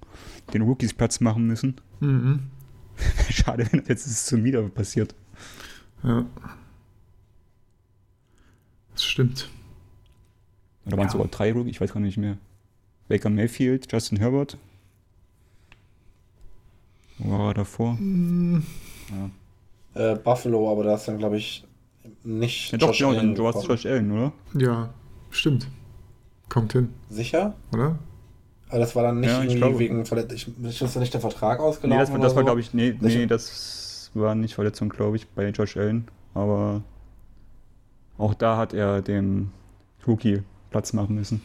[0.52, 1.80] den Rookies Platz machen müssen.
[2.00, 2.40] Mhm.
[3.30, 5.14] Schade, wenn das jetzt schon wieder passiert.
[6.02, 6.26] Ja.
[8.92, 9.48] Das stimmt.
[10.84, 11.20] Oder waren es ja.
[11.20, 11.70] sogar drei Rookies?
[11.70, 12.36] Ich weiß gar nicht mehr.
[13.08, 14.58] Baker Mayfield, Justin Herbert.
[17.16, 17.94] Wo war er davor?
[17.94, 18.62] Mhm.
[19.08, 19.30] Ja.
[19.94, 21.66] Äh, Buffalo, aber da ist dann, glaube ich,
[22.22, 22.72] nicht.
[22.72, 24.32] Ja, doch, Josh Allen du hast Josh Allen, oder?
[24.54, 24.90] Ja,
[25.30, 25.66] stimmt.
[26.48, 26.90] Kommt hin.
[27.08, 27.54] Sicher?
[27.72, 27.98] Oder?
[28.68, 30.54] Aber das war dann nicht ja, irgendwie wegen Verletzung.
[30.62, 31.90] Ist nicht der Vertrag ausgelaufen?
[31.90, 35.26] Nee, das, war, das war glaube ich, nee, nee, das war nicht Verletzung, glaube ich,
[35.28, 36.06] bei Josh Allen.
[36.34, 36.82] Aber
[38.16, 39.50] auch da hat er dem
[40.06, 41.42] Rookie Platz machen müssen.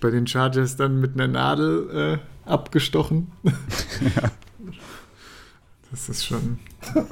[0.00, 3.30] Bei den Chargers dann mit einer Nadel äh, abgestochen.
[3.44, 4.30] ja.
[5.90, 6.58] Das ist schon.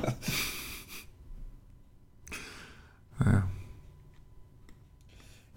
[3.19, 3.45] naja.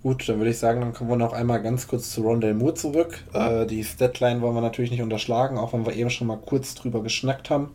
[0.01, 2.73] Gut, dann würde ich sagen, dann kommen wir noch einmal ganz kurz zu Rondell Moore
[2.73, 3.23] zurück.
[3.33, 6.75] Äh, die Statline wollen wir natürlich nicht unterschlagen, auch wenn wir eben schon mal kurz
[6.75, 7.71] drüber geschnackt haben.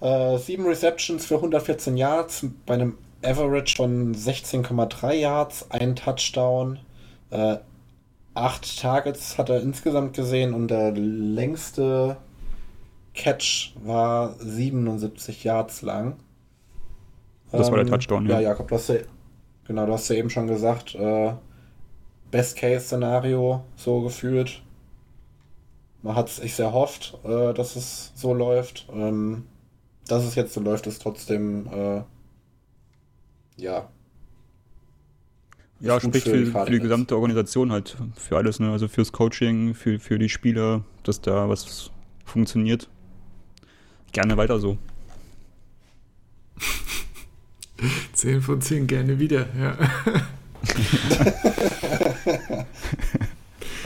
[0.00, 6.78] Äh, sieben Receptions für 114 Yards bei einem Average von 16,3 Yards, ein Touchdown,
[7.30, 7.58] äh,
[8.34, 12.16] acht Targets hat er insgesamt gesehen und der längste
[13.14, 16.16] Catch war 77 Yards lang.
[17.50, 18.34] Das ähm, war der ähm, Touchdown, ja.
[18.34, 18.96] Ja, Jakob, du hast ja,
[19.64, 21.32] genau, du hast ja eben schon gesagt, äh,
[22.30, 24.62] Best-Case-Szenario so gefühlt.
[26.02, 28.88] Man hat es sich sehr hofft, äh, dass es so läuft.
[28.92, 29.44] Ähm,
[30.06, 32.02] dass es jetzt so läuft, ist trotzdem, äh,
[33.56, 33.88] ja.
[35.80, 38.70] Ja, spricht für, für, die gesamte Organisation halt, für alles, ne?
[38.70, 41.90] Also fürs Coaching, für, für die Spieler, dass da was
[42.24, 42.88] funktioniert.
[44.12, 44.76] Gerne weiter so.
[48.12, 49.76] 10 von 10 gerne wieder, ja.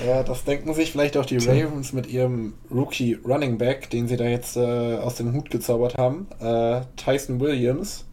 [0.06, 4.16] ja, das denken sich vielleicht auch die Ravens mit ihrem Rookie Running Back, den sie
[4.16, 6.26] da jetzt äh, aus dem Hut gezaubert haben.
[6.40, 8.04] Äh, Tyson Williams.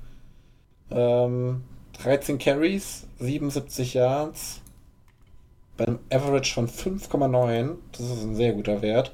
[0.91, 1.63] Ähm,
[2.01, 4.61] 13 Carries, 77 Yards.
[5.77, 7.75] Bei einem Average von 5,9.
[7.91, 9.11] Das ist ein sehr guter Wert.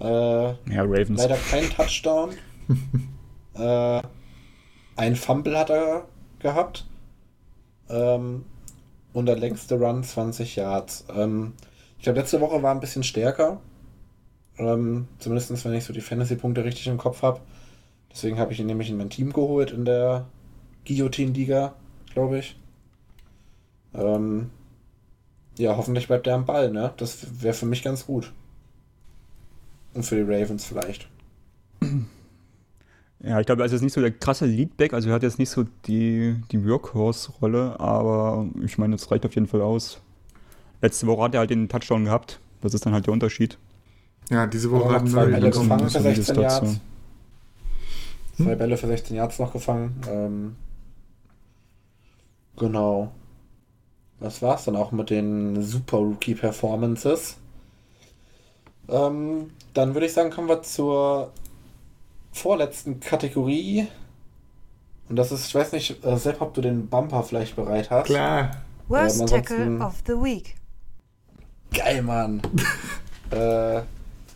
[0.00, 1.20] Äh, ja, Ravens.
[1.20, 2.30] Leider kein Touchdown.
[3.54, 4.02] äh,
[4.96, 6.06] ein Fumble hat er
[6.38, 6.86] gehabt.
[7.88, 8.44] Ähm,
[9.12, 11.06] und der längste Run 20 Yards.
[11.14, 11.54] Ähm,
[11.96, 13.60] ich glaube, letzte Woche war ein bisschen stärker.
[14.58, 17.40] Ähm, zumindest wenn ich so die Fantasy-Punkte richtig im Kopf habe.
[18.10, 20.26] Deswegen habe ich ihn nämlich in mein Team geholt in der
[20.86, 21.74] Guillotine-Liga,
[22.12, 22.56] glaube ich.
[23.94, 24.50] Ähm,
[25.56, 26.92] ja, hoffentlich bleibt er am Ball, ne?
[26.96, 28.32] Das wäre für mich ganz gut.
[29.98, 31.08] Und für die Ravens vielleicht.
[33.20, 35.40] Ja, ich glaube, er ist jetzt nicht so der krasse Leadback, also er hat jetzt
[35.40, 40.00] nicht so die, die Workhorse-Rolle, aber ich meine, es reicht auf jeden Fall aus.
[40.80, 43.58] Letzte Woche hat er halt den Touchdown gehabt, das ist dann halt der Unterschied.
[44.30, 46.70] Ja, diese Woche haben zwei Bälle gefangen für 16 Yards.
[46.70, 48.44] Hm?
[48.44, 50.00] Zwei Bälle für 16 Yards noch gefangen.
[50.08, 50.56] Ähm,
[52.56, 53.10] genau.
[54.20, 57.36] Das war's dann auch mit den Super Rookie Performances.
[58.88, 61.32] Ähm, dann würde ich sagen, kommen wir zur
[62.32, 63.86] vorletzten Kategorie.
[65.08, 68.06] Und das ist, ich weiß nicht, äh, Sepp, ob du den Bumper vielleicht bereit hast.
[68.06, 68.50] Klar.
[68.88, 70.54] Worst ähm, Tackle of the Week.
[71.72, 72.40] Geil, Mann.
[73.30, 73.82] äh,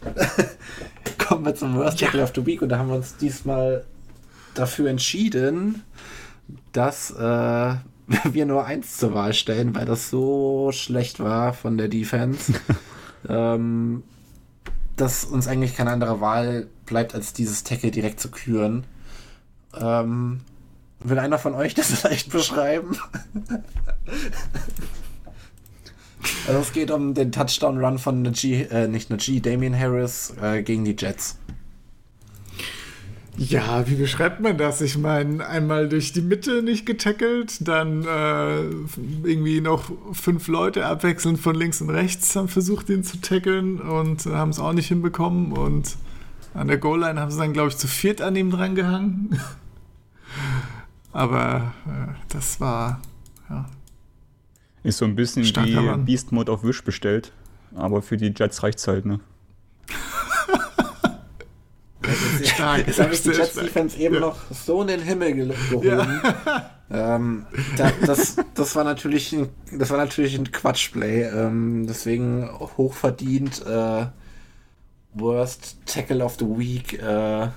[1.27, 3.85] kommen wir zum Worst Tackle of the Week und da haben wir uns diesmal
[4.55, 5.83] dafür entschieden,
[6.73, 7.15] dass äh,
[8.25, 12.55] wir nur eins zur Wahl stellen, weil das so schlecht war von der Defense,
[13.29, 14.03] ähm,
[14.97, 18.85] dass uns eigentlich keine andere Wahl bleibt, als dieses Tackle direkt zu küren.
[19.79, 20.41] Ähm,
[21.01, 22.97] will einer von euch das vielleicht beschreiben?
[26.47, 30.85] also es geht um den Touchdown-Run von Najee, äh, nicht Najee, Damian Harris äh, gegen
[30.85, 31.39] die Jets.
[33.39, 34.83] Ja, wie beschreibt man das?
[34.83, 38.61] Ich meine, einmal durch die Mitte nicht getackelt, dann äh,
[39.25, 44.27] irgendwie noch fünf Leute abwechselnd von links und rechts haben versucht, ihn zu tackeln und
[44.27, 45.53] haben es auch nicht hinbekommen.
[45.53, 45.97] Und
[46.53, 49.41] an der Goal-Line haben sie dann, glaube ich, zu viert an ihm drangehangen.
[51.13, 53.01] Aber äh, das war,
[53.49, 53.67] ja.
[54.83, 57.33] Ist so ein bisschen wie Beast Mode auf Wish bestellt.
[57.75, 59.21] Aber für die Jets reicht's halt, ne?
[62.45, 62.87] stark.
[62.87, 64.21] Jetzt habe ich die Jets Defense eben ja.
[64.21, 65.87] noch so in den Himmel gehoben.
[65.87, 66.71] Ja.
[66.91, 67.47] Ähm,
[67.79, 71.23] da, das, das war natürlich ein, das war natürlich ein Quatschplay.
[71.23, 74.07] Ähm, deswegen hochverdient äh,
[75.15, 77.49] Worst Tackle of the Week äh,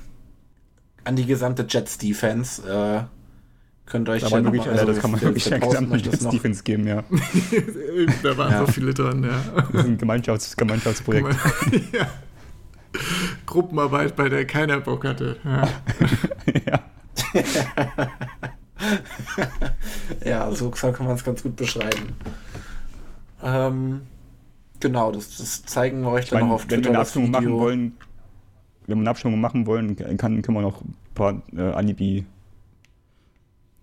[1.04, 2.62] an die gesamte Jets Defense.
[2.68, 3.04] Äh,
[3.86, 7.04] könnt euch ja wirklich, also, das kann man wirklich der gesamten Jets Defense geben, ja.
[8.24, 8.66] da waren ja.
[8.66, 9.42] so viele dran, ja.
[9.56, 11.36] Das ist ein Gemeinschafts Gemeinschaftsprojekt.
[11.94, 12.08] ja.
[13.46, 15.38] Gruppenarbeit, bei der keiner Bock hatte.
[15.44, 15.68] Ja.
[16.66, 16.80] ja.
[20.26, 22.16] ja, so kann man es ganz gut beschreiben.
[23.44, 24.02] Ähm,
[24.80, 26.90] genau, das, das, zeigen wir euch ich dann meine, noch auf wenn Twitter.
[26.90, 27.98] Wenn wir eine Abstimmung machen wollen,
[28.88, 32.26] wenn wir eine Abstimmung machen wollen, kann, können wir noch ein paar äh, Alibi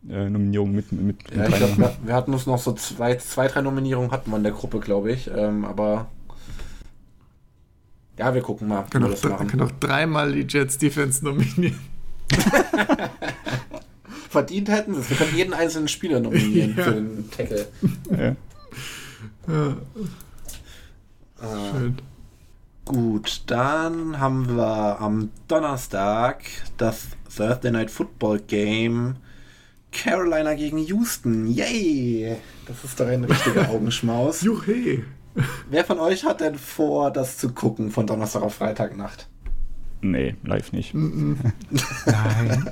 [0.09, 3.17] äh, Nominierungen mit, mit, mit ja, ich glaub, wir, wir, hatten uns noch so zwei,
[3.17, 5.31] zwei, drei Nominierungen hatten wir in der Gruppe, glaube ich.
[5.35, 6.07] Ähm, aber
[8.23, 8.85] ja, wir gucken mal.
[8.89, 11.77] Können, auch, können auch dreimal die Jets Defense nominieren.
[14.31, 15.11] Verdient hätten sie es.
[15.11, 16.85] Wir können jeden einzelnen Spieler nominieren ja.
[16.85, 17.67] für den Tackle.
[18.11, 18.37] Ja.
[19.49, 19.77] ja.
[21.73, 21.97] Schön.
[22.85, 26.45] Gut, dann haben wir am Donnerstag
[26.77, 29.17] das Thursday Night Football Game
[29.91, 31.49] Carolina gegen Houston.
[31.49, 32.37] Yay!
[32.67, 34.43] Das ist doch ein richtiger Augenschmaus.
[34.43, 35.05] Juhe!
[35.71, 39.29] Wer von euch hat denn vor, das zu gucken von Donnerstag auf Freitagnacht?
[40.03, 40.95] Nee, live nicht.
[40.95, 41.41] Nein.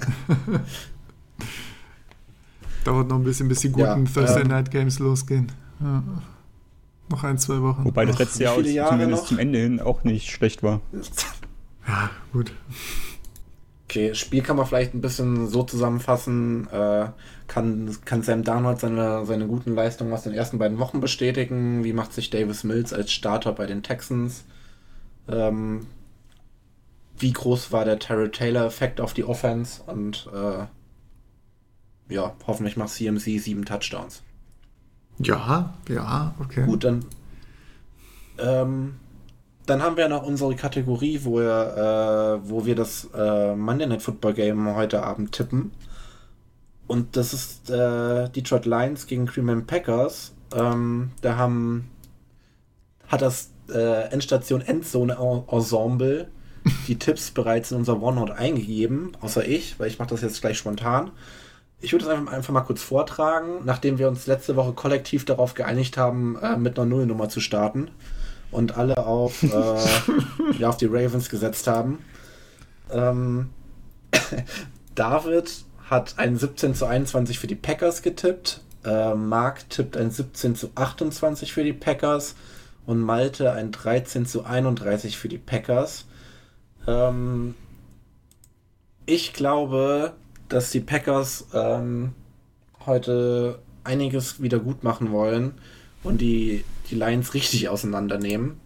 [2.85, 5.53] Dauert noch ein bisschen, bis die guten ja, Thursday ähm, Night Games losgehen.
[5.81, 6.03] Ja.
[7.11, 7.85] Noch ein, zwei Wochen.
[7.85, 9.29] Wobei das letzte Jahr zumindest noch?
[9.29, 10.81] zum Ende hin auch nicht schlecht war.
[11.89, 12.53] Ja, gut.
[13.87, 16.69] Okay, Spiel kann man vielleicht ein bisschen so zusammenfassen.
[16.69, 17.09] Äh,
[17.51, 21.83] kann, kann Sam Darnold seine, seine guten Leistungen aus den ersten beiden Wochen bestätigen?
[21.83, 24.45] Wie macht sich Davis Mills als Starter bei den Texans?
[25.29, 25.89] Ähm,
[27.19, 29.83] wie groß war der Terry Taylor-Effekt auf die Offense?
[29.83, 34.23] Und äh, ja, hoffentlich macht CMC sieben Touchdowns.
[35.19, 36.65] Ja, ja, okay.
[36.65, 37.05] Gut, dann
[38.39, 38.95] ähm,
[39.67, 44.03] dann haben wir noch unsere Kategorie, wo, wir, äh, wo wir das äh, Monday Night
[44.03, 45.73] Football Game heute Abend tippen.
[46.91, 50.35] Und das ist äh, Detroit Lions gegen Green Packers.
[50.53, 51.89] Ähm, da haben
[53.07, 55.17] hat das äh, Endstation Endzone
[55.49, 56.27] Ensemble
[56.89, 60.59] die Tipps bereits in unser OneNote eingegeben, außer ich, weil ich mache das jetzt gleich
[60.59, 61.13] spontan.
[61.81, 65.55] Ich würde es einfach, einfach, mal kurz vortragen, nachdem wir uns letzte Woche kollektiv darauf
[65.55, 67.93] geeinigt haben, äh, mit einer Nullnummer zu starten
[68.51, 69.49] und alle auf, äh,
[70.59, 72.01] ja, auf die Ravens gesetzt haben.
[72.91, 73.51] Ähm,
[74.97, 78.61] David hat ein 17 zu 21 für die Packers getippt.
[78.85, 82.37] Äh, Mark tippt ein 17 zu 28 für die Packers
[82.87, 86.07] und Malte ein 13 zu 31 für die Packers.
[86.87, 87.57] Ähm,
[89.05, 90.15] ich glaube,
[90.49, 92.13] dass die Packers ähm,
[92.87, 95.55] heute einiges wieder gut machen wollen
[96.03, 98.61] und die die Lines richtig auseinandernehmen.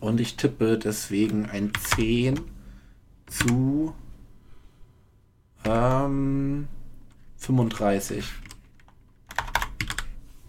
[0.00, 2.40] Und ich tippe deswegen ein 10
[3.26, 3.94] zu
[5.64, 6.68] ähm,
[7.38, 8.24] 35.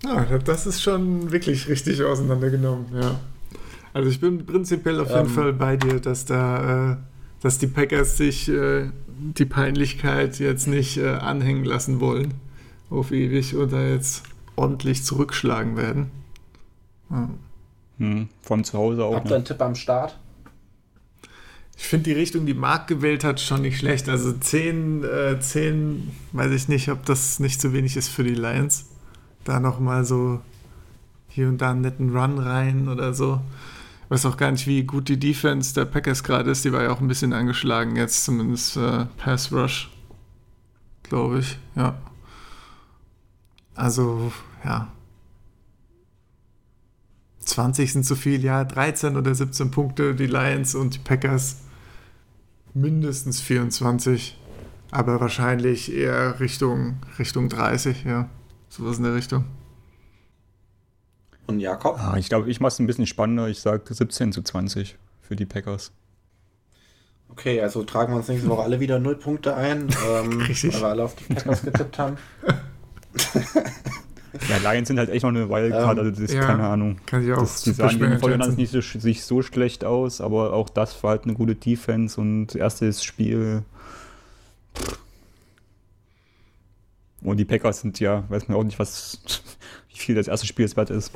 [0.03, 3.19] Ja, das ist schon wirklich richtig auseinandergenommen, ja.
[3.93, 6.97] Also ich bin prinzipiell auf jeden ähm, Fall bei dir, dass da, äh,
[7.41, 12.33] dass die Packers sich äh, die Peinlichkeit jetzt nicht äh, anhängen lassen wollen
[12.89, 14.23] auf ewig oder jetzt
[14.55, 16.11] ordentlich zurückschlagen werden.
[17.97, 19.15] Hm, von zu Hause auch.
[19.15, 19.35] Habt ihr ne?
[19.37, 20.17] einen Tipp am Start?
[21.75, 24.07] Ich finde die Richtung, die Marc gewählt hat, schon nicht schlecht.
[24.09, 28.35] Also 10, äh, 10, weiß ich nicht, ob das nicht zu wenig ist für die
[28.35, 28.85] Lions.
[29.43, 30.41] Da nochmal so
[31.27, 33.41] hier und da einen netten Run rein oder so.
[34.05, 36.63] Ich weiß auch gar nicht, wie gut die Defense der Packers gerade ist.
[36.63, 39.89] Die war ja auch ein bisschen angeschlagen jetzt, zumindest äh, Pass Rush,
[41.01, 41.57] glaube ich.
[41.75, 41.97] Ja.
[43.75, 44.31] Also,
[44.63, 44.91] ja.
[47.45, 48.63] 20 sind zu viel, ja.
[48.63, 51.57] 13 oder 17 Punkte, die Lions und die Packers
[52.73, 54.39] mindestens 24.
[54.91, 58.29] Aber wahrscheinlich eher Richtung, Richtung 30, ja.
[58.69, 59.45] Sowas in der Richtung.
[61.47, 61.99] Und Jakob?
[61.99, 63.47] Ah, ich glaube, ich mache es ein bisschen spannender.
[63.47, 65.91] Ich sage 17 zu 20 für die Packers.
[67.29, 70.87] Okay, also tragen wir uns nächste Woche alle wieder 0 Punkte ein, ähm, weil wir
[70.87, 72.17] alle auf die Packers getippt haben.
[74.49, 76.97] ja, Lions sind halt echt noch eine Wildcard, ähm, also das ist ja, keine Ahnung.
[77.05, 80.53] Kann ich auch das, die sahen gegen Vollernans nicht so, sich so schlecht aus, aber
[80.53, 83.63] auch das war halt eine gute Defense und erstes Spiel.
[87.21, 89.21] Und die Packers sind ja, weiß man auch nicht, was,
[89.89, 91.11] wie viel das erste Spiel jetzt wert ist.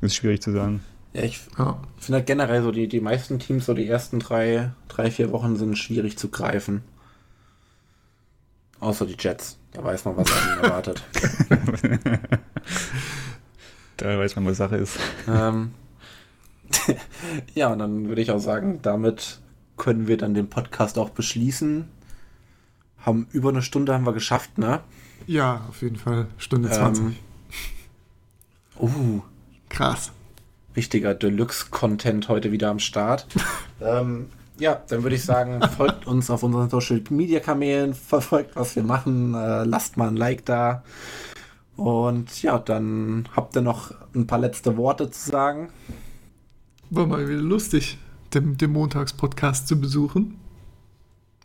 [0.00, 0.80] Ist schwierig zu sagen.
[1.14, 1.80] Ja, ich ja.
[1.98, 5.56] finde halt generell so, die, die meisten Teams, so die ersten drei, drei, vier Wochen
[5.56, 6.82] sind schwierig zu greifen.
[8.80, 9.58] Außer die Jets.
[9.72, 11.02] Da weiß man, was einen erwartet.
[13.96, 14.98] da weiß man, was Sache ist.
[15.28, 15.72] Ähm,
[17.54, 19.40] ja, und dann würde ich auch sagen, damit
[19.76, 21.88] können wir dann den Podcast auch beschließen.
[22.98, 24.80] Haben über eine Stunde haben wir geschafft, ne?
[25.26, 26.26] Ja, auf jeden Fall.
[26.36, 27.04] Stunde 20.
[27.04, 27.16] Ähm,
[28.80, 29.22] uh,
[29.68, 30.12] Krass.
[30.76, 33.26] Richtiger Deluxe-Content heute wieder am Start.
[33.80, 38.76] ähm, ja, dann würde ich sagen, folgt uns auf unseren Social Media Kanälen, verfolgt, was
[38.76, 40.82] wir machen, äh, lasst mal ein Like da.
[41.76, 45.68] Und ja, dann habt ihr noch ein paar letzte Worte zu sagen.
[46.90, 47.98] War mal wieder lustig,
[48.34, 50.38] den, den Montagspodcast zu besuchen.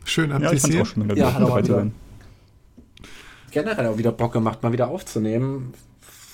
[0.05, 1.61] Schön habt ja, ihr es auch schon ja, hat auch
[3.51, 5.73] generell auch wieder Bock gemacht, mal wieder aufzunehmen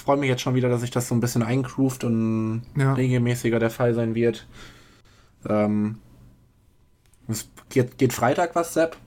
[0.10, 2.94] freue mich jetzt schon wieder, dass sich das so ein bisschen eingroovt und ja.
[2.94, 4.48] regelmäßiger der Fall sein wird.
[5.48, 6.00] Ähm,
[7.70, 8.98] geht, geht Freitag was, Sepp?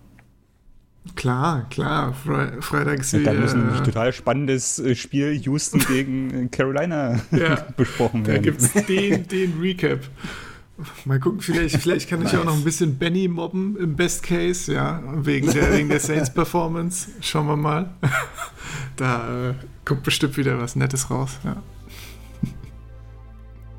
[1.16, 2.14] Klar, klar.
[2.14, 7.20] Fre Freitag ist ja, Da muss ein äh, total spannendes äh, Spiel Houston gegen Carolina
[7.32, 8.42] ja, besprochen werden.
[8.42, 10.00] Da gibt es den, den Recap.
[11.04, 14.72] Mal gucken, vielleicht, vielleicht kann ich auch noch ein bisschen Benny mobben im Best Case,
[14.72, 17.08] ja, wegen der, wegen der Saints Performance.
[17.20, 17.90] Schauen wir mal.
[18.96, 19.54] Da äh,
[19.84, 21.56] kommt bestimmt wieder was Nettes raus, ja.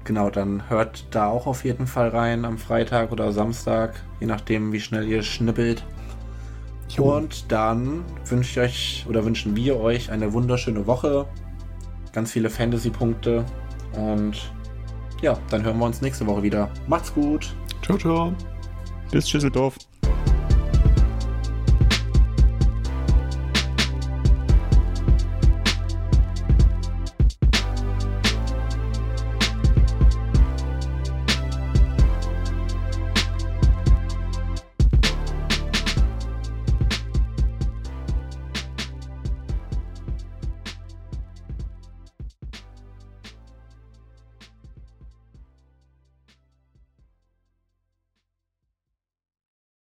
[0.04, 4.74] Genau, dann hört da auch auf jeden Fall rein am Freitag oder Samstag, je nachdem,
[4.74, 5.86] wie schnell ihr schnippelt.
[6.90, 7.16] Jo.
[7.18, 11.26] Und dann wünsche ich euch oder wünschen wir euch eine wunderschöne Woche,
[12.12, 13.46] ganz viele Fantasy-Punkte
[13.94, 14.52] und
[15.22, 16.70] ja, dann hören wir uns nächste Woche wieder.
[16.88, 17.56] Macht's gut.
[17.82, 18.34] Ciao, ciao.
[19.10, 19.78] Bis Schüsseldorf.